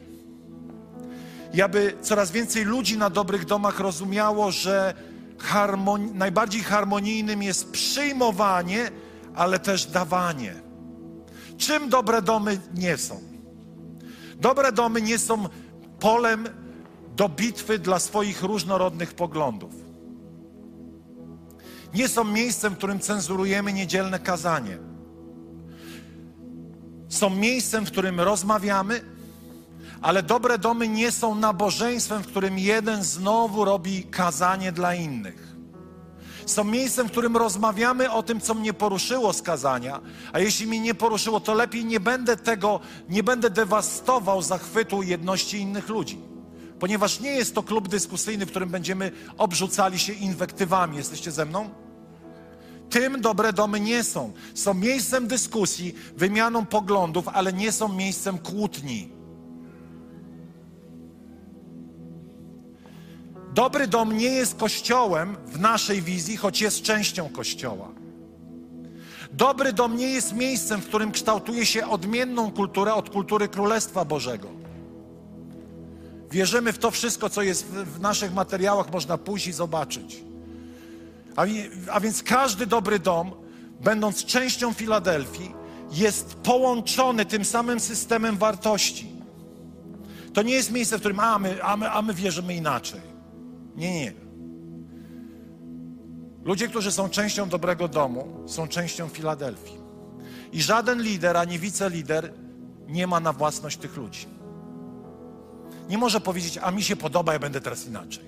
I 1.54 1.62
aby 1.62 1.96
coraz 2.02 2.30
więcej 2.30 2.64
ludzi 2.64 2.98
na 2.98 3.10
dobrych 3.10 3.44
domach 3.44 3.80
rozumiało, 3.80 4.50
że 4.50 4.94
harmoni 5.44 6.10
najbardziej 6.14 6.62
harmonijnym 6.62 7.42
jest 7.42 7.70
przyjmowanie, 7.70 8.90
ale 9.34 9.58
też 9.58 9.86
dawanie. 9.86 10.54
Czym 11.58 11.88
dobre 11.88 12.22
domy 12.22 12.60
nie 12.74 12.96
są? 12.96 13.20
Dobre 14.40 14.72
domy 14.72 15.02
nie 15.02 15.18
są 15.18 15.48
polem 16.00 16.48
do 17.16 17.28
bitwy 17.28 17.78
dla 17.78 17.98
swoich 17.98 18.42
różnorodnych 18.42 19.14
poglądów. 19.14 19.72
Nie 21.94 22.08
są 22.08 22.24
miejscem, 22.24 22.74
w 22.74 22.76
którym 22.76 23.00
cenzurujemy 23.00 23.72
niedzielne 23.72 24.18
kazanie. 24.18 24.78
Są 27.08 27.30
miejscem, 27.30 27.86
w 27.86 27.90
którym 27.90 28.20
rozmawiamy, 28.20 29.13
ale 30.04 30.22
dobre 30.22 30.58
domy 30.58 30.88
nie 30.88 31.12
są 31.12 31.34
nabożeństwem, 31.34 32.22
w 32.22 32.26
którym 32.26 32.58
jeden 32.58 33.02
znowu 33.02 33.64
robi 33.64 34.02
kazanie 34.02 34.72
dla 34.72 34.94
innych. 34.94 35.54
Są 36.46 36.64
miejscem, 36.64 37.08
w 37.08 37.10
którym 37.10 37.36
rozmawiamy 37.36 38.10
o 38.10 38.22
tym, 38.22 38.40
co 38.40 38.54
mnie 38.54 38.72
poruszyło 38.72 39.32
z 39.32 39.42
kazania, 39.42 40.00
a 40.32 40.38
jeśli 40.38 40.66
mnie 40.66 40.80
nie 40.80 40.94
poruszyło, 40.94 41.40
to 41.40 41.54
lepiej 41.54 41.84
nie 41.84 42.00
będę 42.00 42.36
tego, 42.36 42.80
nie 43.08 43.22
będę 43.22 43.50
dewastował 43.50 44.42
zachwytu 44.42 45.02
jedności 45.02 45.58
innych 45.58 45.88
ludzi. 45.88 46.18
Ponieważ 46.80 47.20
nie 47.20 47.30
jest 47.30 47.54
to 47.54 47.62
klub 47.62 47.88
dyskusyjny, 47.88 48.46
w 48.46 48.50
którym 48.50 48.68
będziemy 48.68 49.12
obrzucali 49.38 49.98
się 49.98 50.12
inwektywami. 50.12 50.96
Jesteście 50.96 51.32
ze 51.32 51.44
mną? 51.44 51.70
Tym 52.90 53.20
dobre 53.20 53.52
domy 53.52 53.80
nie 53.80 54.04
są. 54.04 54.32
Są 54.54 54.74
miejscem 54.74 55.26
dyskusji, 55.26 55.94
wymianą 56.16 56.66
poglądów, 56.66 57.28
ale 57.28 57.52
nie 57.52 57.72
są 57.72 57.88
miejscem 57.88 58.38
kłótni. 58.38 59.13
Dobry 63.54 63.86
dom 63.86 64.16
nie 64.16 64.28
jest 64.28 64.58
kościołem 64.58 65.36
w 65.46 65.60
naszej 65.60 66.02
wizji, 66.02 66.36
choć 66.36 66.60
jest 66.60 66.82
częścią 66.82 67.28
kościoła. 67.28 67.88
Dobry 69.32 69.72
dom 69.72 69.96
nie 69.96 70.08
jest 70.08 70.34
miejscem, 70.34 70.80
w 70.80 70.88
którym 70.88 71.12
kształtuje 71.12 71.66
się 71.66 71.88
odmienną 71.88 72.52
kulturę 72.52 72.94
od 72.94 73.10
kultury 73.10 73.48
Królestwa 73.48 74.04
Bożego. 74.04 74.48
Wierzymy 76.30 76.72
w 76.72 76.78
to 76.78 76.90
wszystko, 76.90 77.30
co 77.30 77.42
jest 77.42 77.66
w, 77.66 78.00
naszych 78.00 78.34
materiałach, 78.34 78.92
można 78.92 79.18
pójść 79.18 79.46
i 79.46 79.52
zobaczyć. 79.52 80.22
A, 81.36 81.44
a 81.92 82.00
więc 82.00 82.22
każdy 82.22 82.66
dobry 82.66 82.98
dom, 82.98 83.30
będąc 83.80 84.24
częścią 84.24 84.72
Filadelfii, 84.72 85.54
jest 85.92 86.34
połączony 86.34 87.24
tym 87.24 87.44
samym 87.44 87.80
systemem 87.80 88.36
wartości. 88.36 89.12
To 90.32 90.42
nie 90.42 90.54
jest 90.54 90.70
miejsce, 90.70 90.96
w 90.96 91.00
którym 91.00 91.20
a 91.20 91.38
my, 91.38 91.62
a 91.62 91.76
my, 91.76 91.90
a 91.90 92.02
my 92.02 92.14
wierzymy 92.14 92.54
inaczej. 92.54 93.13
Nie, 93.76 94.00
nie. 94.00 94.12
Ludzie, 96.44 96.68
którzy 96.68 96.92
są 96.92 97.08
częścią 97.08 97.48
dobrego 97.48 97.88
domu, 97.88 98.42
są 98.46 98.68
częścią 98.68 99.08
Filadelfii. 99.08 99.78
I 100.52 100.62
żaden 100.62 101.02
lider, 101.02 101.36
ani 101.36 101.58
wicelider 101.58 102.32
nie 102.88 103.06
ma 103.06 103.20
na 103.20 103.32
własność 103.32 103.76
tych 103.76 103.96
ludzi. 103.96 104.26
Nie 105.88 105.98
może 105.98 106.20
powiedzieć, 106.20 106.58
a 106.62 106.70
mi 106.70 106.82
się 106.82 106.96
podoba, 106.96 107.32
ja 107.32 107.38
będę 107.38 107.60
teraz 107.60 107.86
inaczej. 107.86 108.24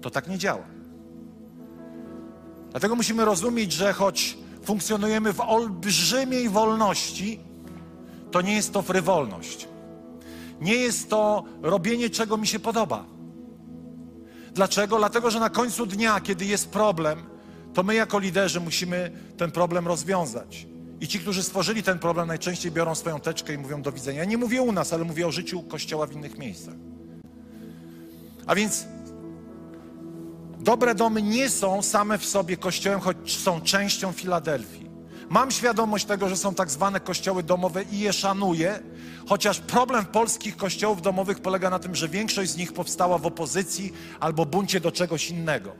To 0.00 0.10
tak 0.10 0.28
nie 0.28 0.38
działa. 0.38 0.64
Dlatego 2.70 2.96
musimy 2.96 3.24
rozumieć, 3.24 3.72
że 3.72 3.92
choć 3.92 4.38
funkcjonujemy 4.62 5.32
w 5.32 5.40
olbrzymiej 5.40 6.48
wolności, 6.48 7.40
to 8.30 8.40
nie 8.40 8.54
jest 8.54 8.72
to 8.72 8.82
frywolność. 8.82 9.68
Nie 10.60 10.74
jest 10.74 11.10
to 11.10 11.44
robienie, 11.62 12.10
czego 12.10 12.36
mi 12.36 12.46
się 12.46 12.58
podoba. 12.58 13.04
Dlaczego? 14.56 14.98
Dlatego, 14.98 15.30
że 15.30 15.40
na 15.40 15.50
końcu 15.50 15.86
dnia, 15.86 16.20
kiedy 16.20 16.44
jest 16.44 16.68
problem, 16.68 17.22
to 17.74 17.82
my 17.82 17.94
jako 17.94 18.18
liderzy 18.18 18.60
musimy 18.60 19.10
ten 19.36 19.50
problem 19.50 19.86
rozwiązać. 19.86 20.66
I 21.00 21.08
ci, 21.08 21.20
którzy 21.20 21.42
stworzyli 21.42 21.82
ten 21.82 21.98
problem, 21.98 22.28
najczęściej 22.28 22.72
biorą 22.72 22.94
swoją 22.94 23.20
teczkę 23.20 23.54
i 23.54 23.58
mówią 23.58 23.82
do 23.82 23.92
widzenia. 23.92 24.18
Ja 24.18 24.24
nie 24.24 24.38
mówię 24.38 24.62
u 24.62 24.72
nas, 24.72 24.92
ale 24.92 25.04
mówię 25.04 25.26
o 25.26 25.32
życiu 25.32 25.62
Kościoła 25.62 26.06
w 26.06 26.12
innych 26.12 26.38
miejscach. 26.38 26.74
A 28.46 28.54
więc 28.54 28.84
dobre 30.60 30.94
domy 30.94 31.22
nie 31.22 31.50
są 31.50 31.82
same 31.82 32.18
w 32.18 32.26
sobie 32.26 32.56
Kościołem, 32.56 33.00
choć 33.00 33.36
są 33.36 33.60
częścią 33.60 34.12
Filadelfii. 34.12 34.90
Mam 35.28 35.50
świadomość 35.50 36.04
tego, 36.04 36.28
że 36.28 36.36
są 36.36 36.54
tak 36.54 36.70
zwane 36.70 37.00
kościoły 37.00 37.42
domowe 37.42 37.82
i 37.82 37.98
je 37.98 38.12
szanuję, 38.12 38.78
chociaż 39.26 39.60
problem 39.60 40.06
polskich 40.06 40.56
kościołów 40.56 41.02
domowych 41.02 41.40
polega 41.40 41.70
na 41.70 41.78
tym, 41.78 41.94
że 41.94 42.08
większość 42.08 42.50
z 42.50 42.56
nich 42.56 42.72
powstała 42.72 43.18
w 43.18 43.26
opozycji 43.26 43.92
albo 44.20 44.46
buncie 44.46 44.80
do 44.80 44.92
czegoś 44.92 45.30
innego. 45.30 45.72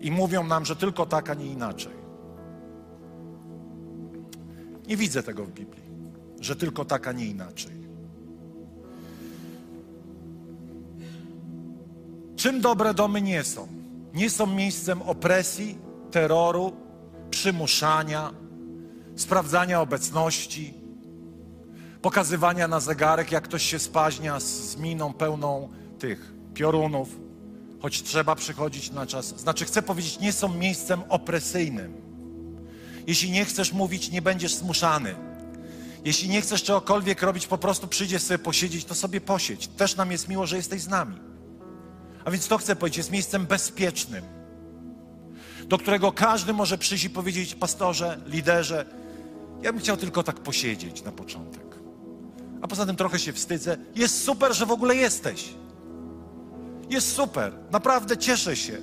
I 0.00 0.10
mówią 0.10 0.44
nam, 0.44 0.64
że 0.64 0.76
tylko 0.76 1.06
tak, 1.06 1.30
a 1.30 1.34
nie 1.34 1.46
inaczej. 1.46 1.92
Nie 4.86 4.96
widzę 4.96 5.22
tego 5.22 5.44
w 5.44 5.52
Biblii, 5.52 5.82
że 6.40 6.56
tylko 6.56 6.84
tak, 6.84 7.08
a 7.08 7.12
nie 7.12 7.26
inaczej. 7.26 7.82
Czym 12.36 12.60
dobre 12.60 12.94
domy 12.94 13.22
nie 13.22 13.44
są? 13.44 13.68
Nie 14.14 14.30
są 14.30 14.46
miejscem 14.46 15.02
opresji, 15.02 15.78
terroru, 16.10 16.72
przymuszania, 17.30 18.30
sprawdzania 19.16 19.80
obecności, 19.80 20.81
pokazywania 22.02 22.68
na 22.68 22.80
zegarek, 22.80 23.32
jak 23.32 23.44
ktoś 23.44 23.62
się 23.62 23.78
spaźnia 23.78 24.40
z 24.40 24.76
miną 24.76 25.12
pełną 25.12 25.68
tych 25.98 26.32
piorunów, 26.54 27.08
choć 27.80 28.02
trzeba 28.02 28.34
przychodzić 28.34 28.90
na 28.90 29.06
czas. 29.06 29.40
Znaczy, 29.40 29.64
chcę 29.64 29.82
powiedzieć, 29.82 30.20
nie 30.20 30.32
są 30.32 30.48
miejscem 30.48 31.02
opresyjnym. 31.08 31.94
Jeśli 33.06 33.30
nie 33.30 33.44
chcesz 33.44 33.72
mówić, 33.72 34.10
nie 34.10 34.22
będziesz 34.22 34.54
zmuszany. 34.54 35.14
Jeśli 36.04 36.28
nie 36.28 36.40
chcesz 36.40 36.62
czegokolwiek 36.62 37.22
robić, 37.22 37.46
po 37.46 37.58
prostu 37.58 37.88
przyjdziesz 37.88 38.22
sobie 38.22 38.38
posiedzieć, 38.38 38.84
to 38.84 38.94
sobie 38.94 39.20
posiedź. 39.20 39.68
Też 39.68 39.96
nam 39.96 40.12
jest 40.12 40.28
miło, 40.28 40.46
że 40.46 40.56
jesteś 40.56 40.80
z 40.80 40.88
nami. 40.88 41.16
A 42.24 42.30
więc 42.30 42.48
to 42.48 42.58
chcę 42.58 42.76
powiedzieć, 42.76 42.96
jest 42.96 43.10
miejscem 43.10 43.46
bezpiecznym, 43.46 44.24
do 45.66 45.78
którego 45.78 46.12
każdy 46.12 46.52
może 46.52 46.78
przyjść 46.78 47.04
i 47.04 47.10
powiedzieć, 47.10 47.54
pastorze, 47.54 48.20
liderze, 48.26 48.86
ja 49.62 49.72
bym 49.72 49.80
chciał 49.80 49.96
tylko 49.96 50.22
tak 50.22 50.40
posiedzieć 50.40 51.02
na 51.02 51.12
początek. 51.12 51.71
A 52.62 52.68
poza 52.68 52.86
tym 52.86 52.96
trochę 52.96 53.18
się 53.18 53.32
wstydzę. 53.32 53.76
Jest 53.94 54.24
super, 54.24 54.54
że 54.54 54.66
w 54.66 54.70
ogóle 54.70 54.96
jesteś. 54.96 55.54
Jest 56.90 57.12
super, 57.12 57.52
naprawdę 57.70 58.16
cieszę 58.16 58.56
się. 58.56 58.78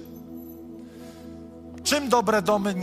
Czym 1.84 2.10
dobre 2.10 2.42
domy 2.42 2.76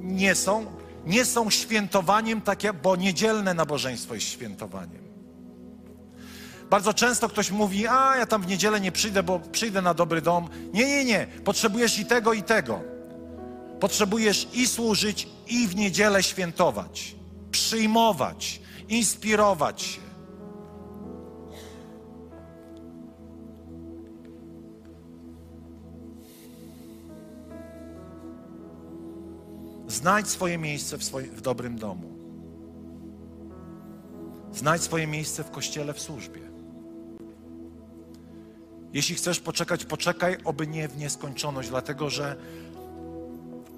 nie 0.00 0.34
są? 0.34 0.66
Nie 1.06 1.24
są 1.24 1.50
świętowaniem, 1.50 2.40
takie, 2.40 2.72
bo 2.72 2.96
niedzielne 2.96 3.54
nabożeństwo 3.54 4.14
jest 4.14 4.26
świętowaniem. 4.26 5.04
Bardzo 6.70 6.94
często 6.94 7.28
ktoś 7.28 7.50
mówi, 7.50 7.86
a 7.86 8.16
ja 8.16 8.26
tam 8.26 8.42
w 8.42 8.46
niedzielę 8.46 8.80
nie 8.80 8.92
przyjdę, 8.92 9.22
bo 9.22 9.40
przyjdę 9.40 9.82
na 9.82 9.94
dobry 9.94 10.22
dom. 10.22 10.48
Nie, 10.72 10.86
nie, 10.86 11.04
nie. 11.04 11.26
Potrzebujesz 11.44 11.98
i 11.98 12.06
tego, 12.06 12.32
i 12.32 12.42
tego. 12.42 12.80
Potrzebujesz 13.80 14.48
i 14.52 14.66
służyć, 14.66 15.28
i 15.46 15.68
w 15.68 15.76
niedzielę 15.76 16.22
świętować, 16.22 17.14
przyjmować, 17.50 18.60
inspirować 18.88 19.82
się. 19.82 20.03
Znajdź 29.94 30.28
swoje 30.28 30.58
miejsce 30.58 30.98
w, 30.98 31.04
swoim, 31.04 31.30
w 31.30 31.40
dobrym 31.40 31.78
domu. 31.78 32.12
Znajdź 34.52 34.82
swoje 34.82 35.06
miejsce 35.06 35.44
w 35.44 35.50
kościele, 35.50 35.92
w 35.92 36.00
służbie. 36.00 36.40
Jeśli 38.92 39.14
chcesz 39.14 39.40
poczekać, 39.40 39.84
poczekaj, 39.84 40.36
oby 40.44 40.66
nie 40.66 40.88
w 40.88 40.98
nieskończoność, 40.98 41.68
dlatego 41.68 42.10
że 42.10 42.36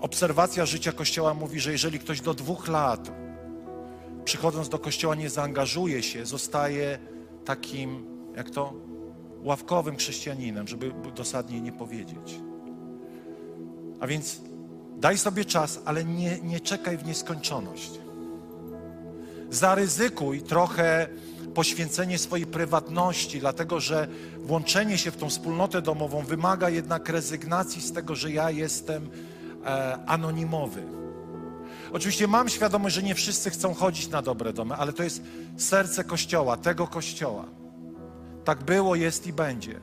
obserwacja 0.00 0.66
życia 0.66 0.92
Kościoła 0.92 1.34
mówi, 1.34 1.60
że 1.60 1.72
jeżeli 1.72 1.98
ktoś 1.98 2.20
do 2.20 2.34
dwóch 2.34 2.68
lat 2.68 3.12
przychodząc 4.24 4.68
do 4.68 4.78
Kościoła 4.78 5.14
nie 5.14 5.30
zaangażuje 5.30 6.02
się, 6.02 6.26
zostaje 6.26 6.98
takim, 7.44 8.06
jak 8.36 8.50
to, 8.50 8.72
ławkowym 9.42 9.96
chrześcijaninem, 9.96 10.68
żeby 10.68 10.92
dosadniej 11.16 11.62
nie 11.62 11.72
powiedzieć. 11.72 12.40
A 14.00 14.06
więc 14.06 14.40
daj 14.96 15.18
sobie 15.18 15.44
czas, 15.44 15.80
ale 15.84 16.04
nie, 16.04 16.40
nie 16.40 16.60
czekaj 16.60 16.98
w 16.98 17.06
nieskończoność. 17.06 17.90
Zaryzykuj 19.50 20.42
trochę 20.42 21.08
poświęcenie 21.54 22.18
swojej 22.18 22.46
prywatności, 22.46 23.40
dlatego 23.40 23.80
że 23.80 24.08
włączenie 24.38 24.98
się 24.98 25.10
w 25.10 25.16
tą 25.16 25.28
wspólnotę 25.28 25.82
domową 25.82 26.22
wymaga 26.22 26.70
jednak 26.70 27.08
rezygnacji 27.08 27.82
z 27.82 27.92
tego, 27.92 28.14
że 28.14 28.30
ja 28.30 28.50
jestem 28.50 29.10
e, 29.64 29.98
anonimowy. 30.06 30.82
Oczywiście 31.92 32.26
mam 32.26 32.48
świadomość, 32.48 32.94
że 32.94 33.02
nie 33.02 33.14
wszyscy 33.14 33.50
chcą 33.50 33.74
chodzić 33.74 34.08
na 34.08 34.22
dobre 34.22 34.52
domy, 34.52 34.74
ale 34.74 34.92
to 34.92 35.02
jest 35.02 35.22
serce 35.56 36.04
Kościoła, 36.04 36.56
tego 36.56 36.86
Kościoła. 36.86 37.44
Tak 38.44 38.64
było, 38.64 38.94
jest 38.94 39.26
i 39.26 39.32
będzie. 39.32 39.80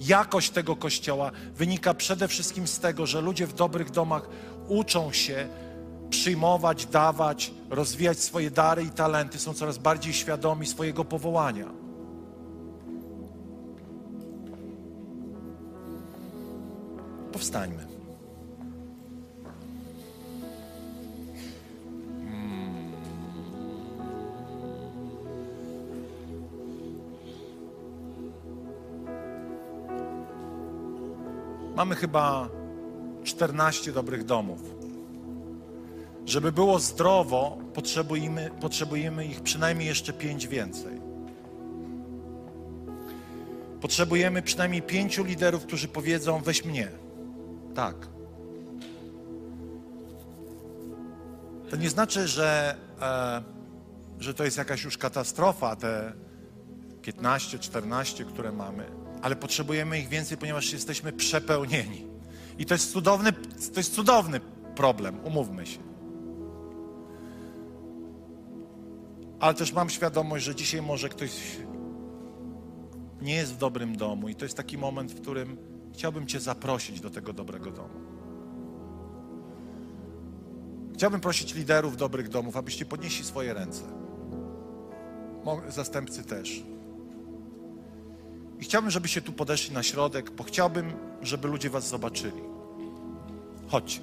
Jakość 0.00 0.50
tego 0.50 0.76
Kościoła 0.76 1.30
wynika 1.54 1.94
przede 1.94 2.28
wszystkim 2.28 2.66
z 2.66 2.78
tego, 2.78 3.06
że 3.06 3.20
ludzie 3.20 3.46
w 3.46 3.54
dobrych 3.54 3.90
domach 3.90 4.28
uczą 4.68 5.12
się 5.12 5.48
przyjmować, 6.10 6.86
dawać, 6.86 7.50
rozwijać 7.70 8.18
swoje 8.18 8.50
dary 8.50 8.82
i 8.82 8.90
talenty, 8.90 9.38
są 9.38 9.54
coraz 9.54 9.78
bardziej 9.78 10.14
świadomi 10.14 10.66
swojego 10.66 11.04
powołania. 11.04 11.66
Powstańmy. 17.32 17.95
Mamy 31.76 31.94
chyba 31.94 32.48
14 33.24 33.92
dobrych 33.92 34.24
domów. 34.24 34.60
Żeby 36.26 36.52
było 36.52 36.78
zdrowo, 36.78 37.58
potrzebujemy, 37.74 38.50
potrzebujemy 38.60 39.26
ich 39.26 39.40
przynajmniej 39.40 39.88
jeszcze 39.88 40.12
pięć 40.12 40.46
więcej. 40.46 41.00
Potrzebujemy 43.80 44.42
przynajmniej 44.42 44.82
pięciu 44.82 45.24
liderów, 45.24 45.66
którzy 45.66 45.88
powiedzą: 45.88 46.40
weź 46.42 46.64
mnie. 46.64 46.88
Tak. 47.74 47.96
To 51.70 51.76
nie 51.76 51.90
znaczy, 51.90 52.28
że, 52.28 52.76
e, 53.00 53.42
że 54.18 54.34
to 54.34 54.44
jest 54.44 54.56
jakaś 54.56 54.84
już 54.84 54.98
katastrofa, 54.98 55.76
te 55.76 56.12
15, 57.02 57.58
14, 57.58 58.24
które 58.24 58.52
mamy, 58.52 58.95
ale 59.22 59.36
potrzebujemy 59.36 59.98
ich 59.98 60.08
więcej, 60.08 60.38
ponieważ 60.38 60.72
jesteśmy 60.72 61.12
przepełnieni. 61.12 62.06
I 62.58 62.66
to 62.66 62.74
jest 62.74 62.92
cudowny, 62.92 63.32
to 63.72 63.80
jest 63.80 63.94
cudowny 63.94 64.40
problem, 64.74 65.18
umówmy 65.24 65.66
się. 65.66 65.78
Ale 69.40 69.54
też 69.54 69.72
mam 69.72 69.90
świadomość, 69.90 70.44
że 70.44 70.54
dzisiaj 70.54 70.82
może 70.82 71.08
ktoś 71.08 71.30
nie 73.22 73.34
jest 73.34 73.54
w 73.54 73.56
dobrym 73.56 73.96
domu 73.96 74.28
i 74.28 74.34
to 74.34 74.44
jest 74.44 74.56
taki 74.56 74.78
moment, 74.78 75.12
w 75.12 75.20
którym 75.20 75.56
chciałbym 75.92 76.26
Cię 76.26 76.40
zaprosić 76.40 77.00
do 77.00 77.10
tego 77.10 77.32
dobrego 77.32 77.70
domu. 77.70 77.94
Chciałbym 80.94 81.20
prosić 81.20 81.54
liderów 81.54 81.96
dobrych 81.96 82.28
domów, 82.28 82.56
abyście 82.56 82.86
podnieśli 82.86 83.24
swoje 83.24 83.54
ręce. 83.54 83.82
Zastępcy 85.68 86.24
też. 86.24 86.62
I 88.60 88.64
chciałbym, 88.64 88.90
żebyście 88.90 89.22
tu 89.22 89.32
podeszli 89.32 89.74
na 89.74 89.82
środek, 89.82 90.30
bo 90.30 90.44
chciałbym, 90.44 90.92
żeby 91.22 91.48
ludzie 91.48 91.70
Was 91.70 91.88
zobaczyli. 91.88 92.42
Chodźcie. 93.68 94.00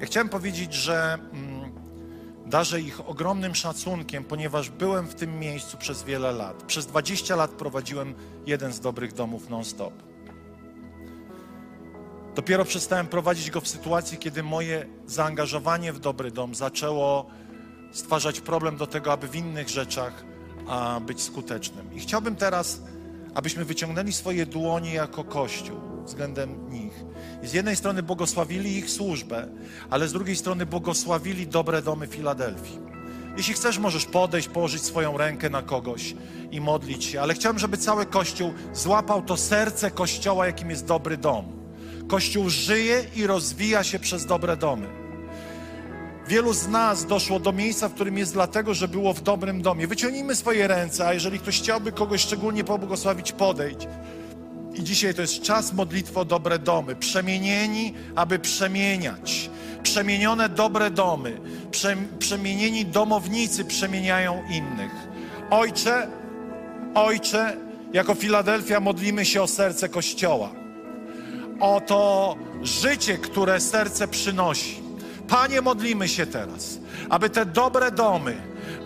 Ja 0.00 0.06
chciałem 0.06 0.28
powiedzieć, 0.28 0.74
że 0.74 1.18
mm, 1.32 1.45
darzę 2.46 2.80
ich 2.80 3.08
ogromnym 3.08 3.54
szacunkiem, 3.54 4.24
ponieważ 4.24 4.70
byłem 4.70 5.06
w 5.06 5.14
tym 5.14 5.38
miejscu 5.38 5.76
przez 5.76 6.02
wiele 6.02 6.32
lat. 6.32 6.62
Przez 6.62 6.86
20 6.86 7.36
lat 7.36 7.50
prowadziłem 7.50 8.14
jeden 8.46 8.72
z 8.72 8.80
dobrych 8.80 9.12
domów 9.12 9.50
non-stop. 9.50 9.94
Dopiero 12.34 12.64
przestałem 12.64 13.06
prowadzić 13.06 13.50
go 13.50 13.60
w 13.60 13.68
sytuacji, 13.68 14.18
kiedy 14.18 14.42
moje 14.42 14.86
zaangażowanie 15.06 15.92
w 15.92 15.98
dobry 15.98 16.30
dom 16.30 16.54
zaczęło 16.54 17.26
stwarzać 17.92 18.40
problem 18.40 18.76
do 18.76 18.86
tego, 18.86 19.12
aby 19.12 19.28
w 19.28 19.36
innych 19.36 19.68
rzeczach 19.68 20.24
a, 20.68 21.00
być 21.00 21.22
skutecznym. 21.22 21.94
I 21.94 22.00
chciałbym 22.00 22.36
teraz, 22.36 22.82
abyśmy 23.34 23.64
wyciągnęli 23.64 24.12
swoje 24.12 24.46
dłonie 24.46 24.94
jako 24.94 25.24
Kościół 25.24 25.76
względem 26.04 26.70
nich. 26.70 26.85
Z 27.42 27.52
jednej 27.52 27.76
strony 27.76 28.02
błogosławili 28.02 28.76
ich 28.76 28.90
służbę, 28.90 29.48
ale 29.90 30.08
z 30.08 30.12
drugiej 30.12 30.36
strony 30.36 30.66
błogosławili 30.66 31.46
dobre 31.46 31.82
domy 31.82 32.06
Filadelfii. 32.06 32.78
Jeśli 33.36 33.54
chcesz, 33.54 33.78
możesz 33.78 34.04
podejść, 34.04 34.48
położyć 34.48 34.82
swoją 34.82 35.18
rękę 35.18 35.50
na 35.50 35.62
kogoś 35.62 36.14
i 36.50 36.60
modlić 36.60 37.04
się, 37.04 37.20
ale 37.20 37.34
chciałbym, 37.34 37.58
żeby 37.58 37.76
cały 37.76 38.06
Kościół 38.06 38.52
złapał 38.74 39.22
to 39.22 39.36
serce 39.36 39.90
Kościoła, 39.90 40.46
jakim 40.46 40.70
jest 40.70 40.86
dobry 40.86 41.16
dom. 41.16 41.44
Kościół 42.08 42.50
żyje 42.50 43.04
i 43.16 43.26
rozwija 43.26 43.84
się 43.84 43.98
przez 43.98 44.26
dobre 44.26 44.56
domy. 44.56 44.86
Wielu 46.28 46.52
z 46.52 46.68
nas 46.68 47.06
doszło 47.06 47.40
do 47.40 47.52
miejsca, 47.52 47.88
w 47.88 47.94
którym 47.94 48.18
jest 48.18 48.32
dlatego, 48.32 48.74
że 48.74 48.88
było 48.88 49.12
w 49.12 49.22
dobrym 49.22 49.62
domie. 49.62 49.86
Wyciągnijmy 49.86 50.36
swoje 50.36 50.68
ręce, 50.68 51.06
a 51.06 51.12
jeżeli 51.12 51.38
ktoś 51.38 51.58
chciałby 51.58 51.92
kogoś 51.92 52.20
szczególnie 52.20 52.64
pobłogosławić, 52.64 53.32
podejdź. 53.32 53.88
I 54.76 54.84
dzisiaj 54.84 55.14
to 55.14 55.20
jest 55.20 55.42
czas 55.42 55.72
modlitwy 55.72 56.20
o 56.20 56.24
dobre 56.24 56.58
domy. 56.58 56.96
Przemienieni, 56.96 57.94
aby 58.14 58.38
przemieniać. 58.38 59.50
Przemienione 59.82 60.48
dobre 60.48 60.90
domy. 60.90 61.40
przemienieni 62.18 62.86
domownicy 62.86 63.64
przemieniają 63.64 64.42
innych. 64.50 64.92
Ojcze, 65.50 66.08
Ojcze, 66.94 67.56
jako 67.92 68.14
Filadelfia 68.14 68.80
modlimy 68.80 69.24
się 69.24 69.42
o 69.42 69.46
serce 69.46 69.88
Kościoła. 69.88 70.50
O 71.60 71.80
to 71.80 72.36
życie, 72.62 73.18
które 73.18 73.60
serce 73.60 74.08
przynosi. 74.08 74.82
Panie, 75.28 75.60
modlimy 75.60 76.08
się 76.08 76.26
teraz, 76.26 76.78
aby 77.10 77.30
te 77.30 77.46
dobre 77.46 77.90
domy 77.90 78.36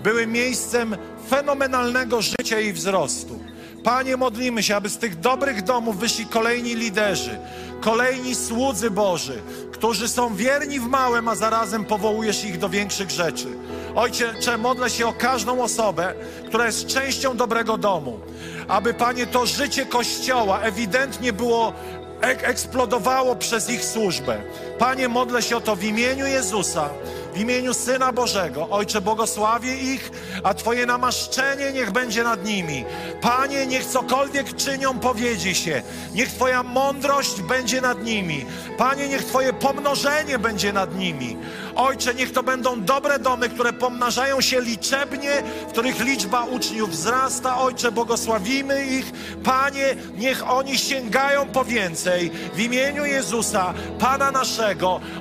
były 0.03 0.27
miejscem 0.27 0.97
fenomenalnego 1.29 2.23
życia 2.23 2.61
i 2.61 2.73
wzrostu 2.73 3.40
Panie, 3.85 4.17
modlimy 4.17 4.63
się, 4.63 4.77
aby 4.77 4.89
z 4.89 4.99
tych 4.99 5.21
dobrych 5.21 5.63
domów 5.63 5.99
wyszli 5.99 6.27
kolejni 6.27 6.75
liderzy, 6.75 7.39
kolejni 7.81 8.35
słudzy 8.35 8.91
Boży, 8.91 9.43
którzy 9.73 10.09
są 10.09 10.35
wierni 10.35 10.81
w 10.81 10.87
małym, 10.87 11.29
a 11.29 11.35
zarazem 11.35 11.85
powołujesz 11.85 12.45
ich 12.45 12.59
do 12.59 12.69
większych 12.69 13.11
rzeczy. 13.11 13.47
Ojcze, 13.95 14.59
modlę 14.59 14.91
się 14.91 15.07
o 15.07 15.13
każdą 15.13 15.63
osobę, 15.63 16.15
która 16.47 16.67
jest 16.67 16.87
częścią 16.87 17.37
dobrego 17.37 17.79
domu, 17.79 18.21
aby, 18.69 18.95
Panie, 18.95 19.27
to 19.27 19.47
życie 19.47 19.87
Kościoła 19.87 20.61
ewidentnie 20.61 21.33
było 21.33 21.73
ek 22.21 22.41
eksplodowało 22.45 23.37
przez 23.37 23.71
ich 23.71 23.85
służbę. 23.85 24.43
Panie, 24.81 25.09
modlę 25.09 25.43
się 25.43 25.57
o 25.57 25.61
to 25.61 25.77
w 25.77 25.85
imieniu 25.85 26.27
Jezusa 26.27 26.91
w 27.35 27.39
imieniu 27.39 27.75
Syna 27.75 28.13
Bożego. 28.13 28.69
Ojcze, 28.71 29.01
błogosławię 29.01 29.77
ich, 29.77 30.11
a 30.43 30.55
Twoje 30.55 30.87
namaszczenie 30.87 31.73
niech 31.73 31.91
będzie 31.93 32.25
nad 32.25 32.45
nimi. 32.45 32.85
Panie, 33.21 33.67
niech 33.67 33.87
cokolwiek 33.87 34.57
czynią, 34.57 34.99
powiedzie 34.99 35.55
się. 35.55 35.83
Niech 36.15 36.29
Twoja 36.29 36.63
mądrość 36.63 37.43
będzie 37.43 37.81
nad 37.81 38.05
nimi. 38.05 38.47
Panie, 38.79 39.09
niech 39.09 39.25
Twoje 39.25 39.53
pomnożenie 39.53 40.39
będzie 40.39 40.73
nad 40.73 40.95
nimi. 40.95 41.37
Ojcze, 41.77 42.15
niech 42.15 42.33
to 42.33 42.43
będą 42.43 42.85
dobre 42.85 43.19
domy, 43.19 43.49
które 43.49 43.73
pomnażają 43.73 44.41
się 44.41 44.61
liczebnie, 44.61 45.43
w 45.69 45.73
których 45.73 46.01
liczba 46.01 46.45
uczniów 46.45 46.91
wzrasta. 46.91 47.59
Ojcze, 47.59 47.93
błogosławimy 47.93 48.87
ich. 48.87 49.13
Panie, 49.45 49.97
niech 50.17 50.51
oni 50.51 50.79
sięgają 50.79 51.47
po 51.47 51.65
więcej. 51.65 52.31
W 52.55 52.61
imieniu 52.61 53.05
Jezusa, 53.05 53.75
Pana 53.99 54.31
naszego, 54.31 54.70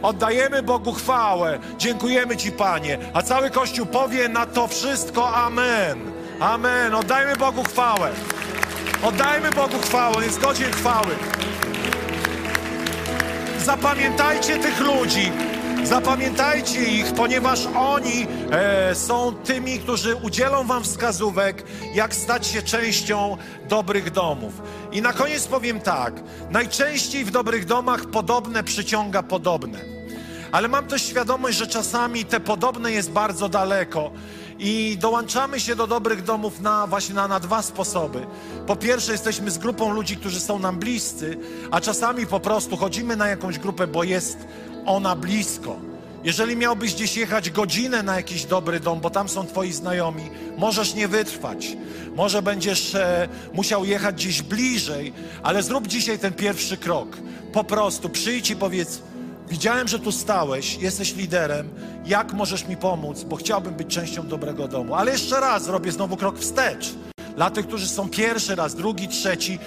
oddajemy 0.01 0.63
Bogu 0.63 0.93
chwałę. 0.93 1.59
Dziękujemy 1.77 2.37
Ci, 2.37 2.51
Panie. 2.51 2.97
A 3.13 3.21
cały 3.21 3.49
Kościół 3.49 3.85
powie 3.85 4.29
na 4.29 4.45
to 4.45 4.67
wszystko 4.67 5.35
Amen. 5.35 5.99
Amen. 6.39 6.95
Oddajmy 6.95 7.35
Bogu 7.35 7.63
chwałę. 7.63 8.11
Oddajmy 9.03 9.51
Bogu 9.51 9.79
chwałę, 9.79 10.25
jest 10.25 10.39
godzien 10.39 10.71
chwały. 10.71 11.15
Zapamiętajcie 13.59 14.57
tych 14.57 14.79
ludzi. 14.79 15.31
Zapamiętajcie 15.83 16.83
ich, 16.83 17.13
ponieważ 17.13 17.65
oni 17.65 18.27
e, 18.51 18.95
są 18.95 19.33
tymi, 19.43 19.79
którzy 19.79 20.15
udzielą 20.15 20.67
Wam 20.67 20.83
wskazówek, 20.83 21.63
jak 21.93 22.15
stać 22.15 22.47
się 22.47 22.61
częścią 22.61 23.37
dobrych 23.69 24.11
domów. 24.11 24.53
I 24.91 25.01
na 25.01 25.13
koniec 25.13 25.47
powiem 25.47 25.79
tak: 25.79 26.13
najczęściej 26.51 27.25
w 27.25 27.31
dobrych 27.31 27.65
domach 27.65 28.05
podobne 28.05 28.63
przyciąga 28.63 29.23
podobne. 29.23 29.79
Ale 30.51 30.67
mam 30.67 30.87
też 30.87 31.01
świadomość, 31.01 31.57
że 31.57 31.67
czasami 31.67 32.25
te 32.25 32.39
podobne 32.39 32.91
jest 32.91 33.11
bardzo 33.11 33.49
daleko. 33.49 34.11
I 34.59 34.97
dołączamy 34.99 35.59
się 35.59 35.75
do 35.75 35.87
dobrych 35.87 36.23
domów 36.23 36.59
na, 36.59 36.87
właśnie 36.87 37.15
na, 37.15 37.27
na 37.27 37.39
dwa 37.39 37.61
sposoby. 37.61 38.27
Po 38.67 38.75
pierwsze, 38.75 39.11
jesteśmy 39.11 39.51
z 39.51 39.57
grupą 39.57 39.93
ludzi, 39.93 40.17
którzy 40.17 40.39
są 40.39 40.59
nam 40.59 40.79
bliscy, 40.79 41.37
a 41.71 41.81
czasami 41.81 42.25
po 42.27 42.39
prostu 42.39 42.77
chodzimy 42.77 43.15
na 43.15 43.27
jakąś 43.27 43.59
grupę, 43.59 43.87
bo 43.87 44.03
jest 44.03 44.37
ona 44.89 45.15
blisko. 45.15 45.75
Jeżeli 46.23 46.55
miałbyś 46.55 46.93
gdzieś 46.93 47.17
jechać 47.17 47.49
godzinę 47.49 48.03
na 48.03 48.15
jakiś 48.15 48.45
dobry 48.45 48.79
dom, 48.79 48.99
bo 48.99 49.09
tam 49.09 49.29
są 49.29 49.47
twoi 49.47 49.71
znajomi, 49.71 50.29
możesz 50.57 50.93
nie 50.93 51.07
wytrwać. 51.07 51.77
Może 52.15 52.41
będziesz 52.41 52.95
e, 52.95 53.27
musiał 53.53 53.85
jechać 53.85 54.15
gdzieś 54.15 54.41
bliżej, 54.41 55.13
ale 55.43 55.63
zrób 55.63 55.87
dzisiaj 55.87 56.19
ten 56.19 56.33
pierwszy 56.33 56.77
krok. 56.77 57.17
Po 57.53 57.63
prostu 57.63 58.09
przyjdź 58.09 58.49
i 58.49 58.55
powiedz: 58.55 59.01
Widziałem, 59.49 59.87
że 59.87 59.99
tu 59.99 60.11
stałeś, 60.11 60.77
jesteś 60.77 61.15
liderem. 61.15 61.69
Jak 62.05 62.33
możesz 62.33 62.67
mi 62.67 62.77
pomóc? 62.77 63.23
Bo 63.23 63.35
chciałbym 63.35 63.73
być 63.73 63.87
częścią 63.87 64.27
dobrego 64.27 64.67
domu. 64.67 64.95
Ale 64.95 65.11
jeszcze 65.11 65.39
raz 65.39 65.67
robię 65.67 65.91
znowu 65.91 66.17
krok 66.17 66.39
wstecz. 66.39 66.93
Dla 67.39 67.49
tych, 67.49 67.67
którzy 67.67 67.87
są 67.87 68.09
pierwszy 68.09 68.55
raz, 68.55 68.75
drugi, 68.75 69.07
trzeci, 69.07 69.59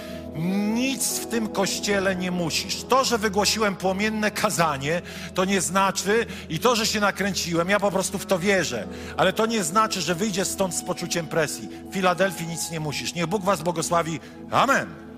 nic 0.75 1.18
w 1.18 1.27
tym 1.27 1.49
kościele 1.49 2.16
nie 2.16 2.31
musisz. 2.31 2.83
To, 2.83 3.05
że 3.05 3.18
wygłosiłem 3.18 3.77
płomienne 3.77 4.31
kazanie, 4.31 5.03
to 5.35 5.45
nie 5.45 5.61
znaczy, 5.61 6.27
i 6.49 6.59
to, 6.59 6.77
że 6.77 6.87
się 6.87 7.01
nakręciłem, 7.01 7.68
ja 7.68 7.81
po 7.81 7.91
prostu 7.91 8.18
w 8.18 8.27
to 8.27 8.39
wierzę, 8.39 8.87
ale 9.16 9.33
to 9.33 9.47
nie 9.47 9.64
znaczy, 9.64 10.01
że 10.01 10.14
wyjdziesz 10.14 10.49
stąd 10.49 10.75
z 10.75 10.83
poczuciem 10.83 11.27
presji. 11.27 11.68
W 11.91 11.95
Filadelfii 11.95 12.47
nic 12.47 12.70
nie 12.70 12.81
musisz. 12.81 13.14
Niech 13.14 13.27
Bóg 13.27 13.45
Was 13.45 13.62
błogosławi. 13.62 14.20
Amen. 14.51 15.12